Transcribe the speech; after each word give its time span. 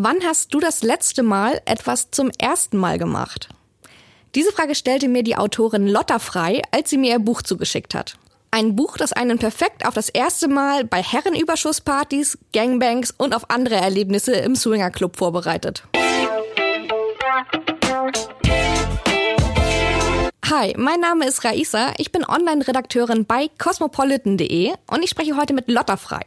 Wann 0.00 0.22
hast 0.24 0.54
du 0.54 0.60
das 0.60 0.84
letzte 0.84 1.24
Mal 1.24 1.60
etwas 1.64 2.12
zum 2.12 2.30
ersten 2.38 2.76
Mal 2.76 2.98
gemacht? 2.98 3.48
Diese 4.36 4.52
Frage 4.52 4.76
stellte 4.76 5.08
mir 5.08 5.24
die 5.24 5.34
Autorin 5.34 5.88
Lotta 5.88 6.20
frei, 6.20 6.62
als 6.70 6.90
sie 6.90 6.98
mir 6.98 7.14
ihr 7.14 7.18
Buch 7.18 7.42
zugeschickt 7.42 7.96
hat. 7.96 8.16
Ein 8.52 8.76
Buch, 8.76 8.96
das 8.96 9.12
einen 9.12 9.40
perfekt 9.40 9.84
auf 9.84 9.94
das 9.94 10.08
erste 10.08 10.46
Mal 10.46 10.84
bei 10.84 11.02
Herrenüberschusspartys, 11.02 12.38
Gangbangs 12.52 13.10
und 13.10 13.34
auf 13.34 13.50
andere 13.50 13.74
Erlebnisse 13.74 14.34
im 14.34 14.54
Swingerclub 14.54 15.16
vorbereitet. 15.16 15.82
Hi, 20.48 20.74
mein 20.76 21.00
Name 21.00 21.26
ist 21.26 21.44
Raisa. 21.44 21.92
Ich 21.96 22.12
bin 22.12 22.24
Online-Redakteurin 22.24 23.26
bei 23.26 23.50
cosmopolitan.de 23.58 24.74
und 24.92 25.02
ich 25.02 25.10
spreche 25.10 25.36
heute 25.36 25.54
mit 25.54 25.66
Lotta 25.66 25.96
Frei. 25.96 26.24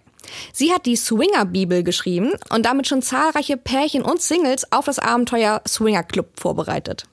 Sie 0.54 0.72
hat 0.72 0.86
die 0.86 0.96
Swinger-Bibel 0.96 1.84
geschrieben 1.84 2.34
und 2.50 2.66
damit 2.66 2.88
schon 2.88 3.02
zahlreiche 3.02 3.58
Pärchen 3.58 4.04
und 4.04 4.22
Singles 4.22 4.72
auf 4.72 4.86
das 4.86 5.00
Abenteuer 5.00 5.62
Swinger 5.68 6.04
Club 6.04 6.40
vorbereitet. 6.40 7.06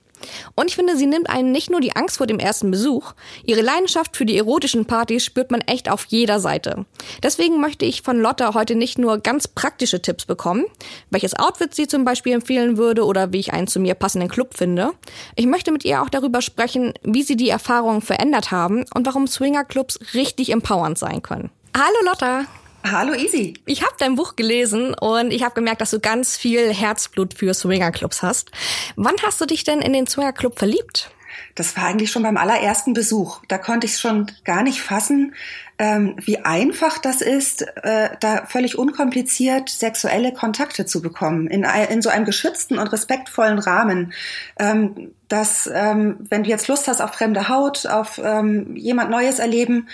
Und 0.54 0.68
ich 0.68 0.76
finde, 0.76 0.96
sie 0.96 1.06
nimmt 1.06 1.30
einen 1.30 1.52
nicht 1.52 1.70
nur 1.70 1.80
die 1.80 1.94
Angst 1.96 2.18
vor 2.18 2.26
dem 2.26 2.38
ersten 2.38 2.70
Besuch, 2.70 3.12
ihre 3.44 3.60
Leidenschaft 3.60 4.16
für 4.16 4.26
die 4.26 4.36
erotischen 4.36 4.84
Partys 4.84 5.24
spürt 5.24 5.50
man 5.50 5.60
echt 5.62 5.90
auf 5.90 6.06
jeder 6.06 6.40
Seite. 6.40 6.86
Deswegen 7.22 7.60
möchte 7.60 7.84
ich 7.84 8.02
von 8.02 8.20
Lotta 8.20 8.54
heute 8.54 8.74
nicht 8.74 8.98
nur 8.98 9.18
ganz 9.18 9.48
praktische 9.48 10.02
Tipps 10.02 10.26
bekommen, 10.26 10.64
welches 11.10 11.34
Outfit 11.34 11.74
sie 11.74 11.86
zum 11.86 12.04
Beispiel 12.04 12.34
empfehlen 12.34 12.76
würde 12.76 13.04
oder 13.04 13.32
wie 13.32 13.40
ich 13.40 13.52
einen 13.52 13.66
zu 13.66 13.80
mir 13.80 13.94
passenden 13.94 14.28
Club 14.28 14.56
finde. 14.56 14.92
Ich 15.36 15.46
möchte 15.46 15.72
mit 15.72 15.84
ihr 15.84 16.02
auch 16.02 16.10
darüber 16.10 16.42
sprechen, 16.42 16.94
wie 17.02 17.22
sie 17.22 17.36
die 17.36 17.48
Erfahrungen 17.48 18.02
verändert 18.02 18.50
haben 18.50 18.84
und 18.94 19.06
warum 19.06 19.26
Swingerclubs 19.26 20.00
richtig 20.14 20.50
empowernd 20.50 20.98
sein 20.98 21.22
können. 21.22 21.50
Hallo 21.74 22.04
Lotta! 22.04 22.46
Hallo 22.84 23.12
Easy. 23.12 23.54
Ich 23.66 23.82
habe 23.82 23.94
dein 23.98 24.14
Buch 24.14 24.36
gelesen 24.36 24.94
und 24.94 25.32
ich 25.32 25.42
habe 25.42 25.54
gemerkt, 25.54 25.80
dass 25.80 25.90
du 25.90 26.00
ganz 26.00 26.36
viel 26.36 26.72
Herzblut 26.72 27.34
für 27.34 27.52
Swingerclubs 27.52 28.22
hast. 28.22 28.50
Wann 28.96 29.16
hast 29.22 29.40
du 29.40 29.46
dich 29.46 29.64
denn 29.64 29.80
in 29.80 29.92
den 29.92 30.06
Swingerclub 30.06 30.58
verliebt? 30.58 31.10
Das 31.54 31.76
war 31.76 31.84
eigentlich 31.84 32.10
schon 32.10 32.22
beim 32.22 32.36
allerersten 32.36 32.94
Besuch. 32.94 33.40
Da 33.48 33.58
konnte 33.58 33.86
ich 33.86 33.98
schon 33.98 34.30
gar 34.44 34.62
nicht 34.62 34.80
fassen, 34.80 35.34
ähm, 35.78 36.16
wie 36.20 36.38
einfach 36.38 36.98
das 36.98 37.20
ist, 37.20 37.62
äh, 37.62 38.10
da 38.20 38.46
völlig 38.46 38.78
unkompliziert 38.78 39.68
sexuelle 39.68 40.32
Kontakte 40.32 40.86
zu 40.86 41.00
bekommen, 41.00 41.46
in, 41.46 41.64
in 41.64 42.02
so 42.02 42.10
einem 42.10 42.24
geschützten 42.24 42.78
und 42.78 42.88
respektvollen 42.88 43.58
Rahmen. 43.58 44.12
Ähm, 44.58 45.12
dass, 45.28 45.70
ähm, 45.72 46.16
wenn 46.30 46.42
du 46.42 46.50
jetzt 46.50 46.68
Lust 46.68 46.88
hast 46.88 47.02
auf 47.02 47.12
fremde 47.12 47.48
Haut, 47.48 47.86
auf 47.86 48.18
ähm, 48.22 48.74
jemand 48.76 49.10
Neues 49.10 49.38
erleben, 49.38 49.88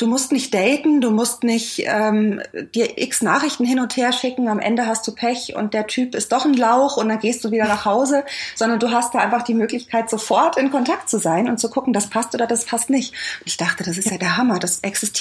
du 0.00 0.06
musst 0.06 0.32
nicht 0.32 0.54
daten, 0.54 1.00
du 1.00 1.10
musst 1.10 1.44
nicht 1.44 1.84
ähm, 1.86 2.40
dir 2.74 2.98
x 2.98 3.22
Nachrichten 3.22 3.64
hin 3.64 3.80
und 3.80 3.96
her 3.96 4.12
schicken, 4.12 4.48
am 4.48 4.58
Ende 4.58 4.86
hast 4.86 5.06
du 5.06 5.14
Pech 5.14 5.54
und 5.54 5.74
der 5.74 5.86
Typ 5.86 6.14
ist 6.14 6.32
doch 6.32 6.44
ein 6.44 6.54
Lauch 6.54 6.96
und 6.96 7.08
dann 7.08 7.18
gehst 7.18 7.44
du 7.44 7.50
wieder 7.50 7.66
nach 7.66 7.84
Hause, 7.84 8.24
sondern 8.56 8.80
du 8.80 8.90
hast 8.90 9.14
da 9.14 9.18
einfach 9.18 9.42
die 9.42 9.54
Möglichkeit, 9.54 10.08
sofort 10.08 10.56
in 10.56 10.70
Kontakt 10.70 11.10
zu 11.10 11.18
sein 11.18 11.48
und 11.48 11.60
zu 11.60 11.68
gucken, 11.68 11.92
das 11.92 12.08
passt 12.08 12.34
oder 12.34 12.46
das 12.46 12.64
passt 12.64 12.88
nicht. 12.88 13.12
Und 13.40 13.46
ich 13.46 13.58
dachte, 13.58 13.84
das 13.84 13.98
ist 13.98 14.10
ja 14.10 14.16
der 14.16 14.38
Hammer, 14.38 14.58
das 14.58 14.80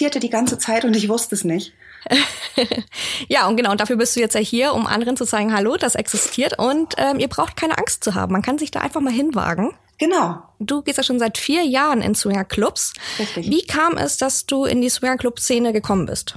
existierte 0.09 0.19
die 0.19 0.29
ganze 0.29 0.57
Zeit 0.57 0.85
und 0.85 0.95
ich 0.95 1.07
wusste 1.09 1.35
es 1.35 1.43
nicht. 1.43 1.73
ja, 3.27 3.47
und 3.47 3.57
genau, 3.57 3.71
und 3.71 3.79
dafür 3.79 3.97
bist 3.97 4.15
du 4.15 4.19
jetzt 4.19 4.33
ja 4.33 4.41
hier, 4.41 4.73
um 4.73 4.87
anderen 4.87 5.17
zu 5.17 5.25
sagen, 5.25 5.53
hallo, 5.53 5.77
das 5.77 5.95
existiert 5.95 6.57
und 6.57 6.95
ähm, 6.97 7.19
ihr 7.19 7.27
braucht 7.27 7.55
keine 7.55 7.77
Angst 7.77 8.03
zu 8.03 8.15
haben. 8.15 8.31
Man 8.33 8.41
kann 8.41 8.57
sich 8.57 8.71
da 8.71 8.79
einfach 8.79 9.01
mal 9.01 9.13
hinwagen. 9.13 9.73
Genau. 9.99 10.41
Du 10.59 10.81
gehst 10.81 10.97
ja 10.97 11.03
schon 11.03 11.19
seit 11.19 11.37
vier 11.37 11.63
Jahren 11.63 12.01
in 12.01 12.15
Swingerclubs. 12.15 12.93
Richtig. 13.19 13.49
Wie 13.49 13.65
kam 13.65 13.97
es, 13.97 14.17
dass 14.17 14.45
du 14.45 14.65
in 14.65 14.81
die 14.81 14.89
Swingerclub-Szene 14.89 15.73
gekommen 15.73 16.05
bist? 16.05 16.35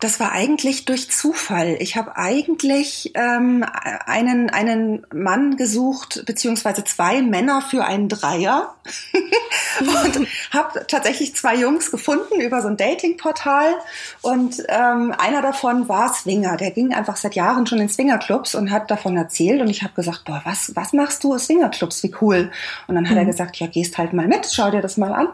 Das 0.00 0.20
war 0.20 0.30
eigentlich 0.30 0.84
durch 0.84 1.10
Zufall. 1.10 1.76
Ich 1.80 1.96
habe 1.96 2.16
eigentlich 2.16 3.12
ähm, 3.14 3.64
einen, 4.06 4.48
einen 4.48 5.04
Mann 5.12 5.56
gesucht, 5.56 6.22
beziehungsweise 6.24 6.84
zwei 6.84 7.20
Männer 7.20 7.62
für 7.62 7.84
einen 7.84 8.08
Dreier. 8.08 8.74
und 9.80 10.28
habe 10.52 10.86
tatsächlich 10.86 11.34
zwei 11.34 11.56
Jungs 11.56 11.90
gefunden 11.90 12.40
über 12.40 12.62
so 12.62 12.68
ein 12.68 12.76
Datingportal. 12.76 13.74
Und 14.22 14.62
ähm, 14.68 15.12
einer 15.18 15.42
davon 15.42 15.88
war 15.88 16.14
Swinger. 16.14 16.56
Der 16.56 16.70
ging 16.70 16.94
einfach 16.94 17.16
seit 17.16 17.34
Jahren 17.34 17.66
schon 17.66 17.80
in 17.80 17.88
Swingerclubs 17.88 18.54
und 18.54 18.70
hat 18.70 18.92
davon 18.92 19.16
erzählt. 19.16 19.60
Und 19.60 19.68
ich 19.68 19.82
habe 19.82 19.94
gesagt, 19.94 20.26
boah, 20.26 20.40
was, 20.44 20.76
was 20.76 20.92
machst 20.92 21.24
du 21.24 21.36
Swingerclubs? 21.36 22.04
Wie 22.04 22.14
cool. 22.20 22.52
Und 22.86 22.94
dann 22.94 23.06
hat 23.06 23.14
mhm. 23.14 23.18
er 23.18 23.24
gesagt, 23.24 23.56
ja, 23.56 23.66
gehst 23.66 23.98
halt 23.98 24.12
mal 24.12 24.28
mit, 24.28 24.46
schau 24.52 24.70
dir 24.70 24.80
das 24.80 24.96
mal 24.96 25.12
an. 25.12 25.28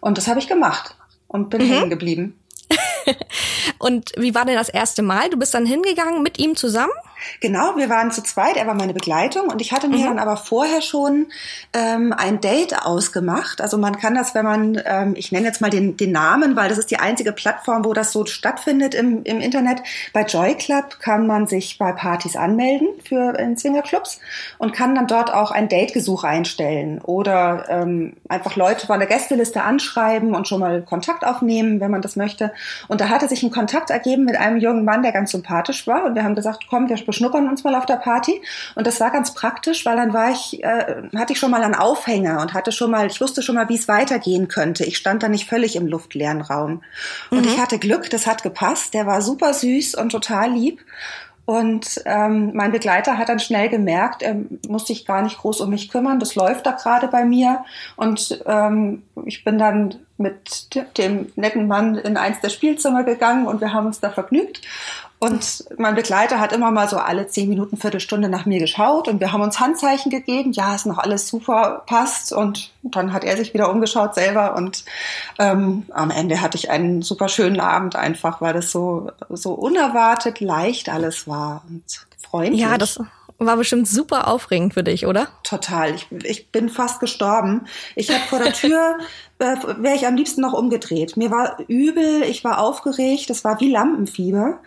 Und 0.00 0.18
das 0.18 0.26
habe 0.26 0.40
ich 0.40 0.48
gemacht 0.48 0.96
und 1.28 1.48
bin 1.48 1.62
mhm. 1.62 1.72
hängen 1.72 1.90
geblieben. 1.90 2.36
Und 3.78 4.12
wie 4.16 4.34
war 4.34 4.44
denn 4.44 4.56
das 4.56 4.68
erste 4.68 5.02
Mal? 5.02 5.30
Du 5.30 5.38
bist 5.38 5.54
dann 5.54 5.66
hingegangen 5.66 6.22
mit 6.22 6.38
ihm 6.38 6.56
zusammen? 6.56 6.92
Genau, 7.40 7.76
wir 7.76 7.88
waren 7.88 8.10
zu 8.10 8.22
zweit, 8.22 8.56
er 8.56 8.66
war 8.66 8.74
meine 8.74 8.94
Begleitung 8.94 9.48
und 9.48 9.60
ich 9.60 9.72
hatte 9.72 9.88
mir 9.88 9.98
mhm. 9.98 10.04
dann 10.04 10.18
aber 10.18 10.36
vorher 10.36 10.80
schon 10.80 11.26
ähm, 11.72 12.14
ein 12.16 12.40
Date 12.40 12.84
ausgemacht. 12.84 13.60
Also 13.60 13.78
man 13.78 13.98
kann 13.98 14.14
das, 14.14 14.34
wenn 14.34 14.44
man, 14.44 14.80
ähm, 14.84 15.14
ich 15.16 15.32
nenne 15.32 15.46
jetzt 15.46 15.60
mal 15.60 15.70
den, 15.70 15.96
den 15.96 16.12
Namen, 16.12 16.56
weil 16.56 16.68
das 16.68 16.78
ist 16.78 16.90
die 16.90 16.98
einzige 16.98 17.32
Plattform, 17.32 17.84
wo 17.84 17.92
das 17.92 18.12
so 18.12 18.24
stattfindet 18.26 18.94
im, 18.94 19.22
im 19.24 19.40
Internet. 19.40 19.82
Bei 20.12 20.24
Joy 20.24 20.54
Club 20.54 20.98
kann 21.00 21.26
man 21.26 21.46
sich 21.46 21.78
bei 21.78 21.92
Partys 21.92 22.36
anmelden 22.36 22.88
für 23.04 23.38
in 23.38 23.56
Swingerclubs 23.56 24.20
und 24.58 24.72
kann 24.72 24.94
dann 24.94 25.06
dort 25.06 25.32
auch 25.32 25.50
ein 25.50 25.68
Dategesuch 25.68 26.24
einstellen 26.24 27.00
oder 27.00 27.66
ähm, 27.68 28.14
einfach 28.28 28.56
Leute 28.56 28.86
von 28.86 28.98
der 28.98 29.08
Gästeliste 29.08 29.62
anschreiben 29.62 30.34
und 30.34 30.48
schon 30.48 30.60
mal 30.60 30.82
Kontakt 30.82 31.24
aufnehmen, 31.24 31.80
wenn 31.80 31.90
man 31.90 32.02
das 32.02 32.16
möchte. 32.16 32.52
Und 32.88 33.00
da 33.00 33.08
hatte 33.08 33.28
sich 33.28 33.42
ein 33.42 33.50
Kontakt 33.60 33.90
ergeben 33.90 34.24
mit 34.24 34.36
einem 34.36 34.56
jungen 34.56 34.86
Mann, 34.86 35.02
der 35.02 35.12
ganz 35.12 35.32
sympathisch 35.32 35.86
war 35.86 36.04
und 36.06 36.14
wir 36.14 36.24
haben 36.24 36.34
gesagt, 36.34 36.64
komm, 36.70 36.88
wir 36.88 36.96
beschnuppern 36.96 37.46
uns 37.46 37.62
mal 37.62 37.74
auf 37.74 37.84
der 37.84 37.96
Party. 37.96 38.40
Und 38.74 38.86
das 38.86 39.00
war 39.00 39.10
ganz 39.10 39.34
praktisch, 39.34 39.84
weil 39.84 39.96
dann 39.96 40.14
war 40.14 40.30
ich, 40.30 40.64
äh, 40.64 41.02
hatte 41.14 41.34
ich 41.34 41.38
schon 41.38 41.50
mal 41.50 41.62
einen 41.62 41.74
Aufhänger 41.74 42.40
und 42.40 42.54
hatte 42.54 42.72
schon 42.72 42.90
mal, 42.90 43.06
ich 43.06 43.20
wusste 43.20 43.42
schon 43.42 43.56
mal, 43.56 43.68
wie 43.68 43.74
es 43.74 43.86
weitergehen 43.86 44.48
könnte. 44.48 44.86
Ich 44.86 44.96
stand 44.96 45.22
da 45.22 45.28
nicht 45.28 45.46
völlig 45.46 45.76
im 45.76 45.86
luftleeren 45.86 46.40
Raum. 46.40 46.82
Und 47.30 47.42
mhm. 47.42 47.48
ich 47.48 47.60
hatte 47.60 47.78
Glück, 47.78 48.08
das 48.08 48.26
hat 48.26 48.42
gepasst. 48.42 48.94
Der 48.94 49.04
war 49.04 49.20
super 49.20 49.52
süß 49.52 49.94
und 49.96 50.08
total 50.08 50.52
lieb. 50.52 50.80
Und 51.50 52.00
ähm, 52.04 52.52
mein 52.54 52.70
Begleiter 52.70 53.18
hat 53.18 53.28
dann 53.28 53.40
schnell 53.40 53.68
gemerkt, 53.68 54.22
er 54.22 54.36
muss 54.68 54.86
sich 54.86 55.04
gar 55.04 55.20
nicht 55.20 55.38
groß 55.38 55.62
um 55.62 55.70
mich 55.70 55.88
kümmern, 55.90 56.20
das 56.20 56.36
läuft 56.36 56.64
da 56.64 56.70
gerade 56.70 57.08
bei 57.08 57.24
mir. 57.24 57.64
Und 57.96 58.40
ähm, 58.46 59.02
ich 59.24 59.42
bin 59.42 59.58
dann 59.58 59.96
mit 60.16 60.68
dem 60.96 61.32
netten 61.34 61.66
Mann 61.66 61.96
in 61.96 62.16
eins 62.16 62.38
der 62.40 62.50
Spielzimmer 62.50 63.02
gegangen 63.02 63.48
und 63.48 63.60
wir 63.60 63.72
haben 63.72 63.86
uns 63.86 63.98
da 63.98 64.10
vergnügt. 64.10 64.60
Und 65.22 65.66
mein 65.76 65.94
Begleiter 65.96 66.40
hat 66.40 66.50
immer 66.50 66.70
mal 66.70 66.88
so 66.88 66.96
alle 66.96 67.26
zehn 67.26 67.50
Minuten, 67.50 67.76
Viertelstunde 67.76 68.30
nach 68.30 68.46
mir 68.46 68.58
geschaut 68.58 69.06
und 69.06 69.20
wir 69.20 69.32
haben 69.32 69.42
uns 69.42 69.60
Handzeichen 69.60 70.10
gegeben, 70.10 70.52
ja, 70.52 70.74
ist 70.74 70.86
noch 70.86 70.96
alles 70.96 71.28
super, 71.28 71.82
passt. 71.86 72.32
Und 72.32 72.72
dann 72.82 73.12
hat 73.12 73.22
er 73.22 73.36
sich 73.36 73.52
wieder 73.52 73.70
umgeschaut 73.70 74.14
selber 74.14 74.56
und 74.56 74.82
ähm, 75.38 75.84
am 75.90 76.10
Ende 76.10 76.40
hatte 76.40 76.56
ich 76.56 76.70
einen 76.70 77.02
super 77.02 77.28
schönen 77.28 77.60
Abend 77.60 77.96
einfach, 77.96 78.40
weil 78.40 78.54
das 78.54 78.70
so, 78.70 79.12
so 79.28 79.52
unerwartet 79.52 80.40
leicht 80.40 80.88
alles 80.88 81.28
war 81.28 81.64
und 81.68 81.84
freundlich. 82.18 82.62
Ja, 82.62 82.78
das 82.78 82.98
war 83.38 83.56
bestimmt 83.58 83.88
super 83.88 84.26
aufregend 84.26 84.72
für 84.72 84.84
dich, 84.84 85.06
oder? 85.06 85.28
Total. 85.42 85.94
Ich, 85.94 86.06
ich 86.22 86.48
bin 86.48 86.70
fast 86.70 86.98
gestorben. 86.98 87.66
Ich 87.94 88.10
habe 88.10 88.24
vor 88.24 88.38
der 88.38 88.54
Tür, 88.54 88.96
äh, 89.38 89.56
wäre 89.76 89.96
ich 89.96 90.06
am 90.06 90.16
liebsten 90.16 90.40
noch 90.40 90.54
umgedreht. 90.54 91.18
Mir 91.18 91.30
war 91.30 91.58
übel, 91.68 92.22
ich 92.22 92.42
war 92.42 92.58
aufgeregt, 92.58 93.28
das 93.28 93.44
war 93.44 93.60
wie 93.60 93.70
Lampenfieber. 93.70 94.60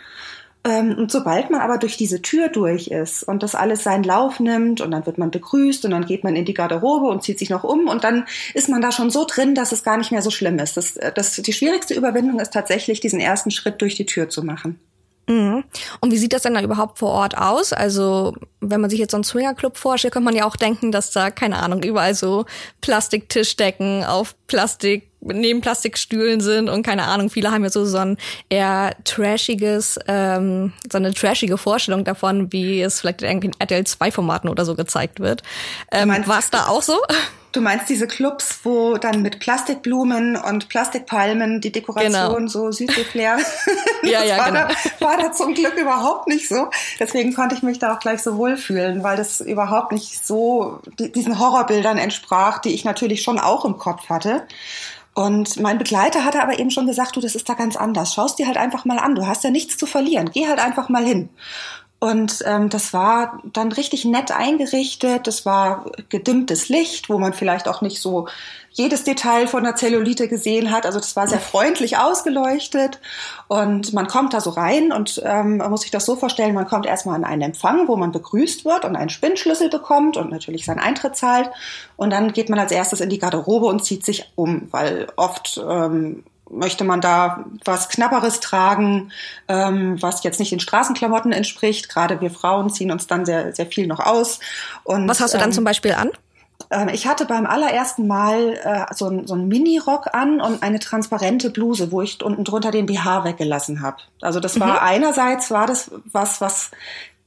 Ähm, 0.65 0.95
und 0.97 1.11
sobald 1.11 1.49
man 1.49 1.59
aber 1.59 1.77
durch 1.77 1.97
diese 1.97 2.21
Tür 2.21 2.47
durch 2.47 2.87
ist 2.87 3.23
und 3.23 3.43
das 3.43 3.53
alles 3.53 3.83
seinen 3.83 4.03
Lauf 4.03 4.39
nimmt 4.39 4.79
und 4.79 4.91
dann 4.91 5.05
wird 5.05 5.17
man 5.17 5.29
begrüßt 5.29 5.83
und 5.83 5.91
dann 5.91 6.05
geht 6.05 6.23
man 6.23 6.37
in 6.37 6.45
die 6.45 6.53
Garderobe 6.53 7.07
und 7.07 7.21
zieht 7.21 7.37
sich 7.37 7.49
noch 7.49 7.65
um 7.65 7.87
und 7.87 8.05
dann 8.05 8.25
ist 8.53 8.69
man 8.69 8.81
da 8.81 8.93
schon 8.93 9.09
so 9.09 9.25
drin, 9.25 9.55
dass 9.55 9.73
es 9.73 9.83
gar 9.83 9.97
nicht 9.97 10.11
mehr 10.11 10.21
so 10.21 10.31
schlimm 10.31 10.59
ist. 10.59 10.77
Das, 10.77 10.95
äh, 10.95 11.11
das, 11.13 11.35
die 11.35 11.53
schwierigste 11.53 11.93
Überwindung 11.93 12.39
ist 12.39 12.53
tatsächlich, 12.53 13.01
diesen 13.01 13.19
ersten 13.19 13.51
Schritt 13.51 13.81
durch 13.81 13.95
die 13.95 14.05
Tür 14.05 14.29
zu 14.29 14.43
machen. 14.43 14.79
Mhm. 15.27 15.63
Und 16.01 16.11
wie 16.11 16.17
sieht 16.17 16.33
das 16.33 16.41
denn 16.41 16.53
da 16.53 16.61
überhaupt 16.61 16.99
vor 16.99 17.11
Ort 17.11 17.37
aus? 17.37 17.71
Also, 17.71 18.35
wenn 18.59 18.81
man 18.81 18.89
sich 18.89 18.99
jetzt 18.99 19.11
so 19.11 19.17
einen 19.17 19.23
Swingerclub 19.23 19.77
vorstellt, 19.77 20.13
könnte 20.13 20.25
man 20.25 20.35
ja 20.35 20.45
auch 20.45 20.57
denken, 20.57 20.91
dass 20.91 21.11
da, 21.11 21.31
keine 21.31 21.57
Ahnung, 21.57 21.81
überall 21.83 22.13
so 22.13 22.45
Plastiktischdecken 22.81 24.03
auf 24.03 24.35
Plastik, 24.47 25.09
neben 25.21 25.61
Plastikstühlen 25.61 26.41
sind 26.41 26.67
und 26.69 26.83
keine 26.83 27.03
Ahnung, 27.03 27.29
viele 27.29 27.51
haben 27.51 27.63
ja 27.63 27.69
so, 27.69 27.85
so 27.85 27.97
ein 27.97 28.17
eher 28.49 28.95
trashiges, 29.05 29.97
ähm, 30.07 30.73
so 30.91 30.97
eine 30.97 31.13
trashige 31.13 31.57
Vorstellung 31.57 32.03
davon, 32.03 32.51
wie 32.51 32.81
es 32.81 32.99
vielleicht 32.99 33.21
in 33.21 33.51
RTL 33.59 33.85
2 33.85 34.11
Formaten 34.11 34.49
oder 34.49 34.65
so 34.65 34.75
gezeigt 34.75 35.21
wird. 35.21 35.41
Ähm, 35.91 36.09
War 36.25 36.39
es 36.39 36.49
da 36.49 36.67
auch 36.67 36.81
so? 36.81 36.97
Du 37.53 37.61
meinst 37.61 37.87
diese 37.87 38.07
Clubs, 38.07 38.61
wo 38.63 38.97
dann 38.97 39.21
mit 39.21 39.39
Plastikblumen 39.39 40.35
und 40.35 40.69
Plastikpalmen 40.69 41.61
die 41.61 41.71
Dekoration 41.71 42.37
genau. 42.37 42.47
so 42.47 42.71
süße 42.71 43.05
Flair. 43.05 43.37
ja, 44.03 44.23
ja, 44.23 44.37
war, 44.39 44.45
genau. 44.47 44.67
da, 44.99 45.05
war 45.05 45.17
da 45.17 45.31
zum 45.31 45.53
Glück 45.53 45.75
überhaupt 45.75 46.27
nicht 46.27 46.49
so. 46.49 46.69
Deswegen 46.99 47.33
konnte 47.35 47.53
ich 47.53 47.61
mich 47.61 47.77
da 47.77 47.93
auch 47.93 47.99
gleich 47.99 48.23
so 48.23 48.37
wohlfühlen, 48.37 49.03
weil 49.03 49.17
das 49.17 49.39
überhaupt 49.39 49.91
nicht 49.91 50.25
so 50.25 50.79
diesen 50.97 51.39
Horrorbildern 51.39 51.99
entsprach, 51.99 52.57
die 52.57 52.73
ich 52.73 52.85
natürlich 52.85 53.21
schon 53.21 53.39
auch 53.39 53.65
im 53.65 53.77
Kopf 53.77 54.09
hatte. 54.09 54.47
Und 55.13 55.59
mein 55.59 55.77
Begleiter 55.77 56.25
hatte 56.25 56.41
aber 56.41 56.57
eben 56.57 56.71
schon 56.71 56.87
gesagt, 56.87 57.15
du, 57.15 57.21
das 57.21 57.35
ist 57.35 57.47
da 57.47 57.53
ganz 57.53 57.75
anders. 57.75 58.15
Schaust 58.15 58.39
dir 58.39 58.47
halt 58.47 58.57
einfach 58.57 58.83
mal 58.83 58.97
an. 58.97 59.13
Du 59.13 59.27
hast 59.27 59.43
ja 59.43 59.51
nichts 59.51 59.77
zu 59.77 59.85
verlieren. 59.85 60.31
Geh 60.33 60.47
halt 60.47 60.59
einfach 60.59 60.89
mal 60.89 61.05
hin. 61.05 61.29
Und 62.03 62.43
ähm, 62.45 62.67
das 62.67 62.91
war 62.91 63.39
dann 63.53 63.71
richtig 63.71 64.03
nett 64.03 64.29
eingerichtet. 64.29 65.25
Das 65.25 65.45
war 65.45 65.85
gedimmtes 66.09 66.67
Licht, 66.67 67.07
wo 67.07 67.17
man 67.17 67.31
vielleicht 67.31 67.65
auch 67.69 67.79
nicht 67.79 68.01
so 68.01 68.27
jedes 68.71 69.05
Detail 69.05 69.47
von 69.47 69.63
der 69.63 69.77
Zellulite 69.77 70.27
gesehen 70.27 70.69
hat. 70.69 70.85
Also 70.85 70.99
das 70.99 71.15
war 71.15 71.29
sehr 71.29 71.39
freundlich 71.39 71.95
ausgeleuchtet 71.95 72.99
und 73.47 73.93
man 73.93 74.07
kommt 74.07 74.33
da 74.33 74.41
so 74.41 74.49
rein 74.49 74.91
und 74.91 75.21
ähm, 75.23 75.57
man 75.57 75.71
muss 75.71 75.83
sich 75.83 75.91
das 75.91 76.03
so 76.03 76.17
vorstellen, 76.17 76.53
man 76.53 76.67
kommt 76.67 76.85
erstmal 76.85 77.15
an 77.15 77.23
einen 77.23 77.41
Empfang, 77.41 77.87
wo 77.87 77.95
man 77.95 78.11
begrüßt 78.11 78.65
wird 78.65 78.83
und 78.83 78.97
einen 78.97 79.09
Spinnschlüssel 79.09 79.69
bekommt 79.69 80.17
und 80.17 80.29
natürlich 80.29 80.65
seinen 80.65 80.79
Eintritt 80.79 81.15
zahlt 81.15 81.51
und 81.95 82.09
dann 82.09 82.33
geht 82.33 82.49
man 82.49 82.59
als 82.59 82.73
erstes 82.73 82.99
in 82.99 83.09
die 83.09 83.19
Garderobe 83.19 83.67
und 83.67 83.85
zieht 83.85 84.03
sich 84.03 84.29
um, 84.35 84.67
weil 84.71 85.07
oft 85.15 85.57
ähm, 85.65 86.25
möchte 86.53 86.83
man 86.83 87.01
da 87.01 87.45
was 87.65 87.89
Knapperes 87.89 88.39
tragen, 88.39 89.11
ähm, 89.47 90.01
was 90.01 90.23
jetzt 90.23 90.39
nicht 90.39 90.51
den 90.51 90.59
Straßenklamotten 90.59 91.31
entspricht. 91.31 91.89
Gerade 91.89 92.21
wir 92.21 92.31
Frauen 92.31 92.69
ziehen 92.69 92.91
uns 92.91 93.07
dann 93.07 93.25
sehr, 93.25 93.53
sehr 93.53 93.65
viel 93.65 93.87
noch 93.87 93.99
aus. 93.99 94.39
Und, 94.83 95.07
was 95.07 95.19
hast 95.19 95.33
du 95.33 95.37
dann 95.37 95.49
ähm, 95.49 95.53
zum 95.53 95.63
Beispiel 95.63 95.93
an? 95.93 96.11
Ähm, 96.69 96.89
ich 96.89 97.07
hatte 97.07 97.25
beim 97.25 97.45
allerersten 97.45 98.07
Mal 98.07 98.59
äh, 98.63 98.93
so, 98.93 99.07
ein, 99.07 99.27
so 99.27 99.33
einen 99.33 99.47
Mini-Rock 99.47 100.13
an 100.13 100.41
und 100.41 100.63
eine 100.63 100.79
transparente 100.79 101.49
Bluse, 101.49 101.91
wo 101.91 102.01
ich 102.01 102.23
unten 102.23 102.43
drunter 102.43 102.71
den 102.71 102.85
BH 102.85 103.23
weggelassen 103.23 103.81
habe. 103.81 103.97
Also 104.21 104.39
das 104.39 104.59
war 104.59 104.73
mhm. 104.73 104.79
einerseits 104.81 105.51
war 105.51 105.67
das 105.67 105.91
was, 106.11 106.41
was 106.41 106.71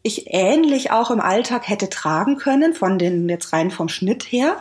ich 0.03 0.33
ähnlich 0.33 0.93
auch 0.93 1.11
im 1.11 1.21
Alltag 1.21 1.69
hätte 1.69 1.89
tragen 1.89 2.37
können, 2.37 2.75
von 2.75 2.99
den 2.99 3.29
jetzt 3.29 3.53
rein 3.53 3.71
vom 3.71 3.89
Schnitt 3.89 4.25
her. 4.25 4.57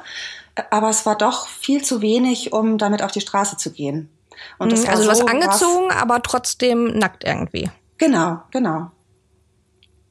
Aber 0.70 0.90
es 0.90 1.06
war 1.06 1.18
doch 1.18 1.48
viel 1.48 1.84
zu 1.84 2.02
wenig, 2.02 2.54
um 2.54 2.78
damit 2.78 3.04
auf 3.04 3.12
die 3.12 3.22
Straße 3.22 3.58
zu 3.58 3.72
gehen. 3.72 4.10
Und 4.58 4.72
das 4.72 4.84
mhm, 4.84 4.90
also 4.90 5.04
du 5.04 5.16
so, 5.16 5.22
hast 5.22 5.30
angezogen, 5.30 5.90
was, 5.90 6.02
aber 6.02 6.22
trotzdem 6.22 6.98
nackt 6.98 7.24
irgendwie. 7.24 7.70
Genau, 7.98 8.42
genau. 8.52 8.92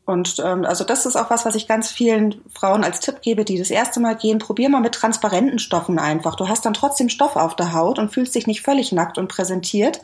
Und 0.06 0.38
ähm, 0.44 0.66
also 0.66 0.84
das 0.84 1.06
ist 1.06 1.16
auch 1.16 1.30
was, 1.30 1.46
was 1.46 1.54
ich 1.54 1.66
ganz 1.66 1.90
vielen 1.90 2.42
Frauen 2.52 2.84
als 2.84 3.00
Tipp 3.00 3.22
gebe, 3.22 3.44
die 3.44 3.58
das 3.58 3.70
erste 3.70 4.00
Mal 4.00 4.14
gehen. 4.16 4.38
Probier 4.38 4.68
mal 4.68 4.82
mit 4.82 4.94
transparenten 4.94 5.58
Stoffen 5.58 5.98
einfach. 5.98 6.34
Du 6.34 6.46
hast 6.46 6.66
dann 6.66 6.74
trotzdem 6.74 7.08
Stoff 7.08 7.36
auf 7.36 7.56
der 7.56 7.72
Haut 7.72 7.98
und 7.98 8.12
fühlst 8.12 8.34
dich 8.34 8.46
nicht 8.46 8.60
völlig 8.60 8.92
nackt 8.92 9.16
und 9.16 9.28
präsentiert 9.28 10.02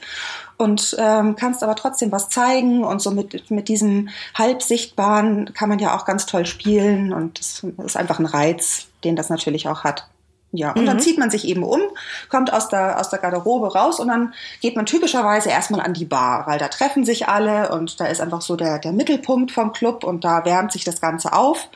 und 0.56 0.96
ähm, 0.98 1.36
kannst 1.36 1.62
aber 1.62 1.76
trotzdem 1.76 2.12
was 2.12 2.30
zeigen. 2.30 2.82
Und 2.82 3.02
so 3.02 3.10
mit, 3.10 3.50
mit 3.50 3.68
diesem 3.68 4.08
halbsichtbaren 4.34 5.52
kann 5.52 5.68
man 5.68 5.78
ja 5.78 5.94
auch 5.94 6.06
ganz 6.06 6.24
toll 6.24 6.46
spielen. 6.46 7.12
Und 7.12 7.38
das 7.38 7.62
ist 7.84 7.96
einfach 7.98 8.18
ein 8.18 8.26
Reiz, 8.26 8.86
den 9.04 9.16
das 9.16 9.28
natürlich 9.28 9.68
auch 9.68 9.84
hat. 9.84 10.08
Ja, 10.52 10.72
und 10.72 10.82
mhm. 10.82 10.86
dann 10.86 11.00
zieht 11.00 11.18
man 11.18 11.30
sich 11.30 11.46
eben 11.46 11.62
um, 11.62 11.80
kommt 12.28 12.52
aus 12.52 12.68
der, 12.68 12.98
aus 12.98 13.08
der 13.08 13.20
Garderobe 13.20 13.72
raus 13.72 14.00
und 14.00 14.08
dann 14.08 14.34
geht 14.60 14.74
man 14.74 14.84
typischerweise 14.84 15.48
erstmal 15.48 15.80
an 15.80 15.94
die 15.94 16.04
Bar, 16.04 16.46
weil 16.46 16.58
da 16.58 16.66
treffen 16.66 17.04
sich 17.04 17.28
alle 17.28 17.70
und 17.70 18.00
da 18.00 18.06
ist 18.06 18.20
einfach 18.20 18.42
so 18.42 18.56
der, 18.56 18.80
der 18.80 18.92
Mittelpunkt 18.92 19.52
vom 19.52 19.72
Club 19.72 20.02
und 20.02 20.24
da 20.24 20.44
wärmt 20.44 20.72
sich 20.72 20.82
das 20.82 21.00
Ganze 21.00 21.32
auf. 21.34 21.68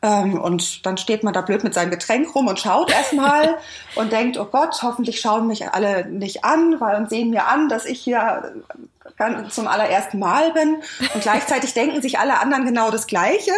Ähm, 0.00 0.40
und 0.40 0.86
dann 0.86 0.96
steht 0.96 1.24
man 1.24 1.34
da 1.34 1.42
blöd 1.42 1.64
mit 1.64 1.74
seinem 1.74 1.90
Getränk 1.90 2.34
rum 2.34 2.46
und 2.46 2.58
schaut 2.58 2.90
erstmal 2.90 3.56
und 3.96 4.12
denkt, 4.12 4.38
oh 4.38 4.46
Gott, 4.46 4.82
hoffentlich 4.82 5.20
schauen 5.20 5.46
mich 5.46 5.68
alle 5.68 6.06
nicht 6.06 6.44
an, 6.44 6.80
weil 6.80 6.96
und 6.96 7.10
sehen 7.10 7.30
mir 7.30 7.46
an, 7.48 7.68
dass 7.68 7.84
ich 7.84 8.00
hier 8.00 8.54
zum 9.50 9.66
allerersten 9.66 10.18
Mal 10.18 10.52
bin. 10.52 10.82
Und 11.14 11.22
gleichzeitig 11.22 11.74
denken 11.74 12.02
sich 12.02 12.18
alle 12.18 12.40
anderen 12.40 12.64
genau 12.64 12.90
das 12.90 13.06
Gleiche. 13.06 13.52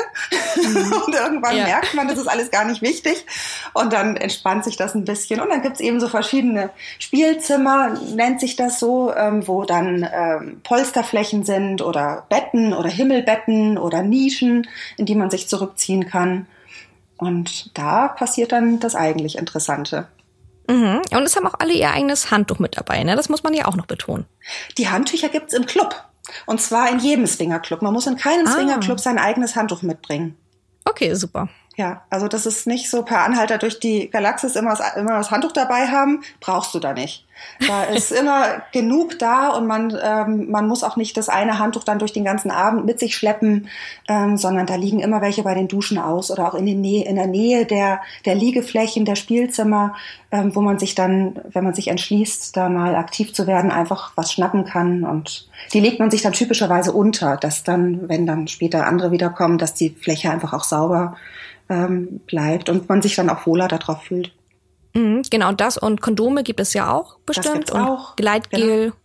Mhm. 0.56 0.92
und 1.06 1.14
irgendwann 1.14 1.56
ja. 1.56 1.64
merkt 1.64 1.94
man, 1.94 2.08
das 2.08 2.18
ist 2.18 2.26
alles 2.26 2.50
gar 2.50 2.64
nicht 2.64 2.82
wichtig. 2.82 3.26
Und 3.74 3.92
dann 3.92 4.16
entspannt 4.16 4.64
sich 4.64 4.76
das 4.76 4.94
ein 4.94 5.04
bisschen. 5.04 5.40
Und 5.40 5.50
dann 5.50 5.62
gibt's 5.62 5.80
eben 5.80 6.00
so 6.00 6.08
verschiedene 6.08 6.70
Spielzimmer, 6.98 7.98
nennt 8.14 8.40
sich 8.40 8.56
das 8.56 8.78
so, 8.78 9.14
ähm, 9.14 9.46
wo 9.46 9.64
dann 9.64 10.08
ähm, 10.12 10.60
Polsterflächen 10.64 11.44
sind 11.44 11.82
oder 11.82 12.26
Betten 12.28 12.72
oder 12.72 12.88
Himmelbetten 12.88 13.78
oder 13.78 14.02
Nischen, 14.02 14.66
in 14.96 15.06
die 15.06 15.14
man 15.14 15.30
sich 15.30 15.48
zurückziehen 15.48 16.06
kann. 16.06 16.46
Und 17.16 17.76
da 17.76 18.08
passiert 18.08 18.52
dann 18.52 18.78
das 18.78 18.94
eigentlich 18.94 19.36
Interessante. 19.36 20.06
Mhm. 20.68 21.02
Und 21.10 21.22
es 21.22 21.36
haben 21.36 21.46
auch 21.46 21.54
alle 21.58 21.72
ihr 21.72 21.90
eigenes 21.90 22.30
Handtuch 22.30 22.58
mit 22.58 22.76
dabei, 22.76 23.02
ne? 23.02 23.16
Das 23.16 23.28
muss 23.28 23.42
man 23.42 23.54
ja 23.54 23.64
auch 23.66 23.76
noch 23.76 23.86
betonen. 23.86 24.26
Die 24.76 24.88
Handtücher 24.88 25.28
gibt's 25.28 25.54
im 25.54 25.66
Club. 25.66 25.94
Und 26.46 26.60
zwar 26.60 26.90
in 26.90 26.98
jedem 26.98 27.26
Swingerclub. 27.26 27.80
Man 27.82 27.92
muss 27.92 28.06
in 28.06 28.16
keinem 28.16 28.46
ah. 28.46 28.50
Swingerclub 28.50 29.00
sein 29.00 29.18
eigenes 29.18 29.56
Handtuch 29.56 29.82
mitbringen. 29.82 30.36
Okay, 30.84 31.14
super. 31.14 31.48
Ja, 31.78 32.02
also 32.10 32.26
das 32.26 32.44
ist 32.44 32.66
nicht 32.66 32.90
so 32.90 33.04
per 33.04 33.20
Anhalter 33.20 33.56
durch 33.56 33.78
die 33.78 34.10
Galaxis 34.10 34.56
immer 34.56 34.70
das, 34.70 34.96
immer 34.96 35.12
das 35.12 35.30
Handtuch 35.30 35.52
dabei 35.52 35.86
haben, 35.86 36.24
brauchst 36.40 36.74
du 36.74 36.80
da 36.80 36.92
nicht. 36.92 37.24
Da 37.68 37.84
ist 37.94 38.10
immer 38.10 38.62
genug 38.72 39.16
da 39.20 39.50
und 39.50 39.68
man, 39.68 39.96
ähm, 40.02 40.50
man 40.50 40.66
muss 40.66 40.82
auch 40.82 40.96
nicht 40.96 41.16
das 41.16 41.28
eine 41.28 41.60
Handtuch 41.60 41.84
dann 41.84 42.00
durch 42.00 42.12
den 42.12 42.24
ganzen 42.24 42.50
Abend 42.50 42.84
mit 42.84 42.98
sich 42.98 43.14
schleppen, 43.14 43.68
ähm, 44.08 44.36
sondern 44.36 44.66
da 44.66 44.74
liegen 44.74 44.98
immer 44.98 45.20
welche 45.20 45.44
bei 45.44 45.54
den 45.54 45.68
Duschen 45.68 45.98
aus 45.98 46.32
oder 46.32 46.48
auch 46.48 46.54
in, 46.54 46.66
den 46.66 46.80
Nähe, 46.80 47.04
in 47.04 47.14
der 47.14 47.28
Nähe 47.28 47.64
der, 47.64 48.00
der 48.24 48.34
Liegeflächen, 48.34 49.04
der 49.04 49.14
Spielzimmer, 49.14 49.94
ähm, 50.32 50.56
wo 50.56 50.62
man 50.62 50.80
sich 50.80 50.96
dann, 50.96 51.38
wenn 51.48 51.62
man 51.62 51.74
sich 51.74 51.86
entschließt, 51.86 52.56
da 52.56 52.68
mal 52.68 52.96
aktiv 52.96 53.32
zu 53.32 53.46
werden, 53.46 53.70
einfach 53.70 54.10
was 54.16 54.32
schnappen 54.32 54.64
kann. 54.64 55.04
Und 55.04 55.48
die 55.72 55.78
legt 55.78 56.00
man 56.00 56.10
sich 56.10 56.22
dann 56.22 56.32
typischerweise 56.32 56.90
unter, 56.90 57.36
dass 57.36 57.62
dann, 57.62 58.08
wenn 58.08 58.26
dann 58.26 58.48
später 58.48 58.84
andere 58.84 59.12
wiederkommen, 59.12 59.58
dass 59.58 59.74
die 59.74 59.90
Fläche 59.90 60.32
einfach 60.32 60.52
auch 60.52 60.64
sauber 60.64 61.14
ähm, 61.68 62.20
bleibt 62.26 62.68
und 62.68 62.88
man 62.88 63.02
sich 63.02 63.14
dann 63.16 63.30
auch 63.30 63.46
wohler 63.46 63.68
darauf 63.68 64.02
fühlt. 64.04 64.32
Mhm, 64.94 65.22
genau 65.30 65.52
das 65.52 65.76
und 65.76 66.00
Kondome 66.00 66.42
gibt 66.42 66.60
es 66.60 66.74
ja 66.74 66.92
auch 66.92 67.18
bestimmt 67.26 67.70
und 67.70 67.80
auch. 67.80 68.16
Gleitgel. 68.16 68.86
Genau. 68.86 68.96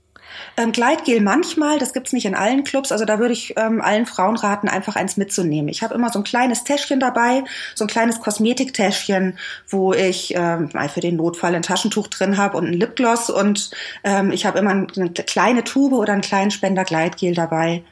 Ähm, 0.57 0.71
Gleitgel 0.71 1.21
manchmal, 1.21 1.80
das 1.80 1.94
gibt's 1.94 2.13
nicht 2.13 2.25
in 2.25 2.36
allen 2.36 2.63
Clubs. 2.63 2.92
Also 2.92 3.06
da 3.06 3.19
würde 3.19 3.33
ich 3.33 3.56
ähm, 3.57 3.81
allen 3.81 4.06
Frauen 4.06 4.36
raten, 4.36 4.68
einfach 4.68 4.95
eins 4.95 5.18
mitzunehmen. 5.18 5.69
Ich 5.69 5.83
habe 5.83 5.94
immer 5.94 6.10
so 6.10 6.19
ein 6.19 6.24
kleines 6.24 6.63
Täschchen 6.63 7.00
dabei, 7.00 7.44
so 7.75 7.86
ein 7.86 7.88
kleines 7.88 8.19
Kosmetiktäschchen, 8.19 9.38
wo 9.68 9.94
ich 9.94 10.33
ähm, 10.36 10.69
für 10.89 11.01
den 11.01 11.15
Notfall 11.18 11.56
ein 11.56 11.62
Taschentuch 11.62 12.07
drin 12.07 12.38
habe 12.38 12.57
und 12.57 12.68
ein 12.68 12.74
Lipgloss 12.74 13.30
und 13.30 13.71
ähm, 14.04 14.31
ich 14.31 14.45
habe 14.45 14.60
immer 14.60 14.71
eine 14.71 15.12
kleine 15.12 15.63
Tube 15.63 15.94
oder 15.94 16.13
einen 16.13 16.21
kleinen 16.21 16.51
Spender 16.51 16.83
Gleitgel 16.83 17.33
dabei, 17.33 17.83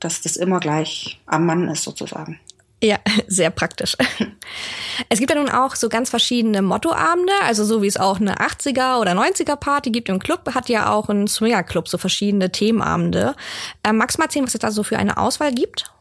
dass 0.00 0.22
das 0.22 0.36
immer 0.36 0.60
gleich 0.60 1.20
am 1.26 1.46
Mann 1.46 1.68
ist 1.68 1.84
sozusagen. 1.84 2.38
Ja, 2.82 2.98
sehr 3.26 3.50
praktisch. 3.50 3.96
Es 5.08 5.18
gibt 5.18 5.30
ja 5.30 5.36
nun 5.36 5.48
auch 5.48 5.74
so 5.74 5.88
ganz 5.88 6.10
verschiedene 6.10 6.62
Mottoabende, 6.62 7.32
also 7.42 7.64
so 7.64 7.82
wie 7.82 7.86
es 7.86 7.96
auch 7.96 8.20
eine 8.20 8.36
80er 8.36 9.00
oder 9.00 9.12
90er 9.12 9.56
Party 9.56 9.90
gibt 9.90 10.08
im 10.08 10.18
Club, 10.18 10.54
hat 10.54 10.68
ja 10.68 10.92
auch 10.92 11.08
ein 11.08 11.26
Swinger 11.26 11.62
Club 11.62 11.88
so 11.88 11.98
verschiedene 11.98 12.50
Themenabende. 12.50 13.34
Ähm, 13.84 13.96
magst 13.96 14.16
du 14.16 14.20
mal 14.20 14.26
erzählen, 14.26 14.46
was 14.46 14.54
es 14.54 14.60
da 14.60 14.70
so 14.70 14.82
für 14.82 14.98
eine 14.98 15.16
Auswahl 15.16 15.52
gibt? 15.52 15.92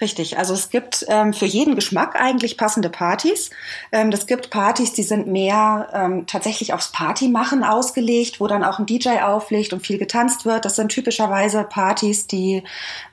Richtig, 0.00 0.38
also 0.38 0.54
es 0.54 0.70
gibt 0.70 1.04
ähm, 1.08 1.34
für 1.34 1.44
jeden 1.44 1.74
Geschmack 1.74 2.18
eigentlich 2.18 2.56
passende 2.56 2.88
Partys. 2.88 3.50
Ähm, 3.92 4.10
es 4.10 4.26
gibt 4.26 4.48
Partys, 4.48 4.94
die 4.94 5.02
sind 5.02 5.26
mehr 5.26 5.88
ähm, 5.92 6.26
tatsächlich 6.26 6.72
aufs 6.72 6.92
Partymachen 6.92 7.62
ausgelegt, 7.62 8.40
wo 8.40 8.46
dann 8.46 8.64
auch 8.64 8.78
ein 8.78 8.86
DJ 8.86 9.20
auflegt 9.22 9.74
und 9.74 9.86
viel 9.86 9.98
getanzt 9.98 10.46
wird. 10.46 10.64
Das 10.64 10.76
sind 10.76 10.88
typischerweise 10.88 11.64
Partys, 11.64 12.26
die 12.26 12.62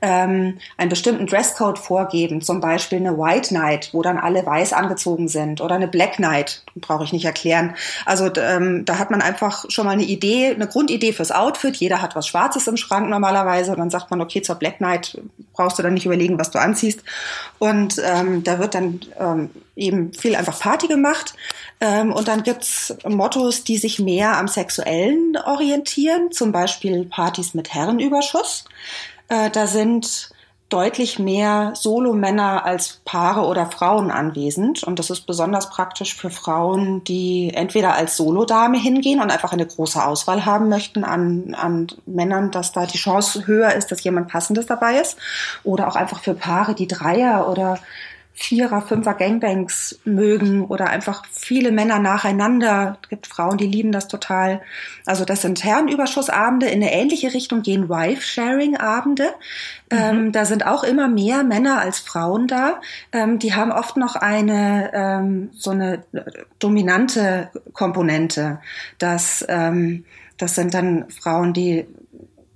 ähm, 0.01 0.57
einen 0.77 0.89
bestimmten 0.89 1.27
Dresscode 1.27 1.79
vorgeben, 1.79 2.41
zum 2.41 2.61
Beispiel 2.61 2.99
eine 2.99 3.17
White 3.17 3.53
Night, 3.53 3.89
wo 3.91 4.01
dann 4.01 4.17
alle 4.17 4.45
weiß 4.45 4.71
angezogen 4.71 5.27
sind, 5.27 5.59
oder 5.59 5.75
eine 5.75 5.89
Black 5.89 6.17
Night, 6.19 6.63
brauche 6.75 7.03
ich 7.03 7.11
nicht 7.11 7.25
erklären. 7.25 7.75
Also 8.05 8.31
ähm, 8.37 8.85
da 8.85 8.99
hat 8.99 9.11
man 9.11 9.21
einfach 9.21 9.65
schon 9.67 9.85
mal 9.85 9.91
eine 9.91 10.03
Idee, 10.03 10.51
eine 10.55 10.67
Grundidee 10.67 11.11
fürs 11.11 11.31
Outfit. 11.31 11.75
Jeder 11.75 12.01
hat 12.01 12.15
was 12.15 12.27
Schwarzes 12.27 12.67
im 12.67 12.77
Schrank 12.77 13.09
normalerweise 13.09 13.71
und 13.71 13.79
dann 13.79 13.89
sagt 13.89 14.11
man, 14.11 14.21
okay, 14.21 14.41
zur 14.41 14.55
Black 14.55 14.79
Night 14.79 15.21
brauchst 15.53 15.77
du 15.77 15.83
dann 15.83 15.93
nicht 15.93 16.05
überlegen, 16.05 16.39
was 16.39 16.52
du 16.53 16.59
anziehst. 16.59 17.03
Und 17.59 18.01
ähm, 18.03 18.43
da 18.43 18.59
wird 18.59 18.75
dann 18.75 19.01
ähm, 19.19 19.49
eben 19.75 20.13
viel 20.13 20.35
einfach 20.35 20.59
Party 20.59 20.87
gemacht. 20.87 21.33
Ähm, 21.81 22.11
und 22.11 22.27
dann 22.27 22.43
gibt's 22.43 22.95
Mottos, 23.05 23.63
die 23.63 23.77
sich 23.77 23.99
mehr 23.99 24.37
am 24.37 24.47
Sexuellen 24.47 25.37
orientieren, 25.45 26.31
zum 26.31 26.51
Beispiel 26.51 27.05
Partys 27.05 27.53
mit 27.53 27.73
Herrenüberschuss. 27.73 28.65
Äh, 29.29 29.49
da 29.49 29.67
sind 29.67 30.32
deutlich 30.69 31.19
mehr 31.19 31.73
Solomänner 31.75 32.65
als 32.65 33.01
Paare 33.05 33.41
oder 33.41 33.67
Frauen 33.67 34.09
anwesend. 34.09 34.83
Und 34.83 34.97
das 34.97 35.11
ist 35.11 35.27
besonders 35.27 35.69
praktisch 35.69 36.15
für 36.15 36.31
Frauen, 36.31 37.03
die 37.03 37.51
entweder 37.53 37.93
als 37.93 38.17
Solodame 38.17 38.79
hingehen 38.79 39.21
und 39.21 39.29
einfach 39.29 39.53
eine 39.53 39.67
große 39.67 40.03
Auswahl 40.03 40.45
haben 40.45 40.69
möchten 40.69 41.03
an, 41.03 41.55
an 41.55 41.87
Männern, 42.07 42.49
dass 42.49 42.71
da 42.71 42.87
die 42.87 42.97
Chance 42.97 43.45
höher 43.45 43.73
ist, 43.73 43.91
dass 43.91 44.03
jemand 44.03 44.29
Passendes 44.29 44.65
dabei 44.65 44.99
ist. 44.99 45.17
Oder 45.63 45.87
auch 45.87 45.95
einfach 45.95 46.21
für 46.21 46.33
Paare, 46.33 46.73
die 46.73 46.87
Dreier 46.87 47.49
oder 47.49 47.77
Vierer, 48.35 48.81
Fünfer 48.81 49.13
Gangbangs 49.13 49.99
mögen 50.05 50.65
oder 50.65 50.89
einfach 50.89 51.23
viele 51.31 51.71
Männer 51.71 51.99
nacheinander. 51.99 52.97
Es 53.03 53.09
gibt 53.09 53.27
Frauen, 53.27 53.57
die 53.57 53.67
lieben 53.67 53.91
das 53.91 54.07
total. 54.07 54.61
Also 55.05 55.23
das 55.23 55.43
sind 55.43 55.63
Herrenüberschussabende. 55.63 56.65
In 56.65 56.81
eine 56.81 56.91
ähnliche 56.91 57.31
Richtung 57.33 57.61
gehen 57.61 57.89
Wife-Sharing-Abende. 57.89 59.25
Mhm. 59.91 59.97
Ähm, 59.97 60.31
da 60.31 60.45
sind 60.45 60.65
auch 60.65 60.83
immer 60.83 61.07
mehr 61.07 61.43
Männer 61.43 61.79
als 61.79 61.99
Frauen 61.99 62.47
da. 62.47 62.81
Ähm, 63.11 63.37
die 63.37 63.53
haben 63.53 63.71
oft 63.71 63.97
noch 63.97 64.15
eine 64.15 64.91
ähm, 64.93 65.51
so 65.53 65.69
eine 65.69 66.03
dominante 66.57 67.51
Komponente. 67.73 68.59
Das, 68.97 69.45
ähm, 69.47 70.05
das 70.39 70.55
sind 70.55 70.73
dann 70.73 71.07
Frauen, 71.09 71.53
die 71.53 71.85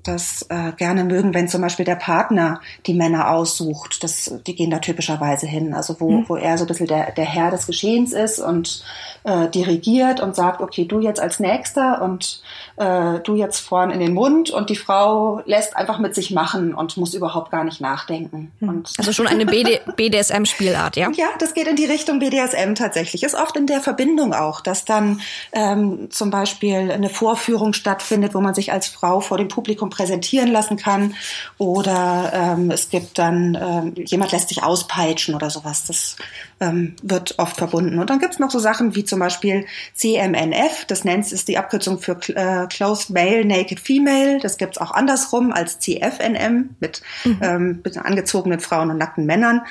das 0.08 0.46
äh, 0.50 0.72
gerne 0.78 1.04
mögen, 1.04 1.34
wenn 1.34 1.48
zum 1.48 1.62
Beispiel 1.62 1.86
der 1.86 1.96
Partner 1.96 2.62
die 2.86 2.94
Männer 2.94 3.32
aussucht. 3.32 4.04
Das, 4.04 4.34
die 4.46 4.56
gehen 4.56 4.72
da 4.72 4.80
typischerweise 4.80 5.48
hin. 5.48 5.74
Also 5.74 6.00
wo, 6.00 6.12
mhm. 6.12 6.26
wo 6.30 6.36
er 6.36 6.58
so 6.58 6.66
ein 6.66 6.68
bisschen 6.68 6.88
der, 6.88 7.12
der 7.12 7.26
Herr 7.26 7.52
des 7.52 7.68
Geschehens 7.68 8.14
ist 8.14 8.40
und 8.40 8.84
äh, 9.24 9.50
dirigiert 9.50 10.20
und 10.20 10.36
sagt, 10.36 10.62
okay, 10.62 10.86
du 10.86 11.00
jetzt 11.02 11.20
als 11.20 11.40
Nächster 11.40 12.02
und 12.02 12.42
äh, 12.78 13.20
du 13.20 13.36
jetzt 13.36 13.60
vorn 13.60 13.92
in 13.92 14.00
den 14.00 14.14
Mund 14.14 14.50
und 14.50 14.70
die 14.70 14.76
Frau 14.76 15.42
lässt 15.46 15.76
einfach 15.76 16.00
mit 16.00 16.16
sich 16.16 16.32
machen 16.32 16.74
und 16.74 16.96
muss 16.98 17.14
überhaupt 17.14 17.52
gar 17.52 17.64
nicht 17.64 17.82
nachdenken. 17.82 18.52
Mhm. 18.60 18.84
Also 18.98 19.12
schon 19.12 19.28
eine 19.28 19.46
BD 19.46 19.82
BDSM-Spielart, 19.96 20.96
ja? 20.96 21.10
Ja, 21.16 21.28
das 21.40 21.54
geht 21.54 21.68
in 21.68 21.76
die 21.76 21.86
Richtung 21.86 22.20
BDSM 22.20 22.76
tatsächlich. 22.76 23.24
Ist 23.24 23.36
oft 23.36 23.58
in 23.58 23.68
der 23.68 23.82
Verbindung 23.82 24.34
auch, 24.34 24.62
dass 24.62 24.86
dann 24.86 25.22
ähm, 25.52 26.10
zum 26.10 26.30
Beispiel 26.30 26.92
eine 26.92 27.10
Vorführung 27.10 27.74
stattfindet, 27.74 28.34
wo 28.34 28.42
man 28.42 28.54
sich 28.54 28.72
als 28.72 28.88
Frau 28.88 29.20
vor 29.20 29.38
dem 29.38 29.48
Publikum 29.48 29.90
präsentieren 29.98 30.50
lassen 30.50 30.78
kann. 30.78 31.16
Oder 31.58 32.32
ähm, 32.34 32.72
es 32.72 32.90
gibt 32.90 33.18
dann, 33.18 33.58
ähm, 33.60 34.06
jemand 34.06 34.32
lässt 34.32 34.50
sich 34.50 34.64
auspeitschen 34.64 35.36
oder 35.36 35.50
sowas. 35.50 35.86
Das 35.86 36.16
ähm, 36.60 36.96
wird 37.02 37.36
oft 37.40 37.58
verbunden. 37.58 38.00
Und 38.00 38.10
dann 38.10 38.20
gibt's 38.20 38.40
noch 38.40 38.52
so 38.52 38.60
Sachen 38.60 38.96
wie 38.96 39.04
zum 39.04 39.20
Beispiel 39.20 39.66
CMNF, 39.94 40.86
das 40.88 41.04
nennt 41.04 41.32
ist 41.32 41.48
die 41.48 41.58
Abkürzung 41.58 42.00
für 42.00 42.18
äh, 42.30 42.68
Closed 42.68 43.10
Male, 43.10 43.44
Naked 43.44 43.80
Female. 43.80 44.40
Das 44.40 44.58
gibt's 44.58 44.78
auch 44.78 44.92
andersrum 44.92 45.52
als 45.52 45.80
CFNM 45.80 46.76
mit, 46.80 47.02
mhm. 47.24 47.40
ähm, 47.42 47.82
mit 47.84 47.98
angezogenen 47.98 48.60
Frauen 48.60 48.92
und 48.92 48.98
nackten 48.98 49.26
Männern. 49.26 49.62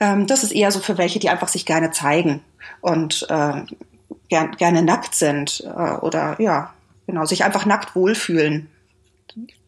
Ähm, 0.00 0.26
das 0.26 0.44
ist 0.44 0.52
eher 0.52 0.70
so 0.70 0.80
für 0.80 0.96
welche, 0.98 1.18
die 1.18 1.28
einfach 1.28 1.48
sich 1.48 1.66
gerne 1.66 1.90
zeigen 1.90 2.40
und 2.80 3.26
äh, 3.28 3.62
gern, 4.28 4.52
gerne 4.52 4.82
nackt 4.82 5.14
sind 5.14 5.62
äh, 5.66 5.92
oder 5.96 6.40
ja, 6.40 6.72
genau, 7.06 7.24
sich 7.24 7.44
einfach 7.44 7.66
nackt 7.66 7.94
wohlfühlen. 7.94 8.68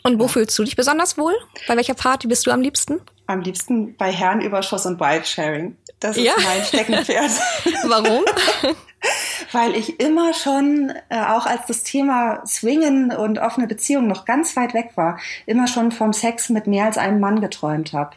Und 0.07 0.21
wo 0.21 0.29
fühlst 0.29 0.59
du 0.59 0.65
dich 0.65 0.77
besonders 0.77 1.17
wohl? 1.17 1.35
Bei 1.67 1.77
welcher 1.77 1.95
Party 1.95 2.27
bist 2.27 2.47
du 2.47 2.51
am 2.51 2.61
liebsten? 2.61 3.01
Am 3.27 3.41
liebsten 3.41 3.97
bei 3.97 4.13
Herrenüberschuss 4.13 4.85
und 4.85 4.99
Bike-Sharing. 4.99 5.79
Das 5.99 6.19
ist 6.19 6.25
ja. 6.25 6.35
mein 6.45 6.63
Steckenpferd. 6.63 7.31
Warum? 7.89 8.23
Weil 9.53 9.75
ich 9.75 10.01
immer 10.01 10.35
schon, 10.35 10.93
äh, 11.09 11.23
auch 11.23 11.47
als 11.47 11.67
das 11.69 11.85
Thema 11.85 12.45
Swingen 12.47 13.13
und 13.13 13.39
offene 13.39 13.67
Beziehungen 13.67 14.07
noch 14.07 14.27
ganz 14.27 14.55
weit 14.57 14.75
weg 14.75 14.91
war, 14.97 15.19
immer 15.47 15.69
schon 15.69 15.91
vom 15.91 16.13
Sex 16.13 16.51
mit 16.51 16.67
mehr 16.67 16.85
als 16.85 16.99
einem 16.99 17.19
Mann 17.19 17.41
geträumt 17.41 17.95
habe. 17.95 18.15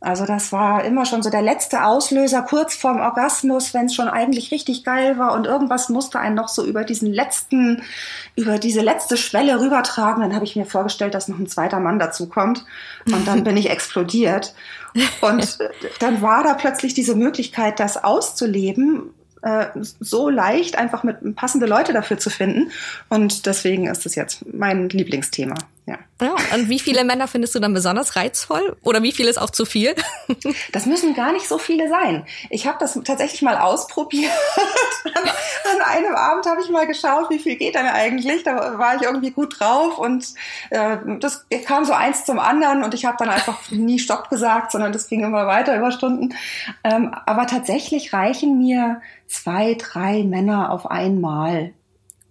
Also 0.00 0.26
das 0.26 0.52
war 0.52 0.84
immer 0.84 1.06
schon 1.06 1.22
so 1.22 1.30
der 1.30 1.40
letzte 1.40 1.84
Auslöser 1.84 2.42
kurz 2.42 2.74
vorm 2.74 3.00
Orgasmus, 3.00 3.72
wenn 3.72 3.86
es 3.86 3.94
schon 3.94 4.08
eigentlich 4.08 4.50
richtig 4.50 4.84
geil 4.84 5.18
war 5.18 5.32
und 5.32 5.46
irgendwas 5.46 5.88
musste 5.88 6.18
einen 6.18 6.34
noch 6.34 6.48
so 6.48 6.64
über 6.64 6.84
diesen 6.84 7.12
letzten, 7.12 7.82
über 8.36 8.58
diese 8.58 8.82
letzte 8.82 9.16
Schwelle 9.16 9.60
rübertragen. 9.60 10.22
Dann 10.22 10.34
habe 10.34 10.44
ich 10.44 10.56
mir 10.56 10.66
vorgestellt, 10.66 11.14
dass 11.14 11.28
noch 11.28 11.38
ein 11.38 11.46
zweiter 11.46 11.80
Mann 11.80 11.98
dazu 11.98 12.28
kommt 12.28 12.66
und 13.06 13.26
dann 13.26 13.44
bin 13.44 13.56
ich 13.56 13.70
explodiert. 13.74 14.54
Und 15.20 15.58
dann 16.00 16.22
war 16.22 16.44
da 16.44 16.54
plötzlich 16.54 16.94
diese 16.94 17.14
Möglichkeit, 17.14 17.80
das 17.80 18.02
auszuleben 18.02 19.10
äh, 19.44 19.66
so 20.00 20.30
leicht, 20.30 20.76
einfach 20.76 21.02
mit 21.02 21.36
passende 21.36 21.66
Leute 21.66 21.92
dafür 21.92 22.18
zu 22.18 22.30
finden. 22.30 22.72
Und 23.10 23.46
deswegen 23.46 23.86
ist 23.86 24.06
es 24.06 24.14
jetzt 24.14 24.44
mein 24.52 24.88
Lieblingsthema. 24.88 25.54
Ja. 25.86 25.98
ja. 26.20 26.34
Und 26.54 26.70
wie 26.70 26.78
viele 26.78 27.04
Männer 27.04 27.28
findest 27.28 27.54
du 27.54 27.60
dann 27.60 27.74
besonders 27.74 28.16
reizvoll? 28.16 28.76
Oder 28.82 29.02
wie 29.02 29.12
viel 29.12 29.26
ist 29.26 29.38
auch 29.38 29.50
zu 29.50 29.64
viel? 29.64 29.94
Das 30.72 30.86
müssen 30.86 31.14
gar 31.14 31.32
nicht 31.32 31.46
so 31.46 31.58
viele 31.58 31.88
sein. 31.88 32.26
Ich 32.50 32.66
habe 32.66 32.78
das 32.80 32.98
tatsächlich 33.04 33.42
mal 33.42 33.58
ausprobiert. 33.58 34.32
An 35.04 35.80
einem 35.82 36.14
Abend 36.14 36.46
habe 36.46 36.60
ich 36.62 36.70
mal 36.70 36.86
geschaut, 36.86 37.30
wie 37.30 37.38
viel 37.38 37.56
geht 37.56 37.74
denn 37.74 37.86
eigentlich. 37.86 38.42
Da 38.42 38.78
war 38.78 38.96
ich 38.96 39.02
irgendwie 39.02 39.30
gut 39.30 39.60
drauf 39.60 39.98
und 39.98 40.26
äh, 40.70 40.96
das 41.20 41.46
kam 41.66 41.84
so 41.84 41.92
eins 41.92 42.24
zum 42.24 42.38
anderen 42.38 42.82
und 42.82 42.94
ich 42.94 43.04
habe 43.04 43.16
dann 43.18 43.28
einfach 43.28 43.70
nie 43.70 43.98
Stopp 43.98 44.30
gesagt, 44.30 44.72
sondern 44.72 44.92
das 44.92 45.08
ging 45.08 45.22
immer 45.22 45.46
weiter 45.46 45.76
über 45.76 45.92
Stunden. 45.92 46.34
Ähm, 46.82 47.14
aber 47.26 47.46
tatsächlich 47.46 48.12
reichen 48.12 48.58
mir 48.58 49.00
zwei, 49.26 49.74
drei 49.74 50.24
Männer 50.24 50.70
auf 50.70 50.90
einmal. 50.90 51.72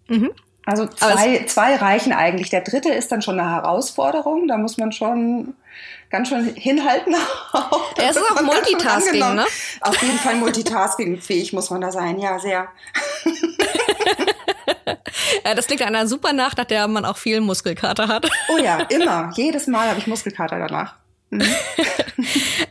Mhm. 0.07 0.31
Also 0.65 0.87
zwei, 0.87 1.43
zwei 1.45 1.75
reichen 1.75 2.13
eigentlich. 2.13 2.49
Der 2.49 2.61
dritte 2.61 2.89
ist 2.89 3.11
dann 3.11 3.21
schon 3.21 3.39
eine 3.39 3.49
Herausforderung. 3.49 4.47
Da 4.47 4.57
muss 4.57 4.77
man 4.77 4.93
schon 4.93 5.55
ganz 6.09 6.29
schön 6.29 6.55
hinhalten. 6.55 7.15
Er 7.97 8.09
ist 8.09 8.17
auch 8.17 8.41
Multitasking, 8.41 9.35
ne? 9.35 9.45
Auf 9.81 10.01
jeden 10.01 10.17
Fall 10.17 10.35
Multitasking-fähig 10.35 11.53
muss 11.53 11.69
man 11.69 11.81
da 11.81 11.91
sein. 11.91 12.19
Ja, 12.19 12.39
sehr. 12.39 12.67
ja, 15.45 15.53
das 15.53 15.67
klingt 15.67 15.83
an 15.83 15.95
einer 15.95 16.07
super 16.07 16.33
Nacht, 16.33 16.57
nach 16.57 16.65
der 16.65 16.87
man 16.87 17.05
auch 17.05 17.17
viel 17.17 17.39
Muskelkater 17.39 18.07
hat. 18.07 18.29
Oh 18.49 18.57
ja, 18.57 18.79
immer. 18.89 19.31
Jedes 19.35 19.67
Mal 19.67 19.89
habe 19.89 19.99
ich 19.99 20.07
Muskelkater 20.07 20.59
danach. 20.59 20.95
Mhm. 21.29 21.45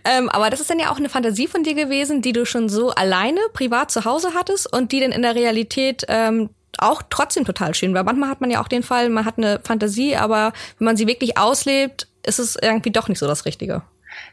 ähm, 0.05 0.29
aber 0.29 0.51
das 0.51 0.61
ist 0.61 0.71
dann 0.71 0.79
ja 0.79 0.91
auch 0.91 0.99
eine 0.99 1.09
Fantasie 1.09 1.47
von 1.47 1.63
dir 1.63 1.75
gewesen, 1.75 2.21
die 2.21 2.33
du 2.33 2.45
schon 2.45 2.69
so 2.69 2.91
alleine 2.91 3.41
privat 3.53 3.91
zu 3.91 4.05
Hause 4.05 4.33
hattest 4.35 4.73
und 4.73 4.93
die 4.93 5.01
dann 5.01 5.13
in 5.13 5.23
der 5.23 5.35
Realität 5.35 6.05
ähm, 6.09 6.51
auch 6.79 7.03
trotzdem 7.09 7.45
total 7.45 7.75
schön 7.75 7.95
war. 7.95 8.05
Manchmal 8.05 8.31
hat 8.31 8.41
man 8.41 8.51
ja 8.51 8.61
auch 8.63 8.69
den 8.69 8.83
Fall, 8.83 9.09
man 9.09 9.25
hat 9.25 9.39
eine 9.39 9.61
Fantasie, 9.63 10.17
aber 10.17 10.53
wenn 10.79 10.87
man 10.87 10.97
sie 10.97 11.07
wirklich 11.07 11.39
auslebt, 11.39 12.07
ist 12.25 12.39
es 12.39 12.57
irgendwie 12.61 12.91
doch 12.91 13.09
nicht 13.09 13.19
so 13.19 13.27
das 13.27 13.45
Richtige. 13.45 13.83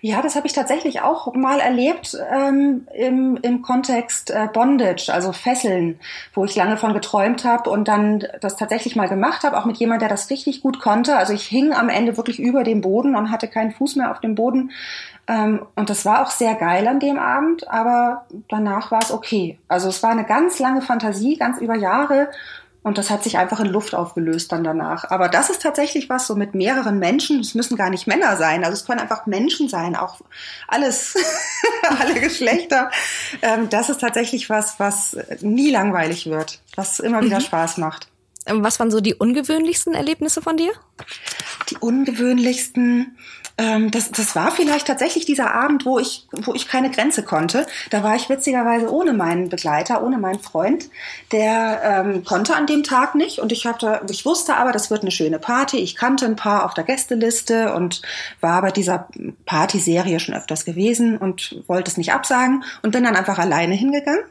Ja, 0.01 0.21
das 0.21 0.35
habe 0.35 0.47
ich 0.47 0.53
tatsächlich 0.53 1.01
auch 1.01 1.33
mal 1.33 1.59
erlebt 1.59 2.17
ähm, 2.31 2.87
im, 2.93 3.37
im 3.41 3.61
Kontext 3.61 4.31
äh, 4.31 4.47
Bondage, 4.51 5.11
also 5.11 5.33
Fesseln, 5.33 5.99
wo 6.33 6.45
ich 6.45 6.55
lange 6.55 6.77
von 6.77 6.93
geträumt 6.93 7.43
habe 7.43 7.69
und 7.69 7.87
dann 7.87 8.25
das 8.41 8.55
tatsächlich 8.55 8.95
mal 8.95 9.09
gemacht 9.09 9.43
habe, 9.43 9.57
auch 9.57 9.65
mit 9.65 9.77
jemand, 9.77 10.01
der 10.01 10.09
das 10.09 10.29
richtig 10.29 10.61
gut 10.61 10.79
konnte. 10.79 11.17
Also 11.17 11.33
ich 11.33 11.43
hing 11.43 11.73
am 11.73 11.89
Ende 11.89 12.17
wirklich 12.17 12.39
über 12.39 12.63
dem 12.63 12.81
Boden 12.81 13.15
und 13.15 13.31
hatte 13.31 13.47
keinen 13.47 13.71
Fuß 13.71 13.95
mehr 13.97 14.11
auf 14.11 14.21
dem 14.21 14.35
Boden. 14.35 14.71
Ähm, 15.29 15.65
und 15.75 15.91
das 15.91 16.05
war 16.05 16.23
auch 16.23 16.31
sehr 16.31 16.55
geil 16.55 16.87
an 16.87 16.99
dem 16.99 17.19
Abend, 17.19 17.69
aber 17.69 18.25
danach 18.49 18.89
war 18.89 18.99
es 19.01 19.11
okay. 19.11 19.59
Also 19.67 19.87
es 19.87 20.01
war 20.01 20.09
eine 20.09 20.25
ganz 20.25 20.57
lange 20.57 20.81
Fantasie, 20.81 21.37
ganz 21.37 21.61
über 21.61 21.75
Jahre. 21.75 22.29
Und 22.81 22.97
das 22.97 23.09
hat 23.09 23.23
sich 23.23 23.37
einfach 23.37 23.59
in 23.59 23.67
Luft 23.67 23.93
aufgelöst 23.93 24.51
dann 24.51 24.63
danach. 24.63 25.11
Aber 25.11 25.27
das 25.27 25.49
ist 25.49 25.61
tatsächlich 25.61 26.09
was 26.09 26.25
so 26.25 26.35
mit 26.35 26.55
mehreren 26.55 26.97
Menschen. 26.97 27.41
Es 27.41 27.53
müssen 27.53 27.77
gar 27.77 27.89
nicht 27.89 28.07
Männer 28.07 28.37
sein. 28.37 28.63
Also 28.63 28.73
es 28.73 28.85
können 28.85 29.01
einfach 29.01 29.27
Menschen 29.27 29.69
sein, 29.69 29.95
auch 29.95 30.21
alles, 30.67 31.15
alle 31.99 32.19
Geschlechter. 32.19 32.89
Ähm, 33.43 33.69
das 33.69 33.89
ist 33.89 34.01
tatsächlich 34.01 34.49
was, 34.49 34.79
was 34.79 35.15
nie 35.41 35.69
langweilig 35.69 36.27
wird, 36.27 36.59
was 36.75 36.99
immer 36.99 37.21
wieder 37.21 37.39
mhm. 37.39 37.43
Spaß 37.43 37.77
macht. 37.77 38.07
Was 38.45 38.79
waren 38.79 38.89
so 38.89 39.01
die 39.01 39.13
ungewöhnlichsten 39.13 39.93
Erlebnisse 39.93 40.41
von 40.41 40.57
dir? 40.57 40.71
Die 41.69 41.77
ungewöhnlichsten, 41.77 43.17
ähm, 43.57 43.91
das, 43.91 44.11
das 44.11 44.35
war 44.35 44.51
vielleicht 44.51 44.87
tatsächlich 44.87 45.25
dieser 45.25 45.53
Abend, 45.53 45.85
wo 45.85 45.99
ich, 45.99 46.27
wo 46.31 46.53
ich 46.53 46.67
keine 46.67 46.89
Grenze 46.89 47.23
konnte. 47.23 47.67
Da 47.89 48.03
war 48.03 48.15
ich 48.15 48.29
witzigerweise 48.29 48.91
ohne 48.91 49.13
meinen 49.13 49.49
Begleiter, 49.49 50.03
ohne 50.03 50.17
meinen 50.17 50.39
Freund. 50.39 50.89
Der 51.31 51.81
ähm, 51.83 52.23
konnte 52.23 52.55
an 52.55 52.67
dem 52.67 52.83
Tag 52.83 53.15
nicht 53.15 53.39
und 53.39 53.51
ich 53.51 53.65
hatte, 53.65 54.01
ich 54.09 54.25
wusste 54.25 54.55
aber, 54.55 54.71
das 54.71 54.89
wird 54.89 55.01
eine 55.01 55.11
schöne 55.11 55.39
Party. 55.39 55.77
Ich 55.77 55.95
kannte 55.95 56.25
ein 56.25 56.35
paar 56.35 56.65
auf 56.65 56.73
der 56.73 56.85
Gästeliste 56.85 57.73
und 57.73 58.01
war 58.39 58.61
bei 58.61 58.71
dieser 58.71 59.09
Partyserie 59.45 60.19
schon 60.19 60.35
öfters 60.35 60.65
gewesen 60.65 61.17
und 61.17 61.63
wollte 61.67 61.91
es 61.91 61.97
nicht 61.97 62.13
absagen 62.13 62.63
und 62.81 62.91
bin 62.91 63.03
dann 63.03 63.15
einfach 63.15 63.39
alleine 63.39 63.75
hingegangen. 63.75 64.23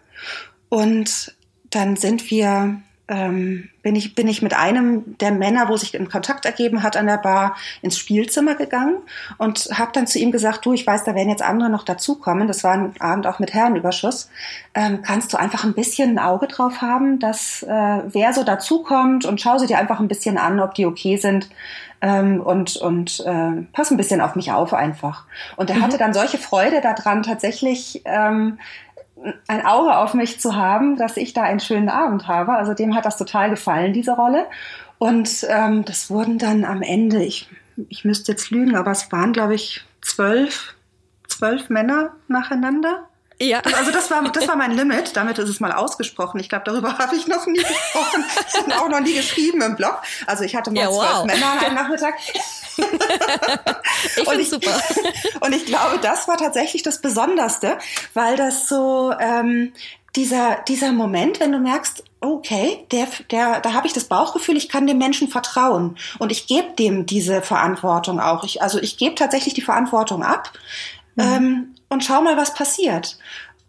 Und 0.68 1.34
dann 1.70 1.96
sind 1.96 2.30
wir 2.30 2.80
ähm, 3.08 3.70
bin 3.82 3.96
ich, 3.96 4.14
bin 4.14 4.28
ich 4.28 4.42
mit 4.42 4.54
einem 4.54 5.16
der 5.18 5.32
Männer, 5.32 5.68
wo 5.68 5.76
sich 5.76 5.94
in 5.94 6.10
Kontakt 6.10 6.44
ergeben 6.44 6.82
hat 6.82 6.96
an 6.96 7.06
der 7.06 7.16
Bar, 7.16 7.56
ins 7.80 7.98
Spielzimmer 7.98 8.54
gegangen 8.54 8.96
und 9.38 9.70
habe 9.72 9.92
dann 9.94 10.06
zu 10.06 10.18
ihm 10.18 10.30
gesagt, 10.30 10.66
du, 10.66 10.74
ich 10.74 10.86
weiß, 10.86 11.04
da 11.04 11.14
werden 11.14 11.30
jetzt 11.30 11.42
andere 11.42 11.70
noch 11.70 11.84
dazukommen. 11.84 12.46
Das 12.46 12.64
war 12.64 12.72
ein 12.72 12.94
Abend 13.00 13.26
auch 13.26 13.38
mit 13.38 13.54
Herrenüberschuss. 13.54 14.30
Ähm, 14.74 15.00
kannst 15.02 15.32
du 15.32 15.38
einfach 15.38 15.64
ein 15.64 15.72
bisschen 15.72 16.10
ein 16.10 16.18
Auge 16.18 16.48
drauf 16.48 16.82
haben, 16.82 17.18
dass 17.18 17.62
äh, 17.62 17.68
wer 17.68 18.34
so 18.34 18.44
dazukommt 18.44 19.24
und 19.24 19.40
schau 19.40 19.56
sie 19.58 19.66
dir 19.66 19.78
einfach 19.78 20.00
ein 20.00 20.08
bisschen 20.08 20.36
an, 20.36 20.60
ob 20.60 20.74
die 20.74 20.86
okay 20.86 21.16
sind. 21.16 21.48
Ähm, 22.00 22.40
und 22.40 22.76
und 22.76 23.24
äh, 23.26 23.62
pass 23.72 23.90
ein 23.90 23.96
bisschen 23.96 24.20
auf 24.20 24.36
mich 24.36 24.52
auf 24.52 24.72
einfach. 24.72 25.24
Und 25.56 25.68
er 25.70 25.76
mhm. 25.76 25.82
hatte 25.82 25.98
dann 25.98 26.14
solche 26.14 26.38
Freude 26.38 26.80
daran, 26.80 27.24
tatsächlich 27.24 28.02
ähm, 28.04 28.58
ein 29.46 29.64
Auge 29.64 29.96
auf 29.96 30.14
mich 30.14 30.40
zu 30.40 30.56
haben, 30.56 30.96
dass 30.96 31.16
ich 31.16 31.32
da 31.32 31.42
einen 31.42 31.60
schönen 31.60 31.88
Abend 31.88 32.28
habe. 32.28 32.52
Also 32.52 32.74
dem 32.74 32.94
hat 32.94 33.04
das 33.04 33.16
total 33.16 33.50
gefallen, 33.50 33.92
diese 33.92 34.12
Rolle. 34.12 34.46
Und 34.98 35.46
ähm, 35.48 35.84
das 35.84 36.10
wurden 36.10 36.38
dann 36.38 36.64
am 36.64 36.82
Ende, 36.82 37.22
ich, 37.22 37.48
ich 37.88 38.04
müsste 38.04 38.32
jetzt 38.32 38.50
lügen, 38.50 38.76
aber 38.76 38.90
es 38.90 39.10
waren, 39.12 39.32
glaube 39.32 39.54
ich, 39.54 39.84
zwölf, 40.02 40.74
zwölf 41.28 41.68
Männer 41.70 42.12
nacheinander. 42.26 43.07
Ja. 43.40 43.60
Also 43.60 43.92
das 43.92 44.10
war, 44.10 44.22
das 44.30 44.48
war 44.48 44.56
mein 44.56 44.72
Limit. 44.72 45.16
Damit 45.16 45.38
ist 45.38 45.48
es 45.48 45.60
mal 45.60 45.72
ausgesprochen. 45.72 46.40
Ich 46.40 46.48
glaube, 46.48 46.64
darüber 46.64 46.98
habe 46.98 47.16
ich 47.16 47.26
noch 47.28 47.46
nie 47.46 47.58
gesprochen. 47.58 48.24
Habe 48.54 48.82
auch 48.82 48.88
noch 48.88 49.00
nie 49.00 49.14
geschrieben 49.14 49.62
im 49.62 49.76
Blog. 49.76 50.00
Also 50.26 50.44
ich 50.44 50.56
hatte 50.56 50.70
mal 50.70 50.80
ja, 50.80 50.88
wow. 50.88 51.04
zwölf 51.04 51.24
Männer 51.26 51.52
an 51.52 51.58
einem 51.58 51.74
Nachmittag. 51.76 52.14
ich 54.16 54.28
finde 54.28 54.44
super. 54.44 54.80
Und 55.40 55.54
ich 55.54 55.66
glaube, 55.66 55.98
das 56.02 56.26
war 56.26 56.36
tatsächlich 56.36 56.82
das 56.82 57.00
Besonderste, 57.00 57.78
weil 58.14 58.36
das 58.36 58.68
so 58.68 59.12
ähm, 59.18 59.72
dieser, 60.16 60.56
dieser 60.66 60.92
Moment, 60.92 61.38
wenn 61.38 61.52
du 61.52 61.58
merkst, 61.58 62.02
okay, 62.20 62.84
der, 62.90 63.06
der, 63.30 63.60
da 63.60 63.72
habe 63.72 63.86
ich 63.86 63.92
das 63.92 64.04
Bauchgefühl, 64.04 64.56
ich 64.56 64.68
kann 64.68 64.88
dem 64.88 64.98
Menschen 64.98 65.28
vertrauen 65.28 65.96
und 66.18 66.32
ich 66.32 66.48
gebe 66.48 66.72
dem 66.76 67.06
diese 67.06 67.42
Verantwortung 67.42 68.18
auch. 68.18 68.42
Ich, 68.42 68.62
also 68.62 68.80
ich 68.80 68.96
gebe 68.96 69.14
tatsächlich 69.14 69.54
die 69.54 69.62
Verantwortung 69.62 70.24
ab 70.24 70.52
mhm. 71.14 71.22
ähm, 71.22 71.74
und 71.88 72.04
schau 72.04 72.22
mal, 72.22 72.36
was 72.36 72.54
passiert. 72.54 73.18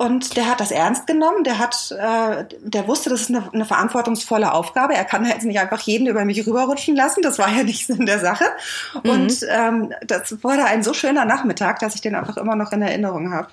Und 0.02 0.38
der 0.38 0.48
hat 0.48 0.62
das 0.62 0.72
ernst 0.72 1.08
genommen, 1.08 1.44
der 1.44 1.60
hat, 1.60 1.92
äh, 1.92 2.46
der 2.62 2.88
wusste, 2.88 3.10
das 3.10 3.22
ist 3.22 3.30
eine, 3.30 3.52
eine 3.52 3.66
verantwortungsvolle 3.66 4.54
Aufgabe. 4.54 4.94
Er 4.94 5.04
kann 5.04 5.26
jetzt 5.26 5.44
nicht 5.44 5.60
einfach 5.60 5.82
jeden 5.82 6.08
über 6.08 6.24
mich 6.24 6.48
rüberrutschen 6.48 6.96
lassen. 6.96 7.22
Das 7.22 7.38
war 7.38 7.50
ja 7.50 7.64
nicht 7.66 7.86
Sinn 7.86 8.06
der 8.06 8.20
Sache. 8.20 8.46
Mhm. 9.04 9.10
Und 9.10 9.46
ähm, 9.50 9.94
das 10.08 10.42
wurde 10.42 10.64
ein 10.64 10.84
so 10.84 10.94
schöner 10.94 11.26
Nachmittag, 11.26 11.80
dass 11.80 11.96
ich 11.96 12.02
den 12.02 12.16
einfach 12.16 12.38
immer 12.38 12.56
noch 12.56 12.72
in 12.72 12.82
Erinnerung 12.82 13.34
habe. 13.34 13.50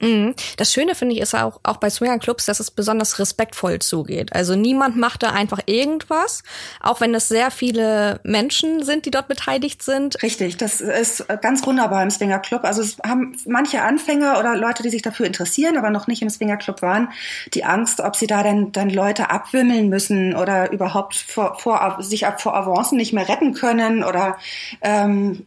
Mhm. 0.00 0.34
Das 0.56 0.72
Schöne 0.72 0.94
finde 0.94 1.14
ich 1.14 1.20
ist 1.20 1.34
auch, 1.34 1.60
auch 1.62 1.76
bei 1.76 1.88
Swingerclubs, 1.88 2.46
dass 2.46 2.60
es 2.60 2.70
besonders 2.70 3.18
respektvoll 3.18 3.78
zugeht. 3.78 4.32
Also 4.32 4.56
niemand 4.56 4.96
macht 4.96 5.22
da 5.22 5.30
einfach 5.30 5.60
irgendwas, 5.66 6.42
auch 6.80 7.00
wenn 7.00 7.14
es 7.14 7.28
sehr 7.28 7.50
viele 7.50 8.20
Menschen 8.24 8.82
sind, 8.82 9.06
die 9.06 9.10
dort 9.10 9.28
beteiligt 9.28 9.82
sind. 9.82 10.20
Richtig, 10.22 10.56
das 10.56 10.80
ist 10.80 11.26
ganz 11.40 11.66
wunderbar 11.66 12.02
im 12.02 12.10
Swingerclub. 12.10 12.64
Also 12.64 12.82
es 12.82 12.98
haben 13.06 13.36
manche 13.46 13.82
Anfänger 13.82 14.38
oder 14.38 14.56
Leute, 14.56 14.82
die 14.82 14.90
sich 14.90 15.02
dafür 15.02 15.26
interessieren, 15.26 15.76
aber 15.76 15.90
noch 15.90 16.06
nicht 16.06 16.22
im 16.22 16.30
Swingerclub 16.30 16.82
waren, 16.82 17.10
die 17.54 17.64
Angst, 17.64 18.00
ob 18.00 18.16
sie 18.16 18.26
da 18.26 18.42
dann, 18.42 18.72
dann 18.72 18.90
Leute 18.90 19.30
abwimmeln 19.30 19.88
müssen 19.88 20.34
oder 20.34 20.72
überhaupt 20.72 21.14
vor, 21.14 21.58
vor, 21.58 21.98
sich 22.00 22.26
vor 22.38 22.56
Avancen 22.56 22.98
nicht 22.98 23.12
mehr 23.12 23.28
retten 23.28 23.54
können 23.54 24.02
oder 24.02 24.38
ähm, 24.82 25.46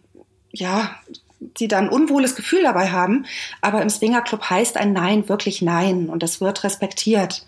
ja, 0.51 0.95
die 1.39 1.67
dann 1.67 1.85
ein 1.85 1.89
unwohles 1.89 2.35
Gefühl 2.35 2.63
dabei 2.63 2.91
haben. 2.91 3.25
Aber 3.61 3.81
im 3.81 3.89
Swingerclub 3.89 4.49
heißt 4.49 4.77
ein 4.77 4.93
Nein 4.93 5.29
wirklich 5.29 5.61
Nein 5.61 6.09
und 6.09 6.23
das 6.23 6.41
wird 6.41 6.63
respektiert. 6.63 7.45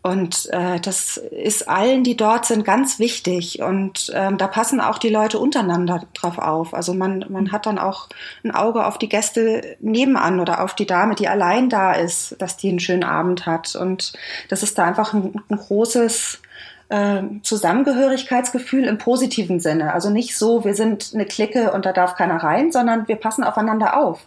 Und 0.00 0.48
äh, 0.52 0.78
das 0.80 1.16
ist 1.16 1.68
allen, 1.68 2.04
die 2.04 2.16
dort 2.16 2.46
sind, 2.46 2.64
ganz 2.64 3.00
wichtig. 3.00 3.60
Und 3.60 4.12
ähm, 4.14 4.38
da 4.38 4.46
passen 4.46 4.80
auch 4.80 4.98
die 4.98 5.08
Leute 5.08 5.40
untereinander 5.40 6.04
drauf 6.14 6.38
auf. 6.38 6.72
Also 6.72 6.94
man, 6.94 7.26
man 7.28 7.50
hat 7.50 7.66
dann 7.66 7.78
auch 7.78 8.08
ein 8.44 8.52
Auge 8.52 8.86
auf 8.86 8.98
die 8.98 9.08
Gäste 9.08 9.76
nebenan 9.80 10.38
oder 10.38 10.62
auf 10.62 10.74
die 10.74 10.86
Dame, 10.86 11.16
die 11.16 11.28
allein 11.28 11.68
da 11.68 11.92
ist, 11.92 12.36
dass 12.38 12.56
die 12.56 12.68
einen 12.68 12.80
schönen 12.80 13.04
Abend 13.04 13.44
hat. 13.44 13.74
Und 13.74 14.12
das 14.48 14.62
ist 14.62 14.78
da 14.78 14.84
einfach 14.84 15.12
ein, 15.12 15.42
ein 15.50 15.58
großes 15.58 16.40
äh, 16.88 17.22
Zusammengehörigkeitsgefühl 17.42 18.84
im 18.84 18.98
positiven 18.98 19.60
Sinne. 19.60 19.92
Also 19.92 20.10
nicht 20.10 20.36
so, 20.36 20.64
wir 20.64 20.74
sind 20.74 21.12
eine 21.14 21.26
Clique 21.26 21.72
und 21.72 21.86
da 21.86 21.92
darf 21.92 22.16
keiner 22.16 22.42
rein, 22.42 22.72
sondern 22.72 23.08
wir 23.08 23.16
passen 23.16 23.44
aufeinander 23.44 23.96
auf. 23.96 24.20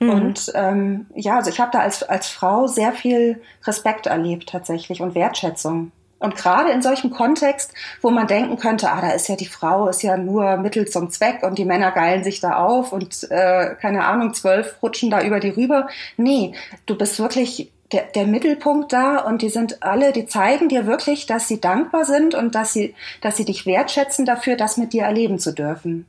Mhm. 0.00 0.10
Und 0.10 0.52
ähm, 0.54 1.06
ja, 1.14 1.36
also 1.36 1.50
ich 1.50 1.60
habe 1.60 1.70
da 1.72 1.80
als, 1.80 2.02
als 2.02 2.28
Frau 2.28 2.66
sehr 2.66 2.92
viel 2.92 3.40
Respekt 3.64 4.06
erlebt 4.06 4.48
tatsächlich 4.48 5.00
und 5.00 5.14
Wertschätzung. 5.14 5.92
Und 6.18 6.36
gerade 6.36 6.70
in 6.70 6.82
solchem 6.82 7.10
Kontext, 7.10 7.72
wo 8.02 8.10
man 8.10 8.26
denken 8.26 8.58
könnte, 8.58 8.90
ah, 8.90 9.00
da 9.00 9.10
ist 9.12 9.28
ja 9.28 9.36
die 9.36 9.46
Frau, 9.46 9.88
ist 9.88 10.02
ja 10.02 10.18
nur 10.18 10.58
Mittel 10.58 10.86
zum 10.86 11.08
Zweck 11.10 11.42
und 11.42 11.56
die 11.56 11.64
Männer 11.64 11.92
geilen 11.92 12.24
sich 12.24 12.40
da 12.40 12.56
auf 12.56 12.92
und 12.92 13.26
äh, 13.30 13.74
keine 13.80 14.04
Ahnung, 14.04 14.34
zwölf 14.34 14.76
rutschen 14.82 15.10
da 15.10 15.22
über 15.22 15.40
die 15.40 15.48
rüber. 15.48 15.88
Nee, 16.18 16.54
du 16.84 16.94
bist 16.94 17.18
wirklich 17.18 17.72
der, 17.92 18.04
der 18.04 18.26
Mittelpunkt 18.26 18.92
da 18.92 19.18
und 19.18 19.42
die 19.42 19.48
sind 19.48 19.82
alle, 19.82 20.12
die 20.12 20.26
zeigen 20.26 20.68
dir 20.68 20.86
wirklich, 20.86 21.26
dass 21.26 21.48
sie 21.48 21.60
dankbar 21.60 22.04
sind 22.04 22.34
und 22.34 22.54
dass 22.54 22.72
sie, 22.72 22.94
dass 23.20 23.36
sie 23.36 23.44
dich 23.44 23.66
wertschätzen 23.66 24.24
dafür, 24.24 24.56
das 24.56 24.76
mit 24.76 24.92
dir 24.92 25.02
erleben 25.02 25.38
zu 25.38 25.52
dürfen. 25.52 26.06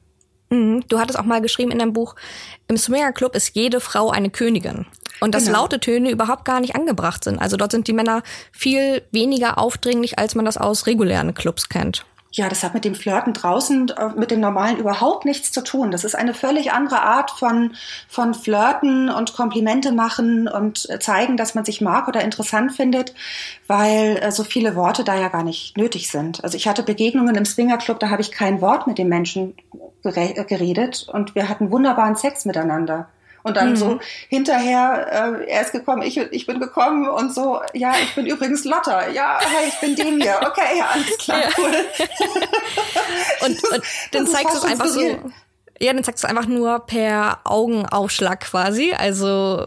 Mhm. 0.49 0.83
Du 0.87 0.99
hattest 0.99 1.17
auch 1.17 1.25
mal 1.25 1.41
geschrieben 1.41 1.71
in 1.71 1.79
deinem 1.79 1.93
Buch, 1.93 2.15
im 2.67 2.77
Swinger 2.77 3.13
Club 3.13 3.35
ist 3.35 3.55
jede 3.55 3.79
Frau 3.79 4.11
eine 4.11 4.29
Königin. 4.29 4.85
Und 5.19 5.35
dass 5.35 5.45
genau. 5.45 5.61
laute 5.61 5.79
Töne 5.79 6.09
überhaupt 6.09 6.45
gar 6.45 6.59
nicht 6.59 6.75
angebracht 6.75 7.23
sind. 7.23 7.39
Also 7.39 7.55
dort 7.55 7.71
sind 7.71 7.87
die 7.87 7.93
Männer 7.93 8.23
viel 8.51 9.03
weniger 9.11 9.59
aufdringlich, 9.59 10.17
als 10.17 10.33
man 10.33 10.45
das 10.45 10.57
aus 10.57 10.87
regulären 10.87 11.35
Clubs 11.35 11.69
kennt. 11.69 12.05
Ja, 12.33 12.47
das 12.47 12.63
hat 12.63 12.73
mit 12.73 12.85
dem 12.85 12.95
Flirten 12.95 13.33
draußen, 13.33 13.89
äh, 13.89 14.09
mit 14.15 14.31
dem 14.31 14.39
Normalen 14.39 14.77
überhaupt 14.77 15.25
nichts 15.25 15.51
zu 15.51 15.61
tun. 15.61 15.91
Das 15.91 16.05
ist 16.05 16.15
eine 16.15 16.33
völlig 16.33 16.71
andere 16.71 17.01
Art 17.01 17.31
von, 17.31 17.75
von 18.07 18.33
Flirten 18.33 19.09
und 19.09 19.33
Komplimente 19.33 19.91
machen 19.91 20.47
und 20.47 20.87
zeigen, 21.01 21.35
dass 21.35 21.55
man 21.55 21.65
sich 21.65 21.81
mag 21.81 22.07
oder 22.07 22.23
interessant 22.23 22.71
findet, 22.71 23.13
weil 23.67 24.17
äh, 24.21 24.31
so 24.31 24.45
viele 24.45 24.75
Worte 24.77 25.03
da 25.03 25.19
ja 25.19 25.27
gar 25.27 25.43
nicht 25.43 25.77
nötig 25.77 26.09
sind. 26.09 26.41
Also 26.43 26.55
ich 26.55 26.67
hatte 26.67 26.83
Begegnungen 26.83 27.35
im 27.35 27.45
Swingerclub, 27.45 27.99
da 27.99 28.09
habe 28.09 28.21
ich 28.21 28.31
kein 28.31 28.61
Wort 28.61 28.87
mit 28.87 28.97
den 28.97 29.09
Menschen 29.09 29.55
geredet 30.03 31.07
und 31.11 31.35
wir 31.35 31.47
hatten 31.49 31.69
wunderbaren 31.69 32.15
Sex 32.15 32.45
miteinander. 32.45 33.07
Und 33.43 33.57
dann 33.57 33.71
mhm. 33.71 33.75
so 33.75 33.99
hinterher, 34.29 35.39
äh, 35.41 35.51
er 35.51 35.61
ist 35.61 35.71
gekommen, 35.71 36.01
ich, 36.03 36.17
ich 36.17 36.45
bin 36.45 36.59
gekommen 36.59 37.07
und 37.07 37.33
so, 37.33 37.61
ja, 37.73 37.93
ich 38.01 38.13
bin 38.15 38.25
übrigens 38.25 38.65
Lotta, 38.65 39.09
ja, 39.09 39.39
hey, 39.39 39.69
ich 39.69 39.79
bin 39.79 39.95
dem 39.95 40.21
hier, 40.21 40.39
okay, 40.45 40.77
ja, 40.77 40.89
alles 40.93 41.17
klar, 41.17 41.41
ja. 41.41 41.49
cool. 41.57 41.85
und, 43.45 43.73
und 43.73 43.83
dann 44.11 44.27
zeigst 44.27 44.53
du 44.53 44.57
es 44.59 44.63
einfach 44.65 44.87
so. 44.87 45.01
Ja, 45.79 45.93
dann 45.93 46.03
zeigst 46.03 46.23
du 46.23 46.27
es 46.27 46.29
einfach 46.29 46.47
nur 46.47 46.85
per 46.85 47.39
Augenaufschlag 47.43 48.41
quasi. 48.41 48.93
Also 48.93 49.65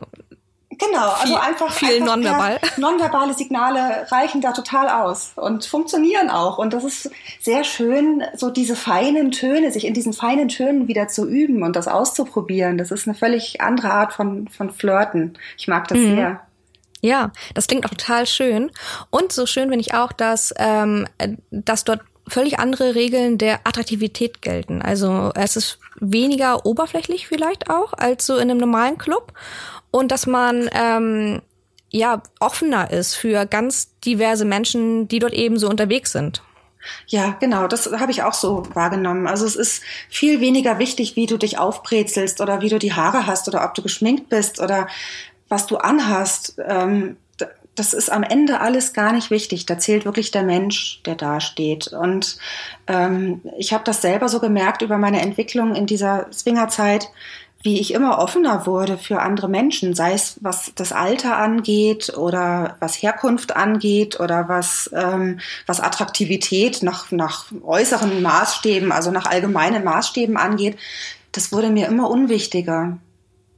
Genau, 0.79 1.09
also 1.11 1.35
viel, 1.35 1.37
einfach, 1.37 1.73
viel 1.73 1.89
einfach 1.89 2.17
nonverbal. 2.17 2.61
nonverbale 2.77 3.35
Signale 3.35 4.07
reichen 4.11 4.41
da 4.41 4.53
total 4.53 4.89
aus 4.89 5.33
und 5.37 5.65
funktionieren 5.65 6.31
auch. 6.31 6.59
Und 6.59 6.73
das 6.73 6.85
ist 6.85 7.11
sehr 7.41 7.65
schön, 7.65 8.23
so 8.35 8.51
diese 8.51 8.77
feinen 8.77 9.31
Töne, 9.31 9.71
sich 9.71 9.85
in 9.87 9.95
diesen 9.95 10.13
feinen 10.13 10.49
Tönen 10.49 10.89
wieder 10.89 11.09
zu 11.09 11.27
üben 11.27 11.63
und 11.63 11.77
das 11.77 11.89
auszuprobieren. 11.89 12.79
Das 12.79 12.91
ist 12.91 13.07
eine 13.07 13.15
völlig 13.15 13.61
andere 13.61 13.91
Art 13.91 14.13
von, 14.13 14.49
von 14.49 14.71
Flirten. 14.71 15.39
Ich 15.57 15.69
mag 15.69 15.89
das 15.89 15.99
mhm. 15.99 16.17
sehr. 16.17 16.41
Ja, 17.01 17.33
das 17.53 17.67
klingt 17.67 17.85
auch 17.85 17.91
total 17.91 18.27
schön. 18.27 18.71
Und 19.11 19.31
so 19.31 19.45
schön 19.45 19.69
finde 19.69 19.83
ich 19.83 19.93
auch, 19.93 20.13
dass, 20.13 20.55
ähm, 20.57 21.07
dass 21.51 21.85
dort 21.85 22.01
völlig 22.27 22.59
andere 22.59 22.95
Regeln 22.95 23.39
der 23.39 23.61
Attraktivität 23.65 24.41
gelten. 24.43 24.81
Also 24.81 25.31
es 25.35 25.57
ist 25.57 25.79
weniger 26.01 26.65
oberflächlich 26.67 27.27
vielleicht 27.27 27.71
auch 27.71 27.93
als 27.93 28.27
so 28.27 28.37
in 28.37 28.51
einem 28.51 28.59
normalen 28.59 28.99
Club 28.99 29.33
und 29.95 30.11
dass 30.11 30.27
man 30.27 30.69
ähm, 30.73 31.41
ja 31.89 32.21
offener 32.41 32.91
ist 32.91 33.15
für 33.15 33.47
ganz 33.47 33.97
diverse 34.01 34.45
Menschen, 34.45 35.07
die 35.07 35.21
dort 35.21 35.33
eben 35.33 35.57
so 35.57 35.69
unterwegs 35.69 36.11
sind. 36.11 36.43
Ja, 37.07 37.37
genau, 37.39 37.69
das 37.69 37.89
habe 37.93 38.11
ich 38.11 38.25
auch 38.25 38.35
so 38.35 38.65
wahrgenommen. 38.75 39.29
Also 39.29 39.47
es 39.47 39.55
ist 39.55 39.85
viel 40.11 40.41
weniger 40.41 40.81
wichtig, 40.81 41.15
wie 41.15 41.27
du 41.27 41.37
dich 41.37 41.59
aufbrezelst 41.59 42.41
oder 42.41 42.61
wie 42.61 42.71
du 42.71 42.81
die 42.81 42.93
Haare 42.93 43.29
hast 43.29 43.47
oder 43.47 43.65
ob 43.65 43.75
du 43.75 43.83
geschminkt 43.83 44.29
bist 44.29 44.61
oder 44.61 44.89
was 45.49 45.67
du 45.67 45.77
anhast. 45.77 46.57
Ähm, 46.67 47.17
das 47.77 47.93
ist 47.93 48.11
am 48.11 48.23
Ende 48.23 48.61
alles 48.61 48.93
gar 48.93 49.13
nicht 49.13 49.31
wichtig. 49.31 49.67
Da 49.67 49.79
zählt 49.79 50.05
wirklich 50.05 50.31
der 50.31 50.43
Mensch, 50.43 51.01
der 51.05 51.15
da 51.15 51.41
steht. 51.41 51.89
Und 51.89 52.37
ähm, 52.87 53.43
ich 53.59 53.73
habe 53.73 53.85
das 53.85 54.03
selber 54.03 54.29
so 54.29 54.41
gemerkt 54.41 54.83
über 54.83 54.99
meine 54.99 55.21
Entwicklung 55.21 55.75
in 55.75 55.87
dieser 55.87 56.27
Swingerzeit, 56.33 57.09
wie 57.64 57.81
ich 57.81 57.94
immer 57.94 58.18
offener 58.18 58.66
wurde 58.66 58.98
für 58.98 59.20
andere 59.20 59.48
Menschen, 59.48 59.94
sei 59.94 60.12
es 60.12 60.37
was 60.42 60.72
das 60.74 60.92
Alter 60.92 61.38
angeht 61.38 62.14
oder 62.14 62.77
was 62.79 63.03
Herkunft 63.03 63.57
angeht 63.57 64.20
oder 64.20 64.50
was, 64.50 64.90
ähm, 64.94 65.40
was 65.66 65.81
Attraktivität 65.81 66.83
nach, 66.83 67.11
nach 67.11 67.46
äußeren 67.64 68.20
Maßstäben, 68.20 68.92
also 68.92 69.11
nach 69.11 69.24
allgemeinen 69.24 69.83
Maßstäben 69.83 70.37
angeht. 70.37 70.77
Das 71.33 71.53
wurde 71.53 71.70
mir 71.70 71.88
immer 71.88 72.11
unwichtiger. 72.11 72.98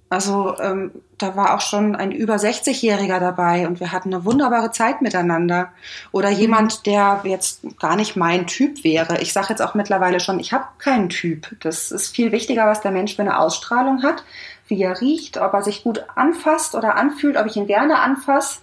Also 0.09 0.57
ähm, 0.61 0.93
da 1.19 1.35
war 1.35 1.55
auch 1.55 1.61
schon 1.61 1.97
ein 1.97 2.13
über 2.13 2.35
60-Jähriger 2.35 3.19
dabei 3.19 3.67
und 3.67 3.81
wir 3.81 3.93
hatten 3.93 4.13
eine 4.13 4.25
wunderbare 4.25 4.71
Zeit 4.71 5.01
miteinander. 5.03 5.73
Oder 6.13 6.31
mhm. 6.31 6.37
jemand, 6.37 6.87
der 6.87 7.21
jetzt 7.25 7.63
gar 7.79 7.97
nicht 7.97 8.17
mein 8.17 8.47
Typ 8.47 8.85
wäre. 8.85 9.21
Ich 9.21 9.33
sage 9.33 9.49
jetzt 9.51 9.63
auch 9.63 9.75
mittlerweile 9.75 10.21
schon, 10.21 10.41
ich 10.41 10.53
habe 10.53 10.67
keinen 10.79 11.09
Typ. 11.09 11.57
Das 11.61 11.91
ist 11.91 12.15
viel 12.15 12.33
wichtiger, 12.33 12.67
was 12.67 12.83
der 12.83 12.91
Mensch 12.91 13.17
für 13.17 13.23
eine 13.23 13.39
Ausstrahlung 13.39 14.03
hat, 14.03 14.25
wie 14.69 14.83
er 14.83 15.01
riecht, 15.01 15.39
ob 15.39 15.55
er 15.55 15.63
sich 15.63 15.85
gut 15.85 16.05
anfasst 16.15 16.75
oder 16.75 16.97
anfühlt, 16.97 17.37
ob 17.37 17.47
ich 17.47 17.57
ihn 17.57 17.67
gerne 17.67 18.01
anfasse 18.01 18.61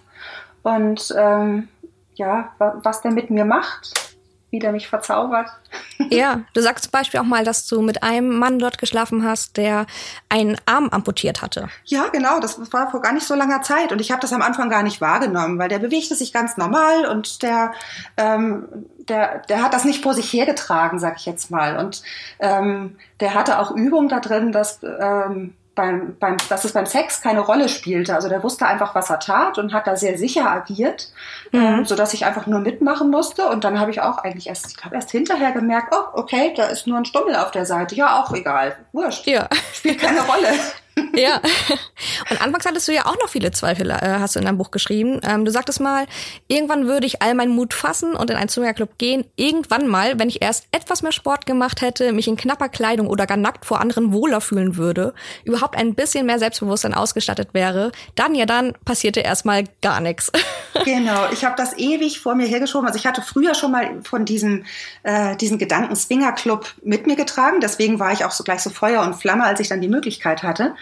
und 0.62 1.14
ähm, 1.16 1.68
ja, 2.14 2.50
was 2.58 3.02
der 3.02 3.10
mit 3.10 3.30
mir 3.30 3.44
macht 3.44 4.13
wie 4.54 4.60
der 4.60 4.70
mich 4.70 4.86
verzaubert. 4.86 5.50
Ja, 6.10 6.42
du 6.52 6.60
sagst 6.60 6.84
zum 6.84 6.90
Beispiel 6.92 7.18
auch 7.18 7.24
mal, 7.24 7.44
dass 7.44 7.66
du 7.66 7.80
mit 7.80 8.02
einem 8.02 8.38
Mann 8.38 8.58
dort 8.58 8.78
geschlafen 8.78 9.24
hast, 9.24 9.56
der 9.56 9.86
einen 10.28 10.56
Arm 10.66 10.88
amputiert 10.90 11.40
hatte. 11.42 11.68
Ja, 11.84 12.08
genau, 12.08 12.40
das 12.40 12.72
war 12.72 12.90
vor 12.90 13.00
gar 13.00 13.12
nicht 13.12 13.26
so 13.26 13.34
langer 13.34 13.62
Zeit 13.62 13.90
und 13.90 14.00
ich 14.00 14.10
habe 14.12 14.20
das 14.20 14.32
am 14.32 14.42
Anfang 14.42 14.68
gar 14.68 14.82
nicht 14.82 15.00
wahrgenommen, 15.00 15.58
weil 15.58 15.68
der 15.68 15.78
bewegte 15.78 16.14
sich 16.14 16.32
ganz 16.32 16.56
normal 16.56 17.06
und 17.06 17.42
der, 17.42 17.72
ähm, 18.16 18.68
der, 19.08 19.40
der 19.48 19.62
hat 19.62 19.72
das 19.72 19.84
nicht 19.84 20.02
vor 20.02 20.14
sich 20.14 20.32
hergetragen, 20.32 20.98
sag 20.98 21.16
ich 21.16 21.26
jetzt 21.26 21.50
mal. 21.50 21.78
Und 21.78 22.02
ähm, 22.38 22.96
der 23.20 23.34
hatte 23.34 23.58
auch 23.58 23.72
Übung 23.72 24.08
da 24.08 24.20
drin, 24.20 24.52
dass 24.52 24.80
ähm, 24.82 25.54
beim, 25.74 26.16
beim, 26.18 26.36
dass 26.48 26.64
es 26.64 26.72
beim 26.72 26.86
Sex 26.86 27.20
keine 27.20 27.40
Rolle 27.40 27.68
spielte. 27.68 28.14
Also 28.14 28.28
der 28.28 28.42
wusste 28.42 28.66
einfach, 28.66 28.94
was 28.94 29.10
er 29.10 29.18
tat 29.18 29.58
und 29.58 29.72
hat 29.72 29.86
da 29.86 29.96
sehr 29.96 30.18
sicher 30.18 30.50
agiert, 30.50 31.10
mhm. 31.52 31.60
ähm, 31.60 31.84
so 31.84 31.96
dass 31.96 32.14
ich 32.14 32.24
einfach 32.24 32.46
nur 32.46 32.60
mitmachen 32.60 33.10
musste. 33.10 33.48
Und 33.48 33.64
dann 33.64 33.80
habe 33.80 33.90
ich 33.90 34.00
auch 34.00 34.18
eigentlich 34.18 34.46
erst, 34.46 34.76
ich 34.76 34.84
habe 34.84 34.94
erst 34.94 35.10
hinterher 35.10 35.52
gemerkt, 35.52 35.94
oh, 35.94 36.18
okay, 36.18 36.52
da 36.56 36.66
ist 36.66 36.86
nur 36.86 36.98
ein 36.98 37.04
Stummel 37.04 37.36
auf 37.36 37.50
der 37.50 37.66
Seite. 37.66 37.94
Ja, 37.94 38.22
auch 38.22 38.32
egal. 38.32 38.76
Wurscht. 38.92 39.26
Ja. 39.26 39.48
Spielt 39.72 40.00
keine 40.00 40.20
Rolle. 40.26 40.48
Ja. 41.16 41.40
Und 42.30 42.40
anfangs 42.40 42.66
hattest 42.66 42.88
du 42.88 42.92
ja 42.92 43.06
auch 43.06 43.16
noch 43.18 43.28
viele 43.28 43.50
Zweifel, 43.50 43.90
äh, 43.90 43.96
hast 44.18 44.34
du 44.34 44.40
in 44.40 44.44
deinem 44.44 44.58
Buch 44.58 44.70
geschrieben. 44.70 45.20
Ähm, 45.22 45.44
du 45.44 45.50
sagtest 45.50 45.80
mal, 45.80 46.06
irgendwann 46.48 46.86
würde 46.86 47.06
ich 47.06 47.22
all 47.22 47.34
meinen 47.34 47.54
Mut 47.54 47.74
fassen 47.74 48.14
und 48.14 48.30
in 48.30 48.36
einen 48.36 48.48
Swingerclub 48.48 48.98
gehen. 48.98 49.24
Irgendwann 49.36 49.86
mal, 49.86 50.18
wenn 50.18 50.28
ich 50.28 50.42
erst 50.42 50.66
etwas 50.72 51.02
mehr 51.02 51.12
Sport 51.12 51.46
gemacht 51.46 51.82
hätte, 51.82 52.12
mich 52.12 52.28
in 52.28 52.36
knapper 52.36 52.68
Kleidung 52.68 53.08
oder 53.08 53.26
gar 53.26 53.36
nackt 53.36 53.64
vor 53.64 53.80
anderen 53.80 54.12
wohler 54.12 54.40
fühlen 54.40 54.76
würde, 54.76 55.14
überhaupt 55.44 55.76
ein 55.76 55.94
bisschen 55.94 56.26
mehr 56.26 56.38
Selbstbewusstsein 56.38 56.94
ausgestattet 56.94 57.48
wäre, 57.52 57.92
dann 58.14 58.34
ja 58.34 58.46
dann 58.46 58.74
passierte 58.84 59.20
erstmal 59.20 59.64
gar 59.82 60.00
nichts. 60.00 60.30
Genau, 60.84 61.30
ich 61.32 61.44
habe 61.44 61.54
das 61.56 61.78
ewig 61.78 62.18
vor 62.18 62.34
mir 62.34 62.46
hergeschoben. 62.46 62.86
Also 62.86 62.98
ich 62.98 63.06
hatte 63.06 63.22
früher 63.22 63.54
schon 63.54 63.70
mal 63.70 64.02
von 64.02 64.24
diesem 64.24 64.64
äh, 65.04 65.36
diesen 65.36 65.56
Gedanken 65.56 65.94
Swingerclub 65.94 66.66
mit 66.82 67.06
mir 67.06 67.14
getragen. 67.14 67.60
Deswegen 67.60 68.00
war 68.00 68.12
ich 68.12 68.24
auch 68.24 68.32
so 68.32 68.42
gleich 68.42 68.60
so 68.60 68.70
Feuer 68.70 69.02
und 69.02 69.14
Flamme, 69.14 69.44
als 69.44 69.60
ich 69.60 69.68
dann 69.68 69.80
die 69.80 69.88
Möglichkeit 69.88 70.42
hatte. 70.42 70.74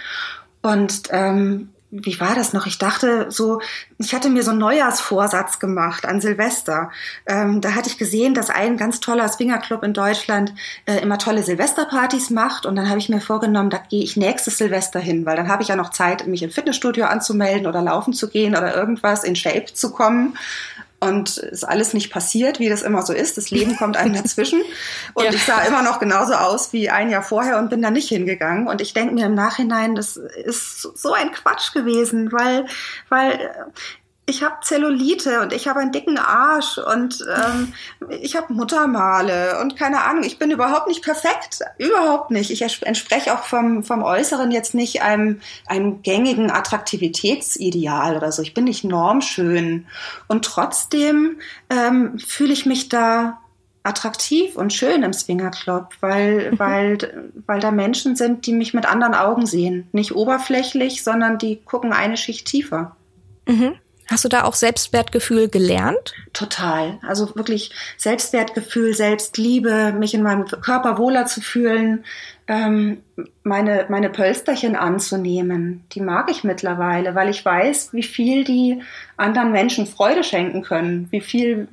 Und 0.62 1.08
ähm, 1.10 1.70
wie 1.94 2.18
war 2.18 2.34
das 2.34 2.54
noch? 2.54 2.64
Ich 2.66 2.78
dachte 2.78 3.30
so, 3.30 3.60
ich 3.98 4.14
hatte 4.14 4.30
mir 4.30 4.42
so 4.42 4.50
einen 4.50 4.60
Neujahrsvorsatz 4.60 5.58
gemacht 5.58 6.06
an 6.06 6.22
Silvester. 6.22 6.90
Ähm, 7.26 7.60
da 7.60 7.74
hatte 7.74 7.90
ich 7.90 7.98
gesehen, 7.98 8.32
dass 8.32 8.48
ein 8.48 8.78
ganz 8.78 9.00
toller 9.00 9.28
Swingerclub 9.28 9.82
in 9.82 9.92
Deutschland 9.92 10.54
äh, 10.86 11.02
immer 11.02 11.18
tolle 11.18 11.42
Silvesterpartys 11.42 12.30
macht. 12.30 12.64
Und 12.64 12.76
dann 12.76 12.88
habe 12.88 12.98
ich 12.98 13.10
mir 13.10 13.20
vorgenommen, 13.20 13.68
da 13.68 13.76
gehe 13.76 14.02
ich 14.02 14.16
nächstes 14.16 14.56
Silvester 14.56 15.00
hin, 15.00 15.26
weil 15.26 15.36
dann 15.36 15.48
habe 15.48 15.62
ich 15.62 15.68
ja 15.68 15.76
noch 15.76 15.90
Zeit, 15.90 16.26
mich 16.26 16.42
im 16.42 16.50
Fitnessstudio 16.50 17.04
anzumelden 17.04 17.66
oder 17.66 17.82
laufen 17.82 18.14
zu 18.14 18.30
gehen 18.30 18.56
oder 18.56 18.74
irgendwas 18.74 19.22
in 19.22 19.36
Shape 19.36 19.74
zu 19.74 19.92
kommen 19.92 20.34
und 21.02 21.36
ist 21.36 21.64
alles 21.64 21.94
nicht 21.94 22.12
passiert, 22.12 22.60
wie 22.60 22.68
das 22.68 22.82
immer 22.82 23.02
so 23.02 23.12
ist. 23.12 23.36
Das 23.36 23.50
Leben 23.50 23.76
kommt 23.76 23.96
einem 23.96 24.14
dazwischen. 24.14 24.62
Und 25.14 25.24
ja. 25.24 25.32
ich 25.32 25.44
sah 25.44 25.62
immer 25.62 25.82
noch 25.82 25.98
genauso 25.98 26.34
aus 26.34 26.72
wie 26.72 26.90
ein 26.90 27.10
Jahr 27.10 27.22
vorher 27.22 27.58
und 27.58 27.70
bin 27.70 27.82
da 27.82 27.90
nicht 27.90 28.08
hingegangen. 28.08 28.68
Und 28.68 28.80
ich 28.80 28.94
denke 28.94 29.14
mir 29.14 29.26
im 29.26 29.34
Nachhinein, 29.34 29.94
das 29.94 30.16
ist 30.16 30.80
so 30.80 31.12
ein 31.12 31.32
Quatsch 31.32 31.72
gewesen, 31.72 32.30
weil, 32.32 32.66
weil 33.08 33.50
ich 34.24 34.44
habe 34.44 34.56
Zellulite 34.62 35.40
und 35.40 35.52
ich 35.52 35.66
habe 35.66 35.80
einen 35.80 35.90
dicken 35.90 36.16
Arsch 36.16 36.78
und 36.78 37.24
ähm, 37.36 37.72
ich 38.20 38.36
habe 38.36 38.52
Muttermale 38.52 39.60
und 39.60 39.76
keine 39.76 40.02
Ahnung, 40.04 40.22
ich 40.22 40.38
bin 40.38 40.52
überhaupt 40.52 40.86
nicht 40.86 41.02
perfekt, 41.02 41.60
überhaupt 41.78 42.30
nicht. 42.30 42.50
Ich 42.50 42.62
entspreche 42.62 43.34
auch 43.34 43.42
vom, 43.42 43.82
vom 43.82 44.04
Äußeren 44.04 44.52
jetzt 44.52 44.74
nicht 44.74 45.02
einem, 45.02 45.40
einem 45.66 46.02
gängigen 46.02 46.52
Attraktivitätsideal 46.52 48.16
oder 48.16 48.30
so. 48.30 48.42
Ich 48.42 48.54
bin 48.54 48.64
nicht 48.64 48.84
normschön 48.84 49.86
und 50.28 50.44
trotzdem 50.44 51.40
ähm, 51.68 52.16
fühle 52.20 52.52
ich 52.52 52.64
mich 52.64 52.88
da 52.88 53.40
attraktiv 53.82 54.56
und 54.56 54.72
schön 54.72 55.02
im 55.02 55.12
Swingerclub, 55.12 55.88
weil, 55.98 56.52
mhm. 56.52 56.58
weil, 56.60 57.32
weil 57.46 57.58
da 57.58 57.72
Menschen 57.72 58.14
sind, 58.14 58.46
die 58.46 58.52
mich 58.52 58.72
mit 58.72 58.86
anderen 58.86 59.14
Augen 59.14 59.46
sehen. 59.46 59.88
Nicht 59.90 60.14
oberflächlich, 60.14 61.02
sondern 61.02 61.38
die 61.38 61.56
gucken 61.56 61.92
eine 61.92 62.16
Schicht 62.16 62.46
tiefer. 62.46 62.96
Mhm. 63.48 63.74
Hast 64.12 64.26
du 64.26 64.28
da 64.28 64.44
auch 64.44 64.52
Selbstwertgefühl 64.52 65.48
gelernt? 65.48 66.12
Total. 66.34 66.98
Also 67.00 67.34
wirklich 67.34 67.70
Selbstwertgefühl, 67.96 68.92
Selbstliebe, 68.92 69.94
mich 69.98 70.12
in 70.12 70.22
meinem 70.22 70.44
Körper 70.44 70.98
wohler 70.98 71.24
zu 71.24 71.40
fühlen, 71.40 72.04
ähm, 72.46 72.98
meine, 73.42 73.86
meine 73.88 74.10
Pölsterchen 74.10 74.76
anzunehmen. 74.76 75.84
Die 75.92 76.02
mag 76.02 76.30
ich 76.30 76.44
mittlerweile, 76.44 77.14
weil 77.14 77.30
ich 77.30 77.42
weiß, 77.42 77.94
wie 77.94 78.02
viel 78.02 78.44
die 78.44 78.82
anderen 79.16 79.50
Menschen 79.50 79.86
Freude 79.86 80.24
schenken 80.24 80.60
können, 80.60 81.08
wie 81.10 81.22
viel 81.22 81.68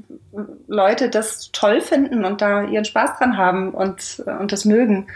Leute 0.70 1.10
das 1.10 1.52
toll 1.52 1.82
finden 1.82 2.24
und 2.24 2.42
da 2.42 2.64
ihren 2.64 2.86
Spaß 2.86 3.18
dran 3.18 3.36
haben 3.36 3.72
und, 3.72 4.24
und 4.40 4.54
das 4.54 4.64
mögen. 4.64 5.08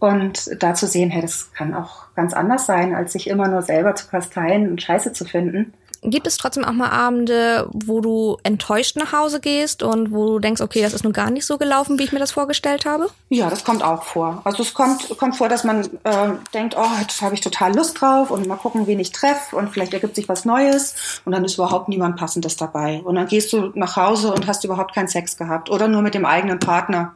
Und 0.00 0.50
da 0.60 0.74
zu 0.74 0.88
sehen, 0.88 1.10
hey, 1.10 1.22
das 1.22 1.52
kann 1.52 1.72
auch 1.72 2.12
ganz 2.16 2.34
anders 2.34 2.66
sein, 2.66 2.96
als 2.96 3.12
sich 3.12 3.28
immer 3.28 3.46
nur 3.46 3.62
selber 3.62 3.94
zu 3.94 4.08
kasteien 4.08 4.68
und 4.68 4.82
Scheiße 4.82 5.12
zu 5.12 5.24
finden 5.24 5.72
gibt 6.04 6.26
es 6.26 6.36
trotzdem 6.36 6.64
auch 6.64 6.72
mal 6.72 6.90
Abende, 6.90 7.68
wo 7.72 8.00
du 8.00 8.36
enttäuscht 8.42 8.96
nach 8.96 9.12
Hause 9.12 9.40
gehst 9.40 9.82
und 9.82 10.12
wo 10.12 10.26
du 10.26 10.38
denkst, 10.38 10.60
okay, 10.60 10.82
das 10.82 10.92
ist 10.92 11.04
nun 11.04 11.12
gar 11.12 11.30
nicht 11.30 11.46
so 11.46 11.58
gelaufen, 11.58 11.98
wie 11.98 12.04
ich 12.04 12.12
mir 12.12 12.18
das 12.18 12.32
vorgestellt 12.32 12.84
habe? 12.84 13.08
Ja, 13.30 13.48
das 13.48 13.64
kommt 13.64 13.82
auch 13.82 14.02
vor. 14.02 14.42
Also 14.44 14.62
es 14.62 14.74
kommt, 14.74 15.16
kommt 15.18 15.36
vor, 15.36 15.48
dass 15.48 15.64
man 15.64 15.84
äh, 16.04 16.28
denkt, 16.52 16.76
oh, 16.76 17.00
jetzt 17.00 17.22
habe 17.22 17.34
ich 17.34 17.40
total 17.40 17.74
Lust 17.74 18.00
drauf 18.00 18.30
und 18.30 18.46
mal 18.46 18.56
gucken, 18.56 18.86
wen 18.86 19.00
ich 19.00 19.12
treffe 19.12 19.56
und 19.56 19.70
vielleicht 19.70 19.94
ergibt 19.94 20.14
sich 20.14 20.28
was 20.28 20.44
Neues 20.44 21.20
und 21.24 21.32
dann 21.32 21.44
ist 21.44 21.54
überhaupt 21.54 21.88
niemand 21.88 22.16
Passendes 22.16 22.56
dabei. 22.56 23.00
Und 23.02 23.14
dann 23.14 23.26
gehst 23.26 23.52
du 23.52 23.72
nach 23.74 23.96
Hause 23.96 24.32
und 24.32 24.46
hast 24.46 24.64
überhaupt 24.64 24.94
keinen 24.94 25.08
Sex 25.08 25.36
gehabt 25.36 25.70
oder 25.70 25.88
nur 25.88 26.02
mit 26.02 26.14
dem 26.14 26.24
eigenen 26.24 26.58
Partner. 26.58 27.14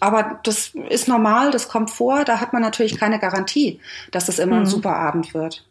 Aber 0.00 0.38
das 0.44 0.72
ist 0.88 1.08
normal, 1.08 1.50
das 1.50 1.68
kommt 1.68 1.90
vor. 1.90 2.24
Da 2.24 2.40
hat 2.40 2.52
man 2.52 2.62
natürlich 2.62 2.98
keine 2.98 3.18
Garantie, 3.18 3.80
dass 4.10 4.26
das 4.26 4.38
immer 4.38 4.56
mhm. 4.56 4.62
ein 4.62 4.66
super 4.66 4.94
Abend 4.94 5.34
wird. 5.34 5.67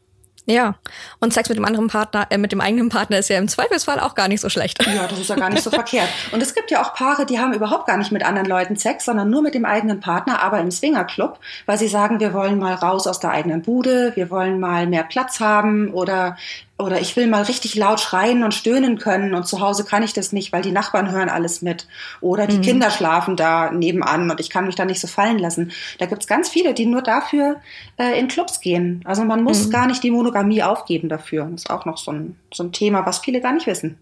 Ja, 0.49 0.75
und 1.19 1.33
Sex 1.33 1.49
mit 1.49 1.57
dem 1.57 1.65
anderen 1.65 1.88
Partner, 1.88 2.25
äh, 2.29 2.38
mit 2.38 2.53
dem 2.53 2.62
eigenen 2.62 2.88
Partner 2.88 3.17
ist 3.17 3.29
ja 3.29 3.38
im 3.38 3.49
Zweifelsfall 3.49 3.99
auch 3.99 4.15
gar 4.15 4.29
nicht 4.29 4.39
so 4.39 4.47
schlecht. 4.47 4.83
Ja, 4.88 5.05
das 5.05 5.19
ist 5.19 5.29
ja 5.29 5.36
gar 5.36 5.49
nicht 5.49 5.62
so 5.62 5.69
verkehrt. 5.69 6.07
Und 6.31 6.41
es 6.41 6.55
gibt 6.55 6.71
ja 6.71 6.81
auch 6.81 6.93
Paare, 6.93 7.25
die 7.25 7.38
haben 7.38 7.51
überhaupt 7.51 7.86
gar 7.86 7.97
nicht 7.97 8.13
mit 8.13 8.23
anderen 8.23 8.47
Leuten 8.47 8.77
Sex, 8.77 9.03
sondern 9.03 9.29
nur 9.29 9.41
mit 9.41 9.55
dem 9.55 9.65
eigenen 9.65 9.99
Partner, 9.99 10.41
aber 10.41 10.60
im 10.62 10.71
Swingerclub, 10.71 11.38
weil 11.65 11.77
sie 11.77 11.89
sagen, 11.89 12.21
wir 12.21 12.33
wollen 12.33 12.60
mal 12.60 12.75
raus 12.75 13.07
aus 13.07 13.19
der 13.19 13.31
eigenen 13.31 13.62
Bude, 13.62 14.13
wir 14.15 14.29
wollen 14.29 14.62
mal 14.62 14.88
mehr 14.88 15.03
Platz 15.03 15.41
haben 15.41 15.93
oder 15.93 16.38
oder 16.79 17.01
ich 17.01 17.15
will 17.15 17.27
mal 17.27 17.43
richtig 17.43 17.75
laut 17.75 17.99
schreien 17.99 18.43
und 18.43 18.53
stöhnen 18.53 18.99
können 18.99 19.33
und 19.33 19.47
zu 19.47 19.61
Hause 19.61 19.83
kann 19.83 20.03
ich 20.03 20.13
das 20.13 20.31
nicht, 20.31 20.53
weil 20.53 20.61
die 20.61 20.71
Nachbarn 20.71 21.11
hören 21.11 21.29
alles 21.29 21.63
mit. 21.63 21.87
Oder 22.21 22.45
die 22.45 22.57
mhm. 22.57 22.61
Kinder 22.61 22.91
schlafen 22.91 23.35
da 23.35 23.71
nebenan 23.71 24.29
und 24.29 24.39
ich 24.39 24.51
kann 24.51 24.65
mich 24.67 24.75
da 24.75 24.85
nicht 24.85 25.01
so 25.01 25.07
fallen 25.07 25.39
lassen. 25.39 25.71
Da 25.97 26.05
gibt's 26.05 26.27
ganz 26.27 26.49
viele, 26.49 26.75
die 26.75 26.85
nur 26.85 27.01
dafür 27.01 27.57
äh, 27.97 28.19
in 28.19 28.27
Clubs 28.27 28.59
gehen. 28.59 29.01
Also 29.05 29.23
man 29.23 29.43
muss 29.43 29.67
mhm. 29.67 29.71
gar 29.71 29.87
nicht 29.87 30.03
die 30.03 30.11
Monogamie 30.11 30.61
aufgeben 30.61 31.09
dafür. 31.09 31.45
Das 31.45 31.61
ist 31.61 31.69
auch 31.71 31.85
noch 31.85 31.97
so 31.97 32.11
ein, 32.11 32.37
so 32.53 32.63
ein 32.63 32.71
Thema, 32.71 33.05
was 33.07 33.19
viele 33.19 33.41
gar 33.41 33.53
nicht 33.53 33.65
wissen. 33.65 33.97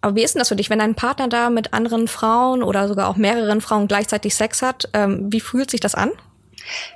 Aber 0.00 0.14
wie 0.14 0.22
ist 0.22 0.34
denn 0.34 0.38
das 0.40 0.48
für 0.48 0.56
dich, 0.56 0.70
wenn 0.70 0.78
dein 0.78 0.94
Partner 0.94 1.28
da 1.28 1.50
mit 1.50 1.74
anderen 1.74 2.06
Frauen 2.06 2.62
oder 2.62 2.86
sogar 2.86 3.08
auch 3.08 3.16
mehreren 3.16 3.60
Frauen 3.60 3.88
gleichzeitig 3.88 4.36
Sex 4.36 4.62
hat? 4.62 4.88
Ähm, 4.92 5.26
wie 5.30 5.40
fühlt 5.40 5.70
sich 5.70 5.80
das 5.80 5.96
an? 5.96 6.10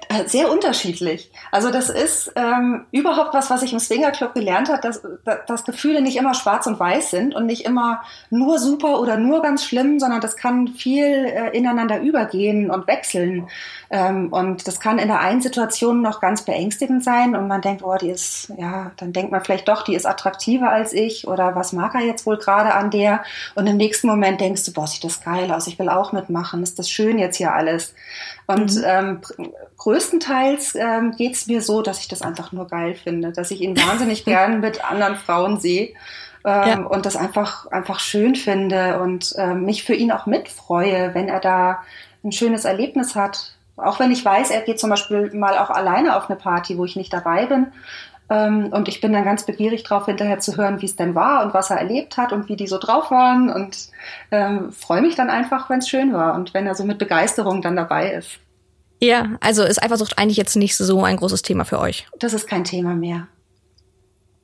Äh, 0.09 0.29
sehr 0.29 0.51
unterschiedlich. 0.51 1.31
Also 1.51 1.71
das 1.71 1.89
ist 1.89 2.33
ähm, 2.37 2.85
überhaupt 2.91 3.33
was, 3.35 3.51
was 3.51 3.63
ich 3.63 3.73
im 3.73 3.79
Swinger 3.79 4.11
Club 4.11 4.35
gelernt 4.35 4.69
habe, 4.69 4.81
dass, 4.83 5.03
dass 5.47 5.65
Gefühle 5.65 6.03
nicht 6.03 6.17
immer 6.17 6.35
schwarz 6.35 6.67
und 6.67 6.79
weiß 6.79 7.11
sind 7.11 7.35
und 7.35 7.47
nicht 7.47 7.65
immer 7.65 8.03
nur 8.31 8.59
super 8.59 9.01
oder 9.01 9.17
nur 9.17 9.43
ganz 9.43 9.65
schlimm, 9.65 9.99
sondern 9.99 10.21
das 10.21 10.37
kann 10.37 10.69
viel 10.69 11.05
äh, 11.05 11.57
ineinander 11.57 12.01
übergehen 12.01 12.71
und 12.71 12.87
wechseln. 12.87 13.49
Ähm, 13.91 14.33
und 14.33 14.67
das 14.67 14.81
kann 14.81 14.99
in 14.99 15.09
der 15.09 15.21
einen 15.21 15.41
Situation 15.41 16.03
noch 16.03 16.21
ganz 16.21 16.43
beängstigend 16.43 17.05
sein 17.05 17.35
und 17.35 17.49
man 17.49 17.63
denkt, 17.63 17.83
oh, 17.83 17.97
die 17.97 18.11
ist, 18.11 18.53
ja, 18.59 18.93
dann 18.97 19.13
denkt 19.13 19.33
man 19.33 19.43
vielleicht 19.43 19.69
doch, 19.69 19.83
die 19.83 19.95
ist 19.95 20.07
attraktiver 20.07 20.71
als 20.71 20.93
ich 20.93 21.27
oder 21.27 21.55
was 21.55 21.73
mag 21.73 21.95
er 21.95 22.03
jetzt 22.03 22.27
wohl 22.27 22.39
gerade 22.39 22.75
an 22.75 22.91
der? 22.91 23.23
Und 23.55 23.67
im 23.67 23.77
nächsten 23.77 24.09
Moment 24.09 24.41
denkst 24.41 24.65
du, 24.65 24.73
boah, 24.73 24.87
sieht 24.87 25.05
das 25.05 25.23
geil 25.23 25.51
aus, 25.53 25.67
ich 25.67 25.79
will 25.79 25.89
auch 25.89 26.13
mitmachen, 26.13 26.63
ist 26.63 26.79
das 26.79 26.91
schön 26.91 27.19
jetzt 27.19 27.37
hier 27.37 27.55
alles? 27.55 27.95
Und 28.47 28.77
mhm. 28.77 28.85
ähm, 28.85 29.21
größtenteils 29.79 30.75
ähm, 30.75 31.13
geht 31.17 31.35
es 31.35 31.47
mir 31.47 31.63
so, 31.63 31.83
dass 31.83 32.01
ich 32.01 32.09
das 32.09 32.23
einfach 32.23 32.53
nur 32.53 32.67
geil 32.67 32.95
finde, 32.95 33.33
dass 33.33 33.51
ich 33.51 33.61
ihn 33.61 33.77
wahnsinnig 33.77 34.25
gern 34.27 34.61
mit 34.61 34.85
anderen 34.85 35.17
Frauen 35.17 35.59
sehe. 35.59 35.95
Ähm, 36.45 36.69
ja. 36.69 36.81
und 36.81 37.07
das 37.07 37.15
einfach 37.15 37.67
einfach 37.67 38.01
schön 38.01 38.35
finde 38.35 38.99
und 39.01 39.33
ähm, 39.39 39.65
mich 39.65 39.85
für 39.85 39.95
ihn 39.95 40.11
auch 40.11 40.27
mitfreue, 40.27 41.15
wenn 41.15 41.29
er 41.29 41.39
da 41.39 41.83
ein 42.25 42.33
schönes 42.33 42.65
Erlebnis 42.65 43.15
hat. 43.15 43.55
Auch 43.77 44.01
wenn 44.01 44.11
ich 44.11 44.25
weiß, 44.25 44.51
er 44.51 44.63
geht 44.63 44.81
zum 44.81 44.91
Beispiel 44.91 45.33
mal 45.35 45.57
auch 45.57 45.71
alleine 45.71 46.17
auf 46.17 46.29
eine 46.29 46.39
Party, 46.39 46.77
wo 46.79 46.85
ich 46.85 46.97
nicht 46.97 47.13
dabei 47.13 47.47
bin. 47.47 47.69
Ähm, 48.29 48.69
und 48.73 48.89
ich 48.89 49.01
bin 49.01 49.13
dann 49.13 49.25
ganz 49.25 49.45
begierig 49.45 49.83
drauf, 49.83 50.07
hinterher 50.07 50.41
zu 50.41 50.57
hören, 50.57 50.81
wie 50.81 50.87
es 50.87 50.97
denn 50.97 51.15
war 51.15 51.45
und 51.45 51.55
was 51.55 51.71
er 51.71 51.79
erlebt 51.79 52.17
hat 52.17 52.33
und 52.33 52.49
wie 52.49 52.57
die 52.57 52.67
so 52.67 52.79
drauf 52.79 53.11
waren. 53.11 53.51
Und 53.51 53.91
ähm, 54.31 54.73
freue 54.73 55.03
mich 55.03 55.15
dann 55.15 55.31
einfach, 55.31 55.69
wenn 55.71 55.79
es 55.79 55.89
schön 55.89 56.13
war 56.13 56.35
und 56.35 56.55
wenn 56.55 56.67
er 56.67 56.75
so 56.75 56.85
mit 56.85 56.99
Begeisterung 56.99 57.63
dann 57.63 57.77
dabei 57.77 58.13
ist. 58.13 58.39
Ja, 59.03 59.31
also 59.41 59.65
ist 59.65 59.83
Eifersucht 59.83 60.17
eigentlich 60.17 60.37
jetzt 60.37 60.55
nicht 60.55 60.77
so 60.77 61.03
ein 61.03 61.17
großes 61.17 61.43
Thema 61.43 61.65
für 61.65 61.81
euch. 61.81 62.07
Das 62.21 62.35
ist 62.35 62.47
kein 62.47 62.63
Thema 62.63 62.95
mehr. 62.95 63.27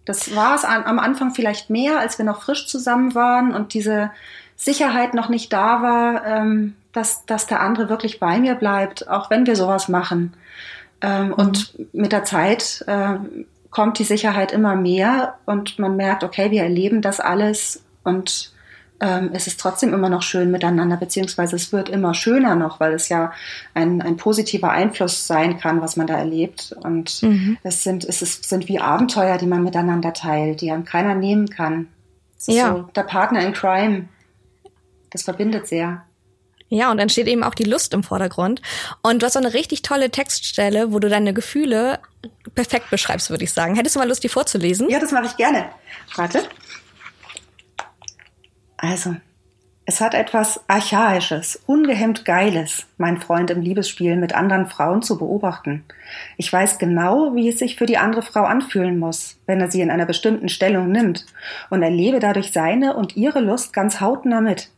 Das 0.04 0.34
war 0.34 0.56
es 0.56 0.64
am 0.64 0.98
Anfang 0.98 1.32
vielleicht 1.32 1.70
mehr, 1.70 2.00
als 2.00 2.18
wir 2.18 2.24
noch 2.24 2.42
frisch 2.42 2.66
zusammen 2.66 3.14
waren 3.14 3.54
und 3.54 3.72
diese 3.72 4.10
Sicherheit 4.56 5.14
noch 5.14 5.28
nicht 5.28 5.52
da 5.52 5.82
war, 5.82 6.26
ähm, 6.26 6.74
dass, 6.92 7.24
dass 7.24 7.46
der 7.46 7.60
andere 7.60 7.88
wirklich 7.88 8.18
bei 8.18 8.40
mir 8.40 8.56
bleibt, 8.56 9.08
auch 9.08 9.30
wenn 9.30 9.46
wir 9.46 9.54
sowas 9.54 9.88
machen. 9.88 10.34
Ähm, 11.02 11.28
mhm. 11.28 11.32
Und 11.34 11.94
mit 11.94 12.10
der 12.10 12.24
Zeit 12.24 12.84
äh, 12.88 13.14
kommt 13.70 14.00
die 14.00 14.04
Sicherheit 14.04 14.50
immer 14.50 14.74
mehr 14.74 15.34
und 15.46 15.78
man 15.78 15.94
merkt, 15.94 16.24
okay, 16.24 16.50
wir 16.50 16.64
erleben 16.64 17.00
das 17.00 17.20
alles 17.20 17.84
und 18.02 18.52
ähm, 19.00 19.30
es 19.32 19.46
ist 19.46 19.60
trotzdem 19.60 19.94
immer 19.94 20.08
noch 20.08 20.22
schön 20.22 20.50
miteinander, 20.50 20.96
beziehungsweise 20.96 21.56
es 21.56 21.72
wird 21.72 21.88
immer 21.88 22.14
schöner 22.14 22.56
noch, 22.56 22.80
weil 22.80 22.94
es 22.94 23.08
ja 23.08 23.32
ein, 23.74 24.02
ein 24.02 24.16
positiver 24.16 24.70
Einfluss 24.70 25.26
sein 25.26 25.58
kann, 25.58 25.80
was 25.80 25.96
man 25.96 26.06
da 26.06 26.18
erlebt. 26.18 26.74
Und 26.82 27.22
mhm. 27.22 27.58
es, 27.62 27.84
sind, 27.84 28.04
es 28.04 28.22
ist, 28.22 28.48
sind 28.48 28.68
wie 28.68 28.80
Abenteuer, 28.80 29.38
die 29.38 29.46
man 29.46 29.62
miteinander 29.62 30.12
teilt, 30.12 30.60
die 30.60 30.72
einem 30.72 30.84
keiner 30.84 31.14
nehmen 31.14 31.48
kann. 31.48 31.88
Ja. 32.46 32.72
so 32.72 32.82
der 32.94 33.02
Partner 33.02 33.44
in 33.44 33.52
Crime. 33.52 34.08
Das 35.10 35.22
verbindet 35.22 35.66
sehr. 35.66 36.02
Ja, 36.68 36.90
und 36.90 36.98
dann 36.98 37.08
steht 37.08 37.26
eben 37.28 37.42
auch 37.42 37.54
die 37.54 37.64
Lust 37.64 37.94
im 37.94 38.02
Vordergrund. 38.02 38.60
Und 39.02 39.22
du 39.22 39.26
hast 39.26 39.32
so 39.32 39.38
eine 39.38 39.54
richtig 39.54 39.82
tolle 39.82 40.10
Textstelle, 40.10 40.92
wo 40.92 40.98
du 40.98 41.08
deine 41.08 41.32
Gefühle 41.32 41.98
perfekt 42.54 42.90
beschreibst, 42.90 43.30
würde 43.30 43.44
ich 43.44 43.52
sagen. 43.52 43.74
Hättest 43.74 43.96
du 43.96 44.00
mal 44.00 44.08
Lust, 44.08 44.22
die 44.22 44.28
vorzulesen? 44.28 44.90
Ja, 44.90 45.00
das 45.00 45.12
mache 45.12 45.26
ich 45.26 45.36
gerne. 45.36 45.66
Warte. 46.14 46.42
Also, 48.78 49.16
es 49.90 50.00
hat 50.00 50.14
etwas 50.14 50.60
Archaisches, 50.68 51.62
ungehemmt 51.66 52.24
Geiles, 52.24 52.86
mein 52.96 53.20
Freund 53.20 53.50
im 53.50 53.60
Liebesspiel 53.60 54.16
mit 54.16 54.34
anderen 54.34 54.66
Frauen 54.66 55.02
zu 55.02 55.18
beobachten. 55.18 55.84
Ich 56.36 56.52
weiß 56.52 56.78
genau, 56.78 57.34
wie 57.34 57.48
es 57.48 57.58
sich 57.58 57.76
für 57.76 57.86
die 57.86 57.98
andere 57.98 58.22
Frau 58.22 58.44
anfühlen 58.44 58.98
muss, 58.98 59.40
wenn 59.46 59.60
er 59.60 59.70
sie 59.70 59.80
in 59.80 59.90
einer 59.90 60.06
bestimmten 60.06 60.48
Stellung 60.48 60.92
nimmt, 60.92 61.26
und 61.70 61.82
erlebe 61.82 62.20
dadurch 62.20 62.52
seine 62.52 62.96
und 62.96 63.16
ihre 63.16 63.40
Lust 63.40 63.72
ganz 63.72 64.00
hautnah 64.00 64.40
mit, 64.40 64.70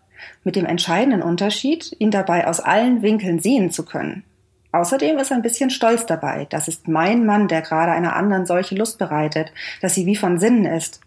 mit 0.44 0.56
dem 0.56 0.64
entscheidenden 0.64 1.22
Unterschied, 1.22 1.94
ihn 1.98 2.10
dabei 2.10 2.46
aus 2.46 2.60
allen 2.60 3.02
Winkeln 3.02 3.40
sehen 3.40 3.70
zu 3.70 3.84
können. 3.84 4.22
Außerdem 4.72 5.18
ist 5.18 5.32
ein 5.32 5.42
bisschen 5.42 5.70
Stolz 5.70 6.06
dabei. 6.06 6.46
Das 6.48 6.68
ist 6.68 6.86
mein 6.86 7.26
Mann, 7.26 7.48
der 7.48 7.62
gerade 7.62 7.92
einer 7.92 8.14
anderen 8.14 8.46
solche 8.46 8.76
Lust 8.76 8.98
bereitet, 8.98 9.52
dass 9.82 9.94
sie 9.94 10.06
wie 10.06 10.16
von 10.16 10.38
Sinnen 10.38 10.64
ist. 10.64 11.00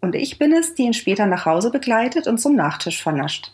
Und 0.00 0.14
ich 0.14 0.38
bin 0.38 0.52
es, 0.52 0.74
die 0.74 0.82
ihn 0.82 0.94
später 0.94 1.26
nach 1.26 1.44
Hause 1.44 1.70
begleitet 1.70 2.26
und 2.26 2.38
zum 2.38 2.54
Nachtisch 2.54 3.02
vernascht. 3.02 3.52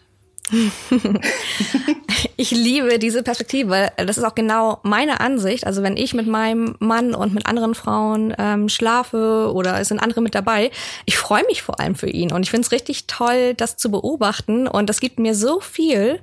ich 2.37 2.51
liebe 2.51 2.99
diese 2.99 3.23
Perspektive. 3.23 3.93
Das 3.97 4.19
ist 4.19 4.25
auch 4.25 4.35
genau 4.35 4.79
meine 4.83 5.21
Ansicht. 5.21 5.67
Also 5.67 5.83
wenn 5.83 5.97
ich 5.97 6.13
mit 6.13 6.27
meinem 6.27 6.77
Mann 6.81 7.15
und 7.15 7.33
mit 7.33 7.47
anderen 7.47 7.75
Frauen 7.75 8.35
ähm, 8.39 8.69
schlafe 8.69 9.51
oder 9.55 9.81
es 9.81 9.89
sind 9.89 10.01
andere 10.01 10.21
mit 10.21 10.35
dabei, 10.35 10.71
ich 11.07 11.17
freue 11.17 11.45
mich 11.47 11.63
vor 11.63 11.81
allem 11.81 11.95
für 11.95 12.11
ihn. 12.11 12.31
Und 12.33 12.43
ich 12.43 12.51
finde 12.51 12.67
es 12.67 12.73
richtig 12.73 13.07
toll, 13.07 13.55
das 13.55 13.77
zu 13.77 13.91
beobachten. 13.91 14.69
Und 14.69 14.91
das 14.91 15.01
gibt 15.01 15.19
mir 15.19 15.35
so 15.35 15.61
viel. 15.61 16.21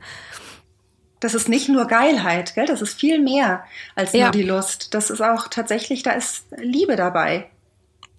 Das 1.19 1.33
ist 1.35 1.49
nicht 1.49 1.69
nur 1.69 1.85
Geilheit, 1.85 2.55
gell? 2.55 2.65
Das 2.65 2.81
ist 2.81 2.99
viel 2.99 3.19
mehr 3.19 3.63
als 3.95 4.13
nur 4.13 4.23
ja. 4.23 4.31
die 4.31 4.43
Lust. 4.43 4.93
Das 4.93 5.09
ist 5.09 5.21
auch 5.21 5.47
tatsächlich, 5.49 6.03
da 6.03 6.11
ist 6.11 6.45
Liebe 6.57 6.95
dabei. 6.95 7.50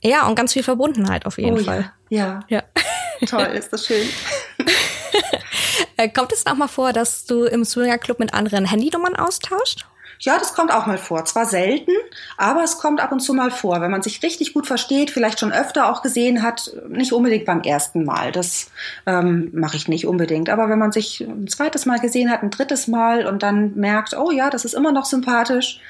Ja, 0.03 0.27
und 0.27 0.35
ganz 0.35 0.53
viel 0.53 0.63
Verbundenheit 0.63 1.27
auf 1.27 1.39
jeden 1.39 1.61
oh, 1.61 1.65
Fall. 1.65 1.93
Ja. 2.09 2.41
ja. 2.49 2.63
ja. 3.21 3.27
Toll, 3.27 3.47
ist 3.55 3.73
das 3.73 3.87
schön. 3.87 4.07
Äh, 5.99 6.09
kommt 6.09 6.33
es 6.33 6.47
auch 6.47 6.55
mal 6.55 6.69
vor, 6.69 6.93
dass 6.93 7.27
du 7.27 7.45
im 7.45 7.65
Swinger 7.65 7.99
Club 7.99 8.19
mit 8.19 8.33
anderen 8.33 8.65
Handynummern 8.65 9.15
austauscht? 9.15 9.87
Ja, 10.19 10.39
das 10.39 10.55
kommt 10.55 10.73
auch 10.73 10.87
mal 10.87 10.99
vor. 10.99 11.25
Zwar 11.25 11.47
selten, 11.47 11.93
aber 12.37 12.63
es 12.63 12.79
kommt 12.79 13.01
ab 13.01 13.13
und 13.13 13.21
zu 13.21 13.35
mal 13.35 13.51
vor, 13.51 13.81
wenn 13.81 13.91
man 13.91 14.03
sich 14.03 14.23
richtig 14.23 14.55
gut 14.55 14.67
versteht, 14.67 15.11
vielleicht 15.11 15.39
schon 15.39 15.53
öfter 15.53 15.91
auch 15.91 16.01
gesehen 16.01 16.43
hat, 16.43 16.73
nicht 16.89 17.13
unbedingt 17.13 17.45
beim 17.45 17.61
ersten 17.63 18.05
Mal. 18.05 18.33
Das 18.33 18.71
ähm, 19.05 19.51
mache 19.53 19.77
ich 19.77 19.89
nicht 19.89 20.07
unbedingt. 20.07 20.49
Aber 20.49 20.69
wenn 20.69 20.79
man 20.79 20.93
sich 20.93 21.21
ein 21.21 21.49
zweites 21.49 21.87
Mal 21.87 21.99
gesehen 21.99 22.31
hat, 22.31 22.43
ein 22.43 22.51
drittes 22.51 22.87
Mal 22.89 23.27
und 23.27 23.43
dann 23.43 23.75
merkt, 23.75 24.15
oh 24.17 24.31
ja, 24.31 24.49
das 24.49 24.65
ist 24.65 24.75
immer 24.75 24.93
noch 24.93 25.05
sympathisch, 25.05 25.81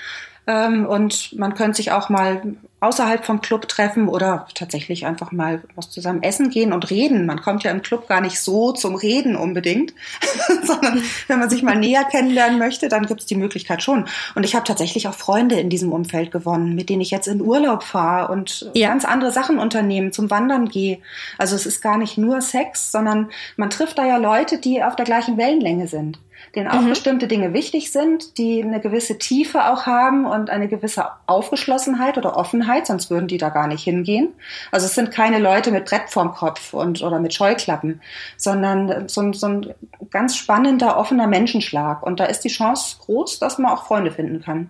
ähm, 0.46 0.86
und 0.86 1.32
man 1.38 1.54
könnte 1.54 1.76
sich 1.76 1.92
auch 1.92 2.08
mal 2.08 2.42
außerhalb 2.82 3.24
vom 3.24 3.40
Club 3.40 3.68
treffen 3.68 4.08
oder 4.08 4.46
tatsächlich 4.54 5.06
einfach 5.06 5.30
mal 5.30 5.62
was 5.76 5.90
zusammen 5.90 6.22
essen 6.22 6.50
gehen 6.50 6.72
und 6.72 6.90
reden. 6.90 7.26
Man 7.26 7.40
kommt 7.40 7.62
ja 7.62 7.70
im 7.70 7.80
Club 7.80 8.08
gar 8.08 8.20
nicht 8.20 8.40
so 8.40 8.72
zum 8.72 8.96
Reden 8.96 9.36
unbedingt, 9.36 9.94
sondern 10.64 11.02
wenn 11.28 11.38
man 11.38 11.48
sich 11.48 11.62
mal 11.62 11.76
näher 11.76 12.04
kennenlernen 12.04 12.58
möchte, 12.58 12.88
dann 12.88 13.06
gibt 13.06 13.20
es 13.20 13.26
die 13.26 13.36
Möglichkeit 13.36 13.84
schon. 13.84 14.06
Und 14.34 14.42
ich 14.44 14.56
habe 14.56 14.66
tatsächlich 14.66 15.06
auch 15.06 15.14
Freunde 15.14 15.60
in 15.60 15.70
diesem 15.70 15.92
Umfeld 15.92 16.32
gewonnen, 16.32 16.74
mit 16.74 16.88
denen 16.88 17.02
ich 17.02 17.12
jetzt 17.12 17.28
in 17.28 17.40
Urlaub 17.40 17.84
fahre 17.84 18.32
und 18.32 18.68
ja. 18.74 18.88
ganz 18.88 19.04
andere 19.04 19.30
Sachen 19.30 19.60
unternehmen, 19.60 20.12
zum 20.12 20.28
Wandern 20.30 20.68
gehe. 20.68 20.98
Also 21.38 21.54
es 21.54 21.66
ist 21.66 21.82
gar 21.82 21.98
nicht 21.98 22.18
nur 22.18 22.40
Sex, 22.40 22.90
sondern 22.90 23.30
man 23.56 23.70
trifft 23.70 23.98
da 23.98 24.04
ja 24.04 24.16
Leute, 24.16 24.58
die 24.58 24.82
auf 24.82 24.96
der 24.96 25.04
gleichen 25.04 25.36
Wellenlänge 25.36 25.86
sind 25.86 26.18
denen 26.54 26.68
auch 26.68 26.82
mhm. 26.82 26.90
bestimmte 26.90 27.28
Dinge 27.28 27.54
wichtig 27.54 27.92
sind, 27.92 28.36
die 28.36 28.62
eine 28.62 28.80
gewisse 28.80 29.18
Tiefe 29.18 29.70
auch 29.70 29.86
haben 29.86 30.26
und 30.26 30.50
eine 30.50 30.68
gewisse 30.68 31.06
Aufgeschlossenheit 31.26 32.18
oder 32.18 32.36
Offenheit, 32.36 32.86
sonst 32.86 33.10
würden 33.10 33.26
die 33.26 33.38
da 33.38 33.48
gar 33.48 33.66
nicht 33.66 33.82
hingehen. 33.82 34.28
Also 34.70 34.86
es 34.86 34.94
sind 34.94 35.10
keine 35.10 35.38
Leute 35.38 35.70
mit 35.70 35.86
Brett 35.86 36.10
vorm 36.10 36.32
Kopf 36.34 36.74
und 36.74 37.02
oder 37.02 37.20
mit 37.20 37.32
Scheuklappen, 37.32 38.02
sondern 38.36 39.08
so, 39.08 39.32
so 39.32 39.46
ein 39.46 39.74
ganz 40.10 40.36
spannender, 40.36 40.98
offener 40.98 41.26
Menschenschlag. 41.26 42.02
Und 42.02 42.20
da 42.20 42.24
ist 42.24 42.40
die 42.40 42.48
Chance 42.48 42.96
groß, 43.00 43.38
dass 43.38 43.58
man 43.58 43.72
auch 43.72 43.86
Freunde 43.86 44.10
finden 44.10 44.42
kann. 44.42 44.68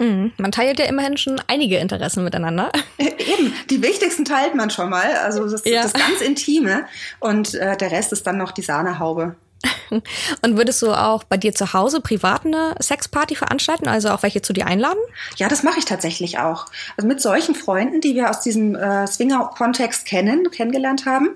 Mhm. 0.00 0.32
Man 0.38 0.50
teilt 0.50 0.78
ja 0.80 0.86
immerhin 0.86 1.16
schon 1.16 1.40
einige 1.46 1.76
Interessen 1.76 2.24
miteinander. 2.24 2.72
Eben, 2.98 3.52
die 3.68 3.82
wichtigsten 3.82 4.24
teilt 4.24 4.54
man 4.54 4.70
schon 4.70 4.90
mal. 4.90 5.14
Also 5.22 5.48
das, 5.48 5.64
ja. 5.64 5.82
das 5.82 5.92
ganz 5.92 6.22
Intime 6.22 6.86
und 7.20 7.54
äh, 7.54 7.76
der 7.76 7.92
Rest 7.92 8.12
ist 8.12 8.26
dann 8.26 8.38
noch 8.38 8.50
die 8.50 8.62
Sahnehaube. 8.62 9.36
Und 9.90 10.56
würdest 10.56 10.80
du 10.82 10.92
auch 10.92 11.24
bei 11.24 11.36
dir 11.36 11.54
zu 11.54 11.72
Hause 11.72 12.00
privat 12.00 12.46
eine 12.46 12.74
Sexparty 12.80 13.34
veranstalten, 13.34 13.88
also 13.88 14.10
auch 14.10 14.22
welche 14.22 14.42
zu 14.42 14.52
dir 14.52 14.66
einladen? 14.66 14.98
Ja, 15.36 15.48
das 15.48 15.62
mache 15.62 15.78
ich 15.78 15.84
tatsächlich 15.84 16.38
auch. 16.38 16.66
Also 16.96 17.06
mit 17.08 17.20
solchen 17.20 17.54
Freunden, 17.54 18.00
die 18.00 18.14
wir 18.14 18.30
aus 18.30 18.40
diesem 18.40 18.74
äh, 18.74 19.06
Swinger-Kontext 19.06 20.06
kennen, 20.06 20.50
kennengelernt 20.50 21.06
haben, 21.06 21.30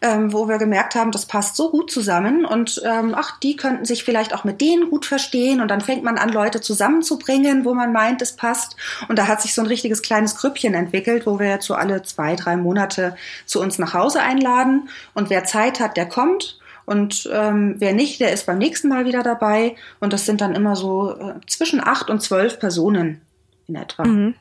ähm, 0.00 0.32
wo 0.32 0.48
wir 0.48 0.58
gemerkt 0.58 0.94
haben, 0.94 1.10
das 1.10 1.26
passt 1.26 1.56
so 1.56 1.70
gut 1.70 1.90
zusammen 1.90 2.44
und 2.44 2.82
ähm, 2.84 3.14
ach, 3.16 3.38
die 3.40 3.56
könnten 3.56 3.84
sich 3.84 4.04
vielleicht 4.04 4.34
auch 4.34 4.44
mit 4.44 4.60
denen 4.60 4.90
gut 4.90 5.06
verstehen 5.06 5.60
und 5.60 5.68
dann 5.68 5.80
fängt 5.80 6.04
man 6.04 6.18
an, 6.18 6.30
Leute 6.30 6.60
zusammenzubringen, 6.60 7.64
wo 7.64 7.74
man 7.74 7.92
meint, 7.92 8.22
es 8.22 8.32
passt. 8.32 8.76
Und 9.08 9.18
da 9.18 9.26
hat 9.26 9.42
sich 9.42 9.54
so 9.54 9.62
ein 9.62 9.66
richtiges 9.66 10.02
kleines 10.02 10.36
Grüppchen 10.36 10.74
entwickelt, 10.74 11.26
wo 11.26 11.38
wir 11.38 11.48
jetzt 11.48 11.66
so 11.66 11.74
alle 11.74 12.02
zwei, 12.02 12.36
drei 12.36 12.56
Monate 12.56 13.16
zu 13.46 13.60
uns 13.60 13.78
nach 13.78 13.94
Hause 13.94 14.20
einladen 14.20 14.88
und 15.14 15.30
wer 15.30 15.44
Zeit 15.44 15.80
hat, 15.80 15.96
der 15.96 16.06
kommt 16.06 16.59
und 16.86 17.28
ähm, 17.32 17.76
wer 17.78 17.92
nicht, 17.92 18.20
der 18.20 18.32
ist 18.32 18.46
beim 18.46 18.58
nächsten 18.58 18.88
Mal 18.88 19.04
wieder 19.04 19.22
dabei. 19.22 19.76
Und 20.00 20.12
das 20.12 20.26
sind 20.26 20.40
dann 20.40 20.54
immer 20.54 20.76
so 20.76 21.16
äh, 21.16 21.34
zwischen 21.46 21.80
acht 21.82 22.10
und 22.10 22.20
zwölf 22.20 22.58
Personen 22.58 23.20
in 23.66 23.76
etwa. 23.76 24.04
Mhm. 24.04 24.34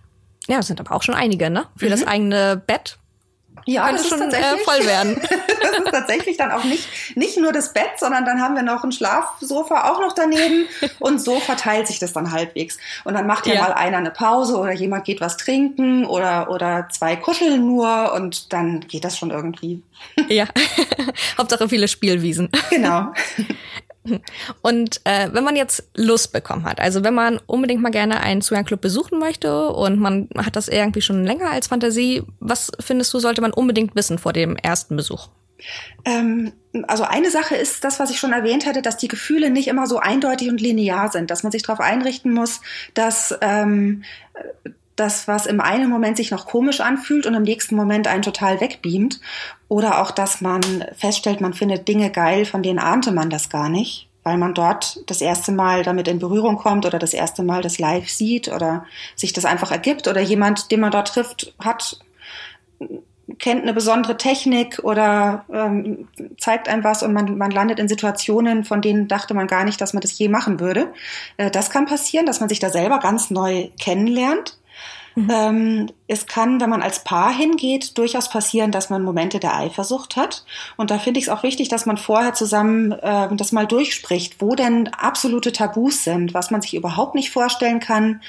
Ja, 0.48 0.58
das 0.58 0.68
sind 0.68 0.80
aber 0.80 0.96
auch 0.96 1.04
schon 1.04 1.16
einige, 1.16 1.50
ne? 1.50 1.66
Für 1.78 1.86
mhm. 1.86 1.92
das 1.92 2.08
eigene 2.08 2.62
Bett 2.66 2.98
ja, 3.66 3.86
könnte 3.86 4.02
das 4.02 4.10
schon 4.10 4.22
äh, 4.22 4.58
voll 4.64 4.86
werden. 4.86 5.22
das 5.62 5.80
ist 5.80 5.92
tatsächlich 5.92 6.38
dann 6.38 6.52
auch 6.52 6.64
nicht, 6.64 6.88
nicht 7.16 7.38
nur 7.38 7.52
das 7.52 7.74
Bett, 7.74 7.98
sondern 7.98 8.26
dann 8.26 8.42
haben 8.42 8.56
wir 8.56 8.64
noch 8.64 8.84
ein 8.84 8.92
Schlafsofa 8.92 9.92
auch 9.92 10.00
noch 10.00 10.14
daneben 10.14 10.68
und 11.00 11.22
so 11.22 11.40
verteilt 11.40 11.88
sich 11.88 12.00
das 12.00 12.14
dann 12.14 12.32
halbwegs. 12.32 12.78
Und 13.04 13.14
dann 13.14 13.28
macht 13.28 13.48
ja, 13.48 13.56
ja 13.56 13.62
mal 13.62 13.74
einer 13.74 13.98
eine 13.98 14.12
Pause 14.12 14.58
oder 14.58 14.72
jemand 14.72 15.06
geht 15.06 15.22
was 15.22 15.38
trinken 15.38 16.06
oder, 16.06 16.50
oder 16.50 16.88
zwei 16.92 17.16
kuscheln 17.16 17.66
nur 17.66 18.14
und 18.14 18.54
dann 18.54 18.82
geht 18.82 19.04
das 19.04 19.18
schon 19.18 19.32
irgendwie. 19.32 19.82
ja, 20.30 20.46
Hauptsache 21.38 21.70
viele 21.70 21.88
Spielwiesen. 21.88 22.50
Genau. 22.70 23.14
Und 24.62 25.02
äh, 25.06 25.30
wenn 25.32 25.44
man 25.44 25.56
jetzt 25.56 25.84
Lust 25.96 26.32
bekommen 26.34 26.64
hat, 26.64 26.80
also 26.80 27.04
wenn 27.04 27.14
man 27.14 27.40
unbedingt 27.46 27.82
mal 27.82 27.92
gerne 27.92 28.22
einen 28.22 28.42
Swing-Club 28.42 28.82
besuchen 28.82 29.20
möchte 29.20 29.70
und 29.70 30.00
man 30.00 30.30
hat 30.38 30.56
das 30.56 30.68
irgendwie 30.68 31.02
schon 31.02 31.24
länger 31.24 31.52
als 31.52 31.68
Fantasie, 31.68 32.24
was 32.40 32.72
findest 32.80 33.14
du, 33.14 33.20
sollte 33.20 33.42
man 33.42 33.52
unbedingt 33.52 33.96
wissen 33.96 34.18
vor 34.18 34.34
dem 34.34 34.56
ersten 34.56 34.96
Besuch? 34.96 35.30
Ähm, 36.06 36.54
also 36.88 37.04
eine 37.04 37.30
Sache 37.30 37.56
ist 37.56 37.84
das, 37.84 38.00
was 38.00 38.12
ich 38.12 38.20
schon 38.20 38.32
erwähnt 38.32 38.66
hatte, 38.66 38.82
dass 38.82 38.98
die 38.98 39.08
Gefühle 39.08 39.50
nicht 39.50 39.68
immer 39.68 39.88
so 39.88 40.00
eindeutig 40.00 40.50
und 40.50 40.62
linear 40.62 41.12
sind, 41.12 41.32
dass 41.32 41.44
man 41.44 41.52
sich 41.52 41.64
darauf 41.64 41.80
einrichten 41.80 42.34
muss, 42.34 42.62
dass 42.94 43.38
ähm, 43.42 44.04
das, 44.96 45.28
was 45.28 45.46
im 45.46 45.62
einen 45.62 45.90
Moment 45.90 46.18
sich 46.18 46.32
noch 46.32 46.46
komisch 46.46 46.82
anfühlt 46.82 47.26
und 47.26 47.34
im 47.34 47.44
nächsten 47.44 47.76
Moment 47.76 48.08
einen 48.08 48.22
total 48.22 48.60
wegbeamt. 48.60 49.20
Oder 49.70 50.02
auch, 50.02 50.12
dass 50.12 50.42
man 50.42 50.62
feststellt, 50.98 51.40
man 51.40 51.54
findet 51.54 51.88
Dinge 51.88 52.10
geil, 52.10 52.46
von 52.46 52.64
denen 52.64 52.80
ahnte 52.80 53.12
man 53.12 53.30
das 53.30 53.50
gar 53.50 53.70
nicht, 53.70 54.10
weil 54.24 54.38
man 54.38 54.54
dort 54.54 55.10
das 55.10 55.22
erste 55.22 55.52
Mal 55.52 55.84
damit 55.84 56.08
in 56.08 56.20
Berührung 56.20 56.58
kommt 56.58 56.86
oder 56.86 57.00
das 57.00 57.14
erste 57.14 57.44
Mal 57.44 57.62
das 57.62 57.80
live 57.80 58.10
sieht 58.10 58.50
oder 58.50 58.86
sich 59.16 59.32
das 59.32 59.46
einfach 59.46 59.72
ergibt 59.72 60.08
oder 60.08 60.20
jemand, 60.20 60.72
den 60.72 60.82
man 60.82 60.92
dort 60.92 61.10
trifft, 61.10 61.54
hat 61.60 62.00
kennt 63.38 63.62
eine 63.62 63.74
besondere 63.74 64.18
Technik 64.18 64.80
oder 64.82 65.46
ähm, 65.54 66.08
zeigt 66.38 66.68
einem 66.68 66.84
was 66.84 67.04
und 67.04 67.14
man, 67.14 67.38
man 67.38 67.52
landet 67.52 67.80
in 67.80 67.88
Situationen, 67.88 68.64
von 68.64 68.82
denen 68.82 69.08
dachte 69.08 69.36
man 69.36 69.46
gar 69.46 69.66
nicht, 69.66 69.80
dass 69.82 69.94
man 69.94 70.02
das 70.02 70.18
je 70.18 70.30
machen 70.30 70.60
würde. 70.60 70.92
Äh, 71.38 71.52
das 71.52 71.70
kann 71.70 71.86
passieren, 71.86 72.26
dass 72.26 72.40
man 72.40 72.50
sich 72.50 72.60
da 72.60 72.70
selber 72.70 73.00
ganz 73.00 73.30
neu 73.30 73.70
kennenlernt. 73.80 74.58
Mhm. 75.20 75.30
Ähm, 75.30 75.90
es 76.08 76.26
kann, 76.28 76.62
wenn 76.62 76.70
man 76.70 76.82
als 76.82 77.04
Paar 77.04 77.34
hingeht, 77.36 77.98
durchaus 77.98 78.30
passieren, 78.30 78.72
dass 78.72 78.90
man 78.90 79.04
Momente 79.04 79.40
der 79.40 79.56
Eifersucht 79.56 80.16
hat. 80.16 80.46
Und 80.78 80.92
da 80.92 80.98
finde 80.98 81.20
ich 81.20 81.26
es 81.26 81.30
auch 81.30 81.44
wichtig, 81.44 81.68
dass 81.68 81.86
man 81.86 81.98
vorher 81.98 82.34
zusammen 82.34 82.94
äh, 82.94 83.28
das 83.36 83.52
mal 83.52 83.68
durchspricht, 83.68 84.40
wo 84.40 84.56
denn 84.56 84.88
absolute 84.88 85.52
Tabus 85.52 86.04
sind, 86.06 86.34
was 86.34 86.52
man 86.52 86.62
sich 86.62 86.74
überhaupt 86.74 87.16
nicht 87.16 87.32
vorstellen 87.32 87.80
kann, 87.82 88.22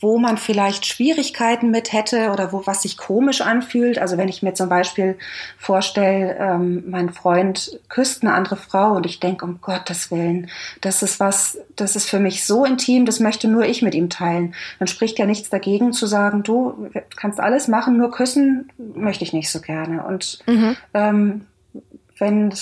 wo 0.00 0.18
man 0.18 0.38
vielleicht 0.38 0.86
Schwierigkeiten 0.86 1.70
mit 1.70 1.92
hätte 1.92 2.30
oder 2.30 2.52
wo 2.52 2.66
was 2.66 2.82
sich 2.82 2.96
komisch 2.96 3.42
anfühlt. 3.42 3.98
Also 3.98 4.16
wenn 4.16 4.28
ich 4.28 4.42
mir 4.42 4.54
zum 4.54 4.68
Beispiel 4.68 5.18
vorstelle, 5.58 6.36
ähm, 6.38 6.84
mein 6.88 7.10
Freund 7.10 7.78
küsst 7.88 8.22
eine 8.22 8.32
andere 8.32 8.56
Frau 8.56 8.92
und 8.92 9.04
ich 9.04 9.20
denke, 9.20 9.44
um 9.44 9.60
Gottes 9.60 10.10
Willen, 10.10 10.48
das 10.80 11.02
ist 11.02 11.20
was, 11.20 11.58
das 11.76 11.96
ist 11.96 12.08
für 12.08 12.18
mich 12.18 12.44
so 12.46 12.64
intim, 12.64 13.04
das 13.04 13.20
möchte 13.20 13.46
nur 13.46 13.64
ich 13.66 13.82
mit 13.82 13.94
ihm 13.94 14.08
teilen. 14.08 14.54
Dann 14.78 14.88
spricht 14.88 15.18
ja 15.18 15.26
nichts 15.26 15.50
dagegen 15.50 15.92
zu 15.92 16.06
sagen, 16.06 16.42
du 16.42 16.90
kannst 17.16 17.38
alles 17.38 17.68
machen, 17.68 17.98
nur 17.98 18.10
küssen 18.10 18.70
möchte 18.94 19.24
ich 19.24 19.32
nicht 19.32 19.50
so 19.50 19.60
gerne. 19.60 20.04
Und 20.04 20.38
mhm. 20.46 20.76
ähm, 20.94 21.46
wenn, 22.20 22.54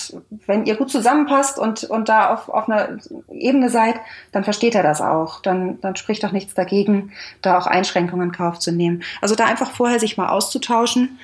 wenn 0.47 0.65
ihr 0.65 0.75
gut 0.75 0.89
zusammenpasst 0.89 1.59
und, 1.59 1.83
und 1.83 2.09
da 2.09 2.33
auf, 2.33 2.49
auf 2.49 2.67
einer 2.67 2.97
Ebene 3.29 3.69
seid, 3.69 3.95
dann 4.31 4.43
versteht 4.43 4.73
er 4.73 4.83
das 4.83 5.01
auch. 5.01 5.41
Dann, 5.41 5.79
dann 5.81 5.95
spricht 5.95 6.23
doch 6.23 6.31
nichts 6.31 6.53
dagegen, 6.53 7.11
da 7.41 7.57
auch 7.57 7.67
Einschränkungen 7.67 8.29
in 8.29 8.35
Kauf 8.35 8.59
zu 8.59 8.71
nehmen. 8.71 9.03
Also 9.21 9.35
da 9.35 9.45
einfach 9.45 9.71
vorher 9.71 9.99
sich 9.99 10.17
mal 10.17 10.29
auszutauschen. 10.29 11.19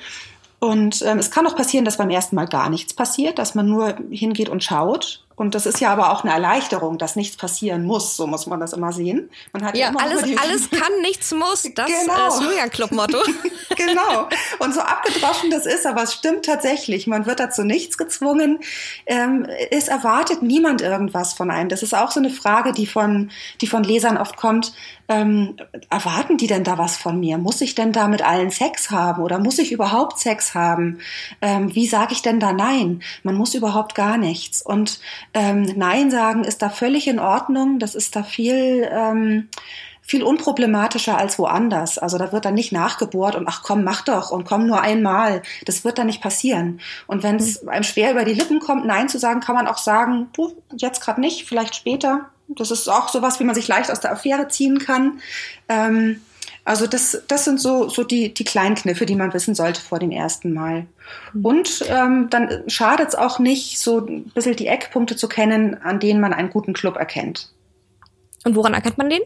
Und 0.58 1.02
ähm, 1.02 1.18
es 1.18 1.30
kann 1.30 1.46
auch 1.46 1.56
passieren, 1.56 1.84
dass 1.84 1.98
beim 1.98 2.10
ersten 2.10 2.36
Mal 2.36 2.46
gar 2.46 2.70
nichts 2.70 2.94
passiert, 2.94 3.38
dass 3.38 3.54
man 3.54 3.68
nur 3.68 3.96
hingeht 4.10 4.48
und 4.48 4.62
schaut 4.62 5.25
und 5.36 5.54
das 5.54 5.66
ist 5.66 5.80
ja 5.80 5.92
aber 5.92 6.12
auch 6.12 6.24
eine 6.24 6.32
Erleichterung, 6.32 6.96
dass 6.96 7.14
nichts 7.14 7.36
passieren 7.36 7.84
muss. 7.84 8.16
So 8.16 8.26
muss 8.26 8.46
man 8.46 8.58
das 8.58 8.72
immer 8.72 8.92
sehen. 8.92 9.28
Man 9.52 9.64
hat 9.64 9.76
ja, 9.76 9.90
ja 9.90 9.96
alles, 9.98 10.22
alles 10.22 10.70
kann, 10.70 11.00
nichts 11.02 11.32
muss. 11.32 11.64
Das 11.76 11.88
genau. 11.88 12.28
ist 12.28 12.40
Julian 12.40 12.70
Club 12.70 12.90
Motto. 12.92 13.18
genau. 13.76 14.28
Und 14.60 14.72
so 14.72 14.80
abgedroschen 14.80 15.50
das 15.50 15.66
ist, 15.66 15.84
aber 15.84 16.04
es 16.04 16.14
stimmt 16.14 16.46
tatsächlich. 16.46 17.06
Man 17.06 17.26
wird 17.26 17.38
dazu 17.38 17.64
nichts 17.64 17.98
gezwungen. 17.98 18.60
Ähm, 19.04 19.46
es 19.70 19.88
erwartet 19.88 20.42
niemand 20.42 20.80
irgendwas 20.80 21.34
von 21.34 21.50
einem. 21.50 21.68
Das 21.68 21.82
ist 21.82 21.94
auch 21.94 22.10
so 22.10 22.20
eine 22.20 22.30
Frage, 22.30 22.72
die 22.72 22.86
von, 22.86 23.30
die 23.60 23.66
von 23.66 23.84
Lesern 23.84 24.16
oft 24.16 24.38
kommt. 24.38 24.72
Ähm, 25.08 25.56
erwarten 25.88 26.36
die 26.36 26.48
denn 26.48 26.64
da 26.64 26.78
was 26.78 26.96
von 26.96 27.20
mir? 27.20 27.38
Muss 27.38 27.60
ich 27.60 27.74
denn 27.74 27.92
da 27.92 28.08
mit 28.08 28.22
allen 28.22 28.50
Sex 28.50 28.90
haben 28.90 29.22
oder 29.22 29.38
muss 29.38 29.58
ich 29.58 29.70
überhaupt 29.70 30.18
Sex 30.18 30.54
haben? 30.54 30.98
Ähm, 31.40 31.72
wie 31.74 31.86
sage 31.86 32.12
ich 32.12 32.22
denn 32.22 32.40
da 32.40 32.52
nein? 32.52 33.02
Man 33.22 33.36
muss 33.36 33.54
überhaupt 33.54 33.94
gar 33.94 34.18
nichts. 34.18 34.62
Und 34.62 34.98
ähm, 35.34 35.62
Nein 35.76 36.10
sagen 36.10 36.44
ist 36.44 36.62
da 36.62 36.70
völlig 36.70 37.08
in 37.08 37.18
Ordnung. 37.18 37.78
Das 37.78 37.94
ist 37.94 38.16
da 38.16 38.22
viel, 38.22 38.88
ähm, 38.90 39.48
viel 40.02 40.22
unproblematischer 40.22 41.18
als 41.18 41.38
woanders. 41.38 41.98
Also 41.98 42.18
da 42.18 42.32
wird 42.32 42.44
dann 42.44 42.54
nicht 42.54 42.72
nachgebohrt 42.72 43.34
und 43.34 43.48
ach 43.48 43.62
komm, 43.62 43.84
mach 43.84 44.02
doch 44.02 44.30
und 44.30 44.44
komm 44.44 44.66
nur 44.66 44.80
einmal. 44.80 45.42
Das 45.64 45.84
wird 45.84 45.98
dann 45.98 46.06
nicht 46.06 46.22
passieren. 46.22 46.80
Und 47.06 47.22
wenn 47.22 47.36
es 47.36 47.62
mhm. 47.62 47.68
einem 47.68 47.84
schwer 47.84 48.12
über 48.12 48.24
die 48.24 48.34
Lippen 48.34 48.60
kommt, 48.60 48.86
Nein 48.86 49.08
zu 49.08 49.18
sagen, 49.18 49.40
kann 49.40 49.56
man 49.56 49.66
auch 49.66 49.78
sagen, 49.78 50.28
du, 50.34 50.52
jetzt 50.76 51.00
gerade 51.00 51.20
nicht, 51.20 51.46
vielleicht 51.46 51.74
später. 51.74 52.30
Das 52.48 52.70
ist 52.70 52.88
auch 52.88 53.08
sowas, 53.08 53.40
wie 53.40 53.44
man 53.44 53.56
sich 53.56 53.66
leicht 53.66 53.90
aus 53.90 54.00
der 54.00 54.12
Affäre 54.12 54.48
ziehen 54.48 54.78
kann. 54.78 55.20
Ähm, 55.68 56.20
also 56.66 56.88
das, 56.88 57.22
das 57.28 57.44
sind 57.44 57.60
so, 57.60 57.88
so 57.88 58.02
die, 58.02 58.34
die 58.34 58.42
kleinen 58.42 58.74
Kniffe, 58.74 59.06
die 59.06 59.14
man 59.14 59.32
wissen 59.32 59.54
sollte 59.54 59.80
vor 59.80 60.00
dem 60.00 60.10
ersten 60.10 60.52
Mal. 60.52 60.86
Mhm. 61.32 61.44
Und 61.44 61.84
ähm, 61.88 62.28
dann 62.28 62.64
schadet 62.66 63.08
es 63.08 63.14
auch 63.14 63.38
nicht, 63.38 63.78
so 63.78 64.04
ein 64.04 64.24
bisschen 64.34 64.56
die 64.56 64.66
Eckpunkte 64.66 65.14
zu 65.14 65.28
kennen, 65.28 65.80
an 65.80 66.00
denen 66.00 66.20
man 66.20 66.34
einen 66.34 66.50
guten 66.50 66.72
Club 66.72 66.96
erkennt. 66.96 67.52
Und 68.44 68.56
woran 68.56 68.74
erkennt 68.74 68.98
man 68.98 69.08
den? 69.08 69.22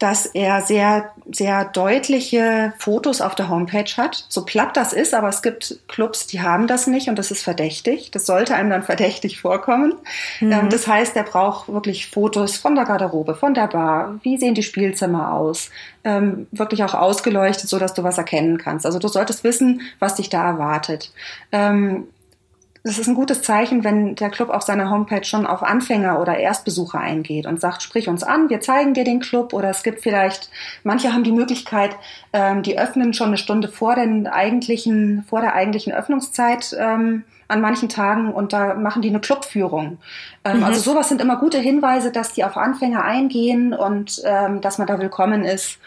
Dass 0.00 0.24
er 0.24 0.62
sehr, 0.62 1.10
sehr 1.30 1.66
deutliche 1.66 2.72
Fotos 2.78 3.20
auf 3.20 3.34
der 3.34 3.50
Homepage 3.50 3.90
hat. 3.98 4.24
So 4.30 4.46
platt 4.46 4.74
das 4.74 4.94
ist, 4.94 5.12
aber 5.12 5.28
es 5.28 5.42
gibt 5.42 5.78
Clubs, 5.88 6.26
die 6.26 6.40
haben 6.40 6.66
das 6.66 6.86
nicht 6.86 7.08
und 7.08 7.18
das 7.18 7.30
ist 7.30 7.42
verdächtig. 7.42 8.10
Das 8.10 8.24
sollte 8.24 8.54
einem 8.54 8.70
dann 8.70 8.82
verdächtig 8.90 9.38
vorkommen. 9.38 9.92
Mhm. 10.40 10.52
Ähm, 10.52 10.68
das 10.70 10.86
heißt, 10.86 11.14
er 11.16 11.24
braucht 11.24 11.68
wirklich 11.68 12.08
Fotos 12.08 12.56
von 12.56 12.74
der 12.74 12.86
Garderobe, 12.86 13.34
von 13.34 13.52
der 13.52 13.66
Bar. 13.66 14.18
Wie 14.22 14.38
sehen 14.38 14.54
die 14.54 14.62
Spielzimmer 14.62 15.34
aus? 15.34 15.70
Ähm, 16.02 16.46
wirklich 16.50 16.82
auch 16.82 16.94
ausgeleuchtet, 16.94 17.68
so 17.68 17.78
dass 17.78 17.92
du 17.92 18.02
was 18.02 18.16
erkennen 18.16 18.56
kannst. 18.56 18.86
Also 18.86 18.98
du 18.98 19.08
solltest 19.08 19.44
wissen, 19.44 19.82
was 19.98 20.14
dich 20.14 20.30
da 20.30 20.48
erwartet. 20.48 21.12
Ähm, 21.52 22.08
es 22.82 22.98
ist 22.98 23.08
ein 23.08 23.14
gutes 23.14 23.42
Zeichen, 23.42 23.84
wenn 23.84 24.14
der 24.14 24.30
Club 24.30 24.48
auf 24.48 24.62
seiner 24.62 24.90
Homepage 24.90 25.24
schon 25.24 25.46
auf 25.46 25.62
Anfänger 25.62 26.18
oder 26.18 26.38
Erstbesucher 26.38 26.98
eingeht 26.98 27.46
und 27.46 27.60
sagt, 27.60 27.82
sprich 27.82 28.08
uns 28.08 28.22
an, 28.22 28.48
wir 28.48 28.60
zeigen 28.60 28.94
dir 28.94 29.04
den 29.04 29.20
Club 29.20 29.52
oder 29.52 29.68
es 29.68 29.82
gibt 29.82 30.00
vielleicht, 30.00 30.50
manche 30.82 31.12
haben 31.12 31.24
die 31.24 31.32
Möglichkeit, 31.32 31.96
ähm, 32.32 32.62
die 32.62 32.78
öffnen 32.78 33.12
schon 33.12 33.28
eine 33.28 33.36
Stunde 33.36 33.68
vor 33.68 33.96
den 33.96 34.26
eigentlichen, 34.26 35.24
vor 35.28 35.42
der 35.42 35.54
eigentlichen 35.54 35.92
Öffnungszeit 35.92 36.74
ähm, 36.78 37.24
an 37.48 37.60
manchen 37.60 37.88
Tagen 37.88 38.32
und 38.32 38.52
da 38.52 38.74
machen 38.74 39.02
die 39.02 39.08
eine 39.08 39.20
Clubführung. 39.20 39.98
Ähm, 40.44 40.58
mhm. 40.58 40.64
Also 40.64 40.80
sowas 40.80 41.08
sind 41.08 41.20
immer 41.20 41.36
gute 41.36 41.58
Hinweise, 41.58 42.12
dass 42.12 42.32
die 42.32 42.44
auf 42.44 42.56
Anfänger 42.56 43.04
eingehen 43.04 43.74
und 43.74 44.22
ähm, 44.24 44.60
dass 44.60 44.78
man 44.78 44.86
da 44.86 44.98
willkommen 44.98 45.44
ist. 45.44 45.78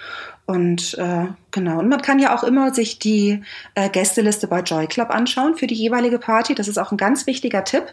Und 0.46 0.98
äh, 0.98 1.28
genau, 1.52 1.80
und 1.80 1.88
man 1.88 2.02
kann 2.02 2.20
ja 2.20 2.36
auch 2.36 2.44
immer 2.44 2.74
sich 2.74 3.00
die 3.00 3.42
äh, 3.76 3.88
Gästeliste 3.88 4.48
bei 4.48 4.60
Joy 4.60 4.88
Club 4.88 5.10
anschauen 5.10 5.56
für 5.56 5.68
die 5.68 5.76
jeweilige 5.76 6.20
Party. 6.20 6.54
Das 6.54 6.68
ist 6.68 6.78
auch 6.78 6.92
ein 6.92 6.98
ganz 6.98 7.26
wichtiger 7.28 7.64
Tipp, 7.64 7.86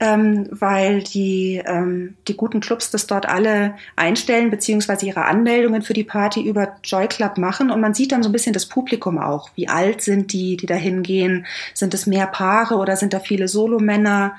ähm, 0.00 0.48
weil 0.50 1.04
die, 1.04 1.62
ähm, 1.64 2.16
die 2.26 2.36
guten 2.36 2.58
Clubs 2.58 2.90
das 2.90 3.06
dort 3.06 3.26
alle 3.26 3.76
einstellen, 3.94 4.50
beziehungsweise 4.50 5.06
ihre 5.06 5.26
Anmeldungen 5.26 5.82
für 5.82 5.92
die 5.92 6.02
Party 6.02 6.42
über 6.42 6.76
Joy 6.82 7.06
Club 7.06 7.38
machen. 7.38 7.70
Und 7.70 7.80
man 7.80 7.94
sieht 7.94 8.10
dann 8.10 8.24
so 8.24 8.30
ein 8.30 8.32
bisschen 8.32 8.52
das 8.52 8.66
Publikum 8.66 9.18
auch. 9.18 9.50
Wie 9.54 9.68
alt 9.68 10.02
sind 10.02 10.32
die, 10.32 10.56
die 10.56 10.66
da 10.66 10.74
hingehen? 10.74 11.46
Sind 11.72 11.94
es 11.94 12.08
mehr 12.08 12.26
Paare 12.26 12.78
oder 12.78 12.96
sind 12.96 13.12
da 13.12 13.20
viele 13.20 13.46
Solomänner? 13.46 14.34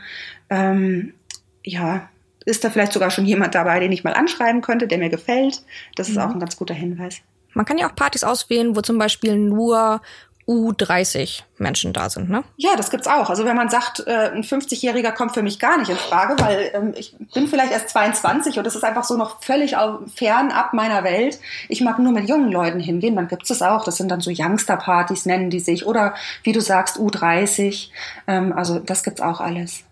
Ähm, 0.49 1.13
ja, 1.63 2.09
ist 2.45 2.65
da 2.65 2.69
vielleicht 2.69 2.91
sogar 2.91 3.09
schon 3.09 3.25
jemand 3.25 3.55
dabei, 3.55 3.79
den 3.79 3.93
ich 3.93 4.03
mal 4.03 4.13
anschreiben 4.13 4.59
könnte, 4.59 4.87
der 4.87 4.97
mir 4.97 5.09
gefällt? 5.09 5.63
Das 5.95 6.09
ist 6.09 6.15
mhm. 6.15 6.21
auch 6.21 6.31
ein 6.31 6.41
ganz 6.41 6.57
guter 6.57 6.73
Hinweis. 6.73 7.21
Man 7.53 7.65
kann 7.65 7.77
ja 7.77 7.89
auch 7.89 7.95
Partys 7.95 8.23
auswählen, 8.23 8.75
wo 8.75 8.81
zum 8.81 8.97
Beispiel 8.97 9.35
nur 9.35 10.01
U30 10.47 11.43
Menschen 11.57 11.93
da 11.93 12.09
sind, 12.09 12.29
ne? 12.29 12.43
Ja, 12.57 12.75
das 12.75 12.89
gibt's 12.89 13.07
auch. 13.07 13.29
Also 13.29 13.45
wenn 13.45 13.55
man 13.55 13.69
sagt, 13.69 14.05
äh, 14.05 14.31
ein 14.33 14.43
50-Jähriger 14.43 15.11
kommt 15.11 15.33
für 15.33 15.41
mich 15.41 15.57
gar 15.57 15.77
nicht 15.77 15.89
in 15.89 15.95
Frage, 15.95 16.35
weil 16.43 16.71
ähm, 16.73 16.93
ich 16.97 17.15
bin 17.33 17.47
vielleicht 17.47 17.71
erst 17.71 17.89
22 17.89 18.57
und 18.57 18.65
das 18.65 18.75
ist 18.75 18.83
einfach 18.83 19.05
so 19.05 19.15
noch 19.15 19.41
völlig 19.41 19.75
fern 20.13 20.51
ab 20.51 20.73
meiner 20.73 21.03
Welt. 21.03 21.39
Ich 21.69 21.79
mag 21.81 21.99
nur 21.99 22.11
mit 22.11 22.27
jungen 22.27 22.51
Leuten 22.51 22.81
hingehen, 22.81 23.15
dann 23.15 23.29
gibt's 23.29 23.49
das 23.49 23.61
auch. 23.61 23.85
Das 23.85 23.95
sind 23.95 24.09
dann 24.09 24.19
so 24.19 24.31
Youngster-Partys, 24.35 25.25
nennen 25.25 25.49
die 25.49 25.61
sich. 25.61 25.85
Oder 25.85 26.13
wie 26.43 26.51
du 26.51 26.59
sagst, 26.59 26.97
U30. 26.97 27.89
Ähm, 28.27 28.51
also 28.51 28.79
das 28.79 29.03
gibt's 29.03 29.21
auch 29.21 29.39
alles. 29.39 29.83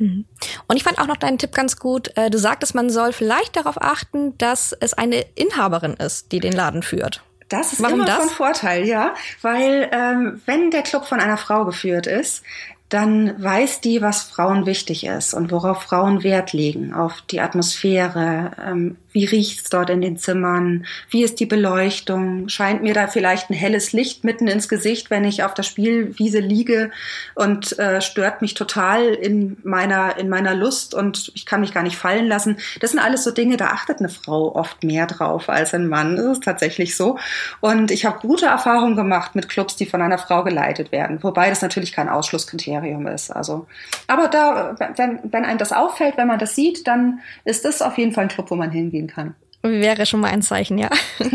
Mhm. 0.00 0.24
Und 0.66 0.76
ich 0.76 0.82
fand 0.82 0.98
auch 0.98 1.06
noch 1.06 1.16
deinen 1.16 1.38
Tipp 1.38 1.54
ganz 1.54 1.78
gut. 1.78 2.16
Äh, 2.16 2.30
du 2.30 2.38
sagtest, 2.38 2.74
man 2.74 2.90
soll 2.90 3.12
vielleicht 3.12 3.56
darauf 3.56 3.80
achten, 3.80 4.36
dass 4.38 4.72
es 4.72 4.94
eine 4.94 5.24
Inhaberin 5.34 5.94
ist, 5.94 6.32
die 6.32 6.40
den 6.40 6.52
Laden 6.52 6.82
führt. 6.82 7.22
Das 7.48 7.72
ist 7.72 7.82
Warum 7.82 7.96
immer 7.96 8.04
das? 8.06 8.18
von 8.18 8.28
Vorteil, 8.28 8.86
ja, 8.86 9.14
weil 9.42 9.90
ähm, 9.92 10.40
wenn 10.46 10.70
der 10.70 10.82
Club 10.82 11.04
von 11.04 11.20
einer 11.20 11.36
Frau 11.36 11.64
geführt 11.64 12.06
ist, 12.06 12.42
dann 12.88 13.40
weiß 13.42 13.80
die, 13.80 14.02
was 14.02 14.22
Frauen 14.22 14.66
wichtig 14.66 15.06
ist 15.06 15.32
und 15.34 15.52
worauf 15.52 15.82
Frauen 15.82 16.24
Wert 16.24 16.52
legen, 16.52 16.92
auf 16.92 17.22
die 17.22 17.40
Atmosphäre, 17.40 18.50
ähm, 18.64 18.96
wie 19.12 19.24
riecht's 19.24 19.70
dort 19.70 19.90
in 19.90 20.00
den 20.00 20.16
Zimmern, 20.16 20.86
wie 21.10 21.22
ist 21.22 21.40
die 21.40 21.46
Beleuchtung, 21.46 22.48
scheint 22.48 22.82
mir 22.82 22.94
da 22.94 23.06
vielleicht 23.06 23.50
ein 23.50 23.54
helles 23.54 23.92
Licht 23.92 24.24
mitten 24.24 24.48
ins 24.48 24.68
Gesicht, 24.68 25.10
wenn 25.10 25.24
ich 25.24 25.42
auf 25.42 25.54
der 25.54 25.62
Spielwiese 25.62 26.40
liege 26.40 26.90
und 27.34 27.78
äh, 27.78 28.00
stört 28.00 28.42
mich 28.42 28.54
total 28.54 29.06
in 29.08 29.56
meiner 29.62 30.16
in 30.18 30.28
meiner 30.28 30.54
Lust 30.54 30.94
und 30.94 31.32
ich 31.34 31.46
kann 31.46 31.60
mich 31.60 31.74
gar 31.74 31.82
nicht 31.82 31.96
fallen 31.96 32.26
lassen. 32.26 32.56
Das 32.80 32.90
sind 32.92 33.00
alles 33.00 33.24
so 33.24 33.30
Dinge, 33.30 33.56
da 33.56 33.68
achtet 33.68 33.98
eine 33.98 34.08
Frau 34.08 34.54
oft 34.54 34.82
mehr 34.84 35.06
drauf 35.06 35.48
als 35.48 35.74
ein 35.74 35.88
Mann. 35.88 36.16
Das 36.16 36.38
ist 36.38 36.44
tatsächlich 36.44 36.96
so. 36.96 37.18
Und 37.60 37.90
ich 37.90 38.04
habe 38.04 38.20
gute 38.20 38.46
Erfahrungen 38.46 38.96
gemacht 38.96 39.34
mit 39.34 39.48
Clubs, 39.48 39.76
die 39.76 39.86
von 39.86 40.02
einer 40.02 40.18
Frau 40.18 40.44
geleitet 40.44 40.92
werden, 40.92 41.22
wobei 41.22 41.48
das 41.48 41.62
natürlich 41.62 41.92
kein 41.92 42.08
Ausschlusskriterium 42.08 42.60
Kriterium 42.60 43.06
ist. 43.06 43.30
Also, 43.30 43.66
aber 44.06 44.28
da, 44.28 44.74
wenn, 44.96 45.20
wenn 45.24 45.44
einem 45.44 45.58
das 45.58 45.72
auffällt, 45.72 46.16
wenn 46.16 46.28
man 46.28 46.38
das 46.38 46.54
sieht, 46.54 46.86
dann 46.86 47.20
ist 47.44 47.64
das 47.64 47.82
auf 47.82 47.98
jeden 47.98 48.12
Fall 48.12 48.24
ein 48.24 48.28
Club, 48.28 48.50
wo 48.50 48.56
man 48.56 48.70
hingehen 49.00 49.08
kann. 49.08 49.34
Wäre 49.62 50.06
schon 50.06 50.20
mal 50.20 50.30
ein 50.30 50.42
Zeichen, 50.42 50.78
ja. 50.78 50.90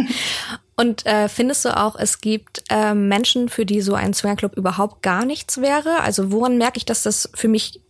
Und 0.77 1.05
äh, 1.05 1.29
findest 1.29 1.63
du 1.63 1.77
auch, 1.77 1.95
es 1.95 2.19
gibt 2.19 2.63
äh, 2.69 2.93
Menschen, 2.93 3.49
für 3.49 3.65
die 3.65 3.81
so 3.81 3.93
ein 3.93 4.13
Swingerclub 4.13 4.57
überhaupt 4.57 5.01
gar 5.01 5.25
nichts 5.25 5.61
wäre? 5.61 6.01
Also 6.01 6.31
woran 6.31 6.57
merke 6.57 6.77
ich, 6.77 6.85
dass 6.85 7.03
das 7.03 7.29
für 7.33 7.47
mich 7.47 7.81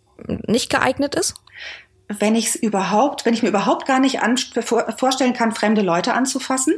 nicht 0.46 0.70
geeignet 0.70 1.16
ist? 1.16 1.36
Wenn 2.08 2.36
ich 2.36 2.48
es 2.48 2.56
überhaupt, 2.56 3.26
wenn 3.26 3.34
ich 3.34 3.42
mir 3.42 3.50
überhaupt 3.50 3.88
gar 3.88 4.00
nicht 4.00 4.20
vorstellen 4.98 5.34
kann, 5.34 5.54
fremde 5.54 5.82
Leute 5.82 6.14
anzufassen, 6.14 6.76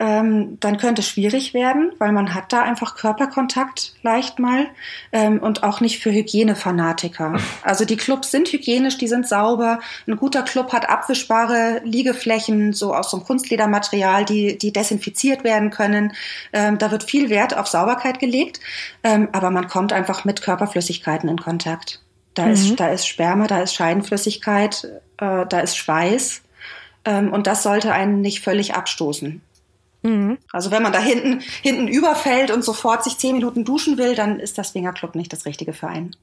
ähm, 0.00 0.58
dann 0.60 0.78
könnte 0.78 1.02
es 1.02 1.08
schwierig 1.08 1.54
werden, 1.54 1.92
weil 1.98 2.12
man 2.12 2.34
hat 2.34 2.52
da 2.52 2.62
einfach 2.62 2.94
Körperkontakt 2.94 3.94
leicht 4.02 4.38
mal 4.38 4.66
ähm, 5.10 5.40
und 5.40 5.64
auch 5.64 5.80
nicht 5.80 6.00
für 6.00 6.12
Hygienefanatiker. 6.12 7.38
Also 7.62 7.84
die 7.84 7.96
Clubs 7.96 8.30
sind 8.30 8.48
hygienisch, 8.48 8.98
die 8.98 9.08
sind 9.08 9.26
sauber. 9.26 9.80
Ein 10.06 10.16
guter 10.16 10.42
Club 10.42 10.72
hat 10.72 10.88
abwischbare 10.88 11.82
Liegeflächen, 11.84 12.72
so 12.72 12.94
aus 12.94 13.10
so 13.10 13.16
einem 13.16 13.26
Kunstledermaterial, 13.26 14.24
die, 14.24 14.56
die 14.56 14.72
desinfiziert 14.72 15.44
werden 15.44 15.70
können. 15.70 16.12
Ähm, 16.52 16.78
da 16.78 16.90
wird 16.90 17.04
viel 17.04 17.30
Wert 17.30 17.56
auf 17.56 17.66
Sauberkeit 17.66 18.20
gelegt, 18.20 18.60
ähm, 19.02 19.28
aber 19.32 19.50
man 19.50 19.68
kommt 19.68 19.92
einfach 19.92 20.24
mit 20.24 20.40
Körperflüssigkeiten 20.40 21.28
in 21.28 21.38
Kontakt. 21.38 22.00
Da, 22.34 22.46
mhm. 22.46 22.52
ist, 22.52 22.80
da 22.80 22.88
ist 22.88 23.06
Sperma, 23.06 23.46
da 23.46 23.60
ist 23.60 23.74
Scheidenflüssigkeit, 23.74 24.84
äh, 25.18 25.44
da 25.46 25.60
ist 25.60 25.76
Schweiß. 25.76 26.42
Ähm, 27.04 27.32
und 27.32 27.46
das 27.46 27.62
sollte 27.62 27.92
einen 27.92 28.20
nicht 28.20 28.40
völlig 28.40 28.74
abstoßen. 28.74 29.42
Mhm. 30.02 30.38
Also 30.52 30.70
wenn 30.70 30.82
man 30.82 30.92
da 30.92 31.00
hinten, 31.00 31.40
hinten 31.62 31.88
überfällt 31.88 32.50
und 32.50 32.64
sofort 32.64 33.04
sich 33.04 33.18
zehn 33.18 33.34
Minuten 33.34 33.64
duschen 33.64 33.98
will, 33.98 34.14
dann 34.14 34.40
ist 34.40 34.58
das 34.58 34.70
Swingerclub 34.70 35.14
nicht 35.14 35.32
das 35.32 35.44
Richtige 35.44 35.72
für 35.72 35.88
einen. 35.88 36.14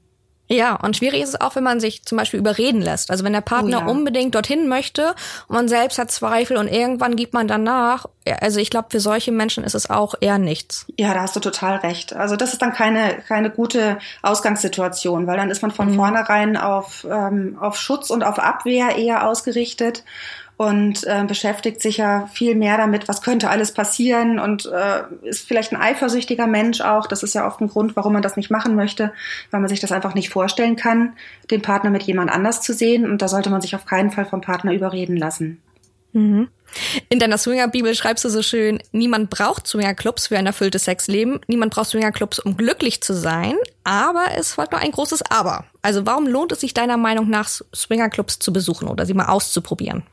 Ja, 0.48 0.76
und 0.76 0.96
schwierig 0.96 1.22
ist 1.22 1.30
es 1.30 1.40
auch, 1.40 1.56
wenn 1.56 1.64
man 1.64 1.80
sich 1.80 2.04
zum 2.04 2.18
Beispiel 2.18 2.38
überreden 2.38 2.80
lässt. 2.80 3.10
Also 3.10 3.24
wenn 3.24 3.32
der 3.32 3.40
Partner 3.40 3.78
oh 3.78 3.86
ja. 3.86 3.86
unbedingt 3.86 4.34
dorthin 4.34 4.68
möchte 4.68 5.14
und 5.48 5.56
man 5.56 5.68
selbst 5.68 5.98
hat 5.98 6.10
Zweifel 6.12 6.56
und 6.56 6.68
irgendwann 6.68 7.16
gibt 7.16 7.34
man 7.34 7.48
danach. 7.48 8.06
Also 8.40 8.60
ich 8.60 8.70
glaube, 8.70 8.88
für 8.90 9.00
solche 9.00 9.32
Menschen 9.32 9.64
ist 9.64 9.74
es 9.74 9.90
auch 9.90 10.14
eher 10.20 10.38
nichts. 10.38 10.86
Ja, 10.96 11.14
da 11.14 11.22
hast 11.22 11.34
du 11.34 11.40
total 11.40 11.78
recht. 11.78 12.12
Also 12.12 12.36
das 12.36 12.52
ist 12.52 12.62
dann 12.62 12.72
keine, 12.72 13.18
keine 13.26 13.50
gute 13.50 13.98
Ausgangssituation, 14.22 15.26
weil 15.26 15.36
dann 15.36 15.50
ist 15.50 15.62
man 15.62 15.72
von 15.72 15.90
mhm. 15.90 15.96
vornherein 15.96 16.56
auf, 16.56 17.04
ähm, 17.10 17.58
auf 17.60 17.76
Schutz 17.76 18.10
und 18.10 18.22
auf 18.22 18.38
Abwehr 18.38 18.96
eher 18.96 19.26
ausgerichtet 19.26 20.04
und 20.56 21.04
äh, 21.04 21.24
beschäftigt 21.26 21.82
sich 21.82 21.98
ja 21.98 22.26
viel 22.32 22.54
mehr 22.54 22.78
damit, 22.78 23.08
was 23.08 23.20
könnte 23.20 23.50
alles 23.50 23.72
passieren 23.72 24.38
und 24.38 24.66
äh, 24.66 25.02
ist 25.22 25.46
vielleicht 25.46 25.72
ein 25.72 25.80
eifersüchtiger 25.80 26.46
Mensch 26.46 26.80
auch. 26.80 27.06
Das 27.06 27.22
ist 27.22 27.34
ja 27.34 27.46
oft 27.46 27.60
ein 27.60 27.68
Grund, 27.68 27.94
warum 27.94 28.14
man 28.14 28.22
das 28.22 28.36
nicht 28.36 28.50
machen 28.50 28.74
möchte, 28.74 29.12
weil 29.50 29.60
man 29.60 29.68
sich 29.68 29.80
das 29.80 29.92
einfach 29.92 30.14
nicht 30.14 30.30
vorstellen 30.30 30.76
kann, 30.76 31.14
den 31.50 31.60
Partner 31.60 31.90
mit 31.90 32.04
jemand 32.04 32.30
anders 32.30 32.62
zu 32.62 32.72
sehen. 32.72 33.04
Und 33.04 33.20
da 33.20 33.28
sollte 33.28 33.50
man 33.50 33.60
sich 33.60 33.74
auf 33.74 33.84
keinen 33.84 34.10
Fall 34.10 34.24
vom 34.24 34.40
Partner 34.40 34.72
überreden 34.72 35.16
lassen. 35.16 35.60
Mhm. 36.12 36.48
In 37.10 37.18
deiner 37.18 37.36
Swinger-Bibel 37.36 37.94
schreibst 37.94 38.24
du 38.24 38.30
so 38.30 38.42
schön, 38.42 38.82
niemand 38.92 39.28
braucht 39.28 39.66
Swinger-Clubs 39.66 40.28
für 40.28 40.38
ein 40.38 40.46
erfülltes 40.46 40.84
Sexleben, 40.84 41.40
niemand 41.46 41.74
braucht 41.74 41.90
Swinger-Clubs, 41.90 42.38
um 42.38 42.56
glücklich 42.56 43.02
zu 43.02 43.14
sein, 43.14 43.54
aber 43.84 44.28
es 44.36 44.54
folgt 44.54 44.72
noch 44.72 44.80
ein 44.80 44.90
großes 44.90 45.22
Aber. 45.30 45.64
Also 45.82 46.06
warum 46.06 46.26
lohnt 46.26 46.52
es 46.52 46.60
sich 46.60 46.74
deiner 46.74 46.96
Meinung 46.96 47.28
nach, 47.28 47.48
Swinger-Clubs 47.48 48.38
zu 48.38 48.52
besuchen 48.52 48.88
oder 48.88 49.04
sie 49.04 49.14
mal 49.14 49.26
auszuprobieren? 49.26 50.04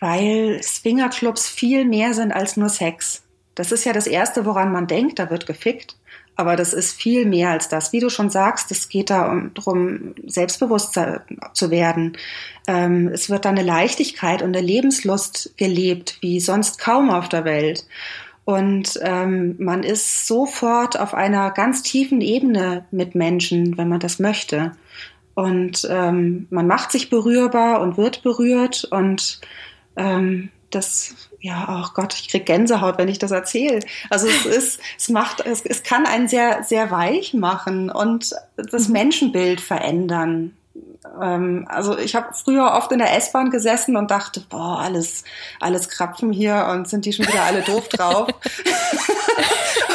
Weil 0.00 0.62
Swingerclubs 0.62 1.48
viel 1.48 1.84
mehr 1.84 2.14
sind 2.14 2.32
als 2.32 2.56
nur 2.56 2.68
Sex. 2.68 3.22
Das 3.54 3.72
ist 3.72 3.84
ja 3.84 3.92
das 3.92 4.06
Erste, 4.06 4.46
woran 4.46 4.72
man 4.72 4.86
denkt, 4.86 5.18
da 5.18 5.30
wird 5.30 5.46
gefickt. 5.46 5.96
Aber 6.36 6.56
das 6.56 6.72
ist 6.72 6.98
viel 6.98 7.26
mehr 7.26 7.50
als 7.50 7.68
das. 7.68 7.92
Wie 7.92 8.00
du 8.00 8.08
schon 8.08 8.30
sagst, 8.30 8.70
es 8.70 8.88
geht 8.88 9.10
da 9.10 9.30
um, 9.30 9.52
darum, 9.52 10.14
selbstbewusst 10.26 10.98
zu 11.52 11.70
werden. 11.70 12.16
Ähm, 12.66 13.08
es 13.08 13.28
wird 13.28 13.44
da 13.44 13.50
eine 13.50 13.62
Leichtigkeit 13.62 14.40
und 14.40 14.56
eine 14.56 14.66
Lebenslust 14.66 15.52
gelebt, 15.58 16.16
wie 16.22 16.40
sonst 16.40 16.78
kaum 16.78 17.10
auf 17.10 17.28
der 17.28 17.44
Welt. 17.44 17.84
Und 18.46 18.98
ähm, 19.02 19.56
man 19.58 19.82
ist 19.82 20.26
sofort 20.26 20.98
auf 20.98 21.12
einer 21.12 21.50
ganz 21.50 21.82
tiefen 21.82 22.22
Ebene 22.22 22.86
mit 22.90 23.14
Menschen, 23.14 23.76
wenn 23.76 23.90
man 23.90 24.00
das 24.00 24.18
möchte. 24.18 24.72
Und 25.34 25.86
ähm, 25.90 26.46
man 26.50 26.66
macht 26.66 26.90
sich 26.90 27.10
berührbar 27.10 27.82
und 27.82 27.98
wird 27.98 28.22
berührt 28.22 28.88
und 28.90 29.40
ähm, 30.00 30.50
das, 30.70 31.14
ja, 31.40 31.64
ach 31.66 31.90
oh 31.90 31.94
Gott, 31.94 32.14
ich 32.14 32.28
krieg 32.28 32.46
Gänsehaut, 32.46 32.96
wenn 32.96 33.08
ich 33.08 33.18
das 33.18 33.32
erzähle. 33.32 33.80
Also 34.08 34.28
es 34.28 34.46
ist, 34.46 34.80
es 34.96 35.08
macht, 35.08 35.40
es, 35.40 35.64
es 35.66 35.82
kann 35.82 36.06
einen 36.06 36.28
sehr, 36.28 36.62
sehr 36.62 36.90
weich 36.90 37.34
machen 37.34 37.90
und 37.90 38.32
das 38.56 38.88
mhm. 38.88 38.92
Menschenbild 38.92 39.60
verändern. 39.60 40.56
Ähm, 41.20 41.66
also 41.68 41.98
ich 41.98 42.14
habe 42.14 42.34
früher 42.34 42.72
oft 42.74 42.92
in 42.92 42.98
der 42.98 43.16
S-Bahn 43.16 43.50
gesessen 43.50 43.96
und 43.96 44.10
dachte, 44.10 44.40
boah, 44.48 44.80
alles, 44.80 45.24
alles 45.60 45.88
Krapfen 45.88 46.32
hier 46.32 46.68
und 46.70 46.88
sind 46.88 47.04
die 47.04 47.12
schon 47.12 47.26
wieder 47.26 47.42
alle 47.42 47.62
doof 47.62 47.88
drauf. 47.88 48.28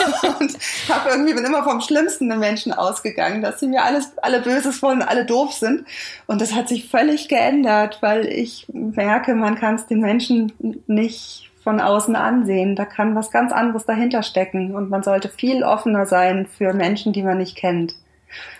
und 0.39 0.57
habe 0.89 1.09
irgendwie 1.09 1.33
bin 1.33 1.45
immer 1.45 1.63
vom 1.63 1.81
Schlimmsten 1.81 2.27
der 2.27 2.37
Menschen 2.37 2.73
ausgegangen, 2.73 3.41
dass 3.41 3.59
sie 3.59 3.67
mir 3.67 3.83
alles 3.83 4.17
alle 4.21 4.41
Böses 4.41 4.81
wollen, 4.81 5.01
alle 5.01 5.25
doof 5.25 5.53
sind. 5.53 5.85
Und 6.27 6.41
das 6.41 6.53
hat 6.53 6.67
sich 6.67 6.89
völlig 6.89 7.27
geändert, 7.27 7.99
weil 8.01 8.25
ich 8.27 8.67
merke, 8.71 9.35
man 9.35 9.55
kann 9.55 9.75
es 9.75 9.87
den 9.87 9.99
Menschen 9.99 10.53
nicht 10.87 11.51
von 11.63 11.79
außen 11.79 12.15
ansehen. 12.15 12.75
Da 12.75 12.85
kann 12.85 13.15
was 13.15 13.31
ganz 13.31 13.51
anderes 13.51 13.85
dahinter 13.85 14.23
stecken 14.23 14.75
und 14.75 14.89
man 14.89 15.03
sollte 15.03 15.29
viel 15.29 15.63
offener 15.63 16.05
sein 16.05 16.45
für 16.45 16.73
Menschen, 16.73 17.13
die 17.13 17.23
man 17.23 17.37
nicht 17.37 17.55
kennt. 17.55 17.95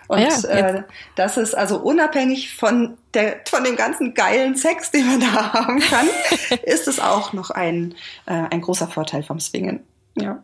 Und 0.08 0.20
ja, 0.20 0.48
äh, 0.48 0.82
das 1.16 1.36
ist 1.36 1.54
also 1.54 1.78
unabhängig 1.78 2.54
von 2.54 2.96
der 3.14 3.40
von 3.48 3.64
dem 3.64 3.76
ganzen 3.76 4.14
geilen 4.14 4.54
Sex, 4.54 4.90
den 4.90 5.06
man 5.06 5.20
da 5.20 5.52
haben 5.52 5.80
kann, 5.80 6.08
ist 6.62 6.86
es 6.86 7.00
auch 7.00 7.32
noch 7.32 7.50
ein 7.50 7.94
äh, 8.26 8.32
ein 8.50 8.60
großer 8.60 8.88
Vorteil 8.88 9.22
vom 9.22 9.40
Swingen. 9.40 9.84
Ja. 10.14 10.42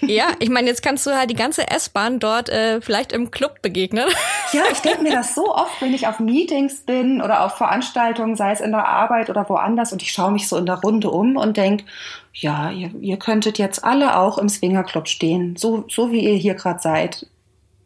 Ja, 0.00 0.28
ich 0.38 0.48
meine, 0.48 0.68
jetzt 0.68 0.82
kannst 0.82 1.06
du 1.06 1.10
halt 1.10 1.28
die 1.28 1.34
ganze 1.34 1.70
S-Bahn 1.70 2.18
dort 2.18 2.48
äh, 2.48 2.80
vielleicht 2.80 3.12
im 3.12 3.30
Club 3.30 3.60
begegnen. 3.60 4.06
Ja, 4.52 4.62
ich 4.70 4.80
denke 4.80 5.02
mir 5.02 5.12
das 5.12 5.34
so 5.34 5.54
oft, 5.54 5.80
wenn 5.80 5.92
ich 5.94 6.06
auf 6.06 6.18
Meetings 6.18 6.80
bin 6.80 7.20
oder 7.20 7.44
auf 7.44 7.56
Veranstaltungen, 7.56 8.36
sei 8.36 8.52
es 8.52 8.60
in 8.60 8.70
der 8.70 8.86
Arbeit 8.86 9.30
oder 9.30 9.48
woanders, 9.48 9.92
und 9.92 10.02
ich 10.02 10.12
schaue 10.12 10.32
mich 10.32 10.48
so 10.48 10.56
in 10.56 10.66
der 10.66 10.76
Runde 10.76 11.10
um 11.10 11.36
und 11.36 11.56
denk, 11.56 11.84
ja, 12.32 12.70
ihr, 12.70 12.90
ihr 13.00 13.18
könntet 13.18 13.58
jetzt 13.58 13.84
alle 13.84 14.18
auch 14.18 14.38
im 14.38 14.48
Swingerclub 14.48 15.08
stehen, 15.08 15.56
so, 15.56 15.84
so 15.88 16.10
wie 16.10 16.20
ihr 16.20 16.36
hier 16.36 16.54
gerade 16.54 16.80
seid. 16.80 17.26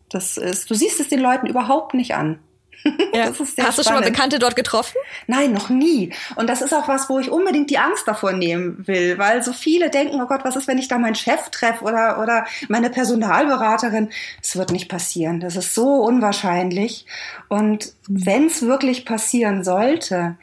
Das 0.08 0.36
ist, 0.36 0.70
du 0.70 0.74
siehst 0.74 1.00
es 1.00 1.08
den 1.08 1.20
Leuten 1.20 1.46
überhaupt 1.46 1.94
nicht 1.94 2.14
an. 2.14 2.38
Ja. 3.14 3.26
Hast 3.26 3.52
spannend. 3.52 3.78
du 3.78 3.82
schon 3.82 3.94
mal 3.94 4.02
Bekannte 4.02 4.38
dort 4.38 4.56
getroffen? 4.56 4.96
Nein, 5.26 5.52
noch 5.52 5.68
nie. 5.70 6.12
Und 6.36 6.48
das 6.48 6.60
ist 6.60 6.74
auch 6.74 6.86
was, 6.88 7.08
wo 7.08 7.18
ich 7.18 7.30
unbedingt 7.30 7.70
die 7.70 7.78
Angst 7.78 8.06
davor 8.06 8.32
nehmen 8.32 8.86
will, 8.86 9.18
weil 9.18 9.42
so 9.42 9.52
viele 9.52 9.90
denken, 9.90 10.20
oh 10.20 10.26
Gott, 10.26 10.44
was 10.44 10.56
ist, 10.56 10.68
wenn 10.68 10.78
ich 10.78 10.88
da 10.88 10.98
meinen 10.98 11.14
Chef 11.14 11.48
treffe 11.50 11.84
oder, 11.84 12.20
oder 12.20 12.46
meine 12.68 12.90
Personalberaterin? 12.90 14.10
Es 14.42 14.56
wird 14.56 14.70
nicht 14.70 14.88
passieren. 14.88 15.40
Das 15.40 15.56
ist 15.56 15.74
so 15.74 15.94
unwahrscheinlich. 15.94 17.06
Und 17.48 17.92
wenn 18.08 18.46
es 18.46 18.62
wirklich 18.62 19.04
passieren 19.04 19.64
sollte, 19.64 20.36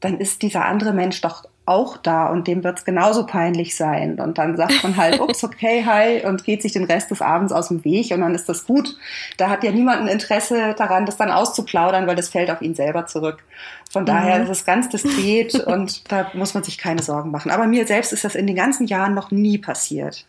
dann 0.00 0.18
ist 0.20 0.42
dieser 0.42 0.66
andere 0.66 0.92
Mensch 0.92 1.20
doch 1.20 1.44
auch 1.68 1.96
da 1.96 2.26
und 2.28 2.48
dem 2.48 2.64
wird 2.64 2.78
es 2.78 2.84
genauso 2.84 3.26
peinlich 3.26 3.76
sein. 3.76 4.18
Und 4.18 4.38
dann 4.38 4.56
sagt 4.56 4.82
man 4.82 4.96
halt, 4.96 5.20
ups, 5.20 5.44
okay, 5.44 5.84
hi, 5.84 6.26
und 6.26 6.44
geht 6.44 6.62
sich 6.62 6.72
den 6.72 6.84
Rest 6.84 7.10
des 7.10 7.22
Abends 7.22 7.52
aus 7.52 7.68
dem 7.68 7.84
Weg 7.84 8.10
und 8.12 8.20
dann 8.22 8.34
ist 8.34 8.48
das 8.48 8.66
gut. 8.66 8.96
Da 9.36 9.50
hat 9.50 9.62
ja 9.62 9.70
niemand 9.70 10.00
ein 10.00 10.08
Interesse 10.08 10.74
daran, 10.76 11.06
das 11.06 11.16
dann 11.16 11.30
auszuplaudern, 11.30 12.06
weil 12.06 12.16
das 12.16 12.30
fällt 12.30 12.50
auf 12.50 12.62
ihn 12.62 12.74
selber 12.74 13.06
zurück. 13.06 13.44
Von 13.90 14.06
daher 14.06 14.38
mhm. 14.38 14.44
ist 14.44 14.50
es 14.50 14.64
ganz 14.64 14.88
diskret 14.88 15.54
und 15.66 16.10
da 16.10 16.30
muss 16.34 16.54
man 16.54 16.64
sich 16.64 16.78
keine 16.78 17.02
Sorgen 17.02 17.30
machen. 17.30 17.50
Aber 17.50 17.66
mir 17.66 17.86
selbst 17.86 18.12
ist 18.12 18.24
das 18.24 18.34
in 18.34 18.46
den 18.46 18.56
ganzen 18.56 18.86
Jahren 18.86 19.14
noch 19.14 19.30
nie 19.30 19.58
passiert. 19.58 20.26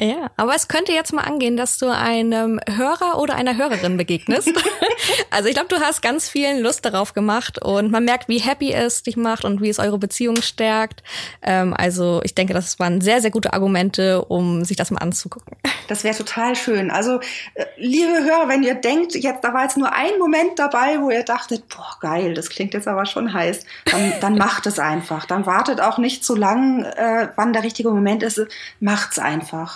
Ja, 0.00 0.30
aber 0.38 0.54
es 0.54 0.66
könnte 0.66 0.92
jetzt 0.92 1.12
mal 1.12 1.24
angehen, 1.24 1.58
dass 1.58 1.76
du 1.76 1.94
einem 1.94 2.58
Hörer 2.66 3.18
oder 3.18 3.34
einer 3.34 3.58
Hörerin 3.58 3.98
begegnest. 3.98 4.50
also 5.30 5.48
ich 5.48 5.54
glaube, 5.54 5.68
du 5.68 5.78
hast 5.78 6.00
ganz 6.00 6.26
vielen 6.26 6.60
Lust 6.60 6.86
darauf 6.86 7.12
gemacht 7.12 7.62
und 7.62 7.90
man 7.90 8.06
merkt, 8.06 8.26
wie 8.26 8.38
happy 8.38 8.72
es 8.72 9.02
dich 9.02 9.18
macht 9.18 9.44
und 9.44 9.60
wie 9.60 9.68
es 9.68 9.78
eure 9.78 9.98
Beziehung 9.98 10.40
stärkt. 10.40 11.02
Ähm, 11.42 11.74
also 11.76 12.22
ich 12.24 12.34
denke, 12.34 12.54
das 12.54 12.78
waren 12.78 13.02
sehr, 13.02 13.20
sehr 13.20 13.30
gute 13.30 13.52
Argumente, 13.52 14.24
um 14.24 14.64
sich 14.64 14.78
das 14.78 14.90
mal 14.90 15.00
anzugucken. 15.00 15.58
Das 15.88 16.02
wäre 16.02 16.16
total 16.16 16.56
schön. 16.56 16.90
Also 16.90 17.20
äh, 17.54 17.66
liebe 17.76 18.24
Hörer, 18.24 18.48
wenn 18.48 18.62
ihr 18.62 18.76
denkt, 18.76 19.14
jetzt 19.14 19.44
da 19.44 19.52
war 19.52 19.64
jetzt 19.64 19.76
nur 19.76 19.92
ein 19.92 20.18
Moment 20.18 20.58
dabei, 20.58 20.98
wo 21.02 21.10
ihr 21.10 21.24
dachtet, 21.24 21.68
boah 21.68 21.98
geil, 22.00 22.32
das 22.32 22.48
klingt 22.48 22.72
jetzt 22.72 22.88
aber 22.88 23.04
schon 23.04 23.34
heiß, 23.34 23.66
dann, 23.90 24.14
dann 24.20 24.38
macht 24.38 24.66
es 24.66 24.78
einfach. 24.78 25.26
Dann 25.26 25.44
wartet 25.44 25.82
auch 25.82 25.98
nicht 25.98 26.24
zu 26.24 26.34
lang, 26.34 26.84
äh, 26.84 27.28
wann 27.36 27.52
der 27.52 27.64
richtige 27.64 27.90
Moment 27.90 28.22
ist. 28.22 28.40
Macht's 28.80 29.18
einfach. 29.18 29.69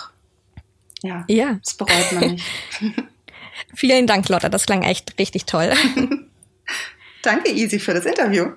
Ja, 1.05 1.23
ja. 1.27 1.59
das 1.63 1.75
bereut 1.75 2.11
man 2.13 2.31
nicht. 2.31 2.45
Vielen 3.75 4.07
Dank, 4.07 4.27
Lotta. 4.29 4.49
Das 4.49 4.65
klang 4.65 4.83
echt 4.83 5.17
richtig 5.19 5.45
toll. 5.45 5.71
Danke, 7.21 7.51
Easy, 7.51 7.79
für 7.79 7.93
das 7.93 8.05
Interview. 8.05 8.47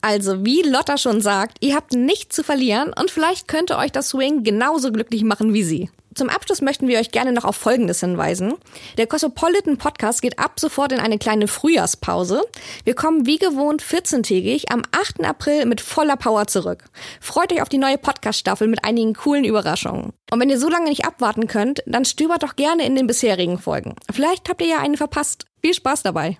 Also, 0.00 0.44
wie 0.44 0.62
Lotta 0.62 0.98
schon 0.98 1.20
sagt, 1.20 1.58
ihr 1.60 1.74
habt 1.74 1.92
nichts 1.92 2.34
zu 2.34 2.42
verlieren 2.42 2.92
und 2.92 3.10
vielleicht 3.10 3.48
könnte 3.48 3.76
euch 3.76 3.92
das 3.92 4.10
Swing 4.10 4.42
genauso 4.42 4.92
glücklich 4.92 5.24
machen 5.24 5.54
wie 5.54 5.62
sie. 5.62 5.90
Zum 6.14 6.28
Abschluss 6.28 6.60
möchten 6.60 6.88
wir 6.88 6.98
euch 6.98 7.10
gerne 7.10 7.32
noch 7.32 7.44
auf 7.44 7.56
Folgendes 7.56 8.00
hinweisen. 8.00 8.54
Der 8.98 9.06
Cosmopolitan 9.06 9.78
Podcast 9.78 10.20
geht 10.20 10.38
ab 10.38 10.60
sofort 10.60 10.92
in 10.92 11.00
eine 11.00 11.18
kleine 11.18 11.48
Frühjahrspause. 11.48 12.42
Wir 12.84 12.94
kommen 12.94 13.26
wie 13.26 13.38
gewohnt 13.38 13.82
14-tägig 13.82 14.70
am 14.70 14.82
8. 14.92 15.24
April 15.24 15.66
mit 15.66 15.80
voller 15.80 16.16
Power 16.16 16.46
zurück. 16.46 16.84
Freut 17.20 17.52
euch 17.52 17.62
auf 17.62 17.68
die 17.68 17.78
neue 17.78 17.98
Podcast-Staffel 17.98 18.68
mit 18.68 18.84
einigen 18.84 19.14
coolen 19.14 19.44
Überraschungen. 19.44 20.12
Und 20.30 20.40
wenn 20.40 20.50
ihr 20.50 20.58
so 20.58 20.68
lange 20.68 20.90
nicht 20.90 21.06
abwarten 21.06 21.46
könnt, 21.46 21.82
dann 21.86 22.04
stöbert 22.04 22.42
doch 22.42 22.56
gerne 22.56 22.84
in 22.84 22.94
den 22.94 23.06
bisherigen 23.06 23.58
Folgen. 23.58 23.96
Vielleicht 24.12 24.48
habt 24.48 24.60
ihr 24.60 24.68
ja 24.68 24.78
eine 24.78 24.96
verpasst. 24.96 25.46
Viel 25.62 25.74
Spaß 25.74 26.02
dabei. 26.02 26.36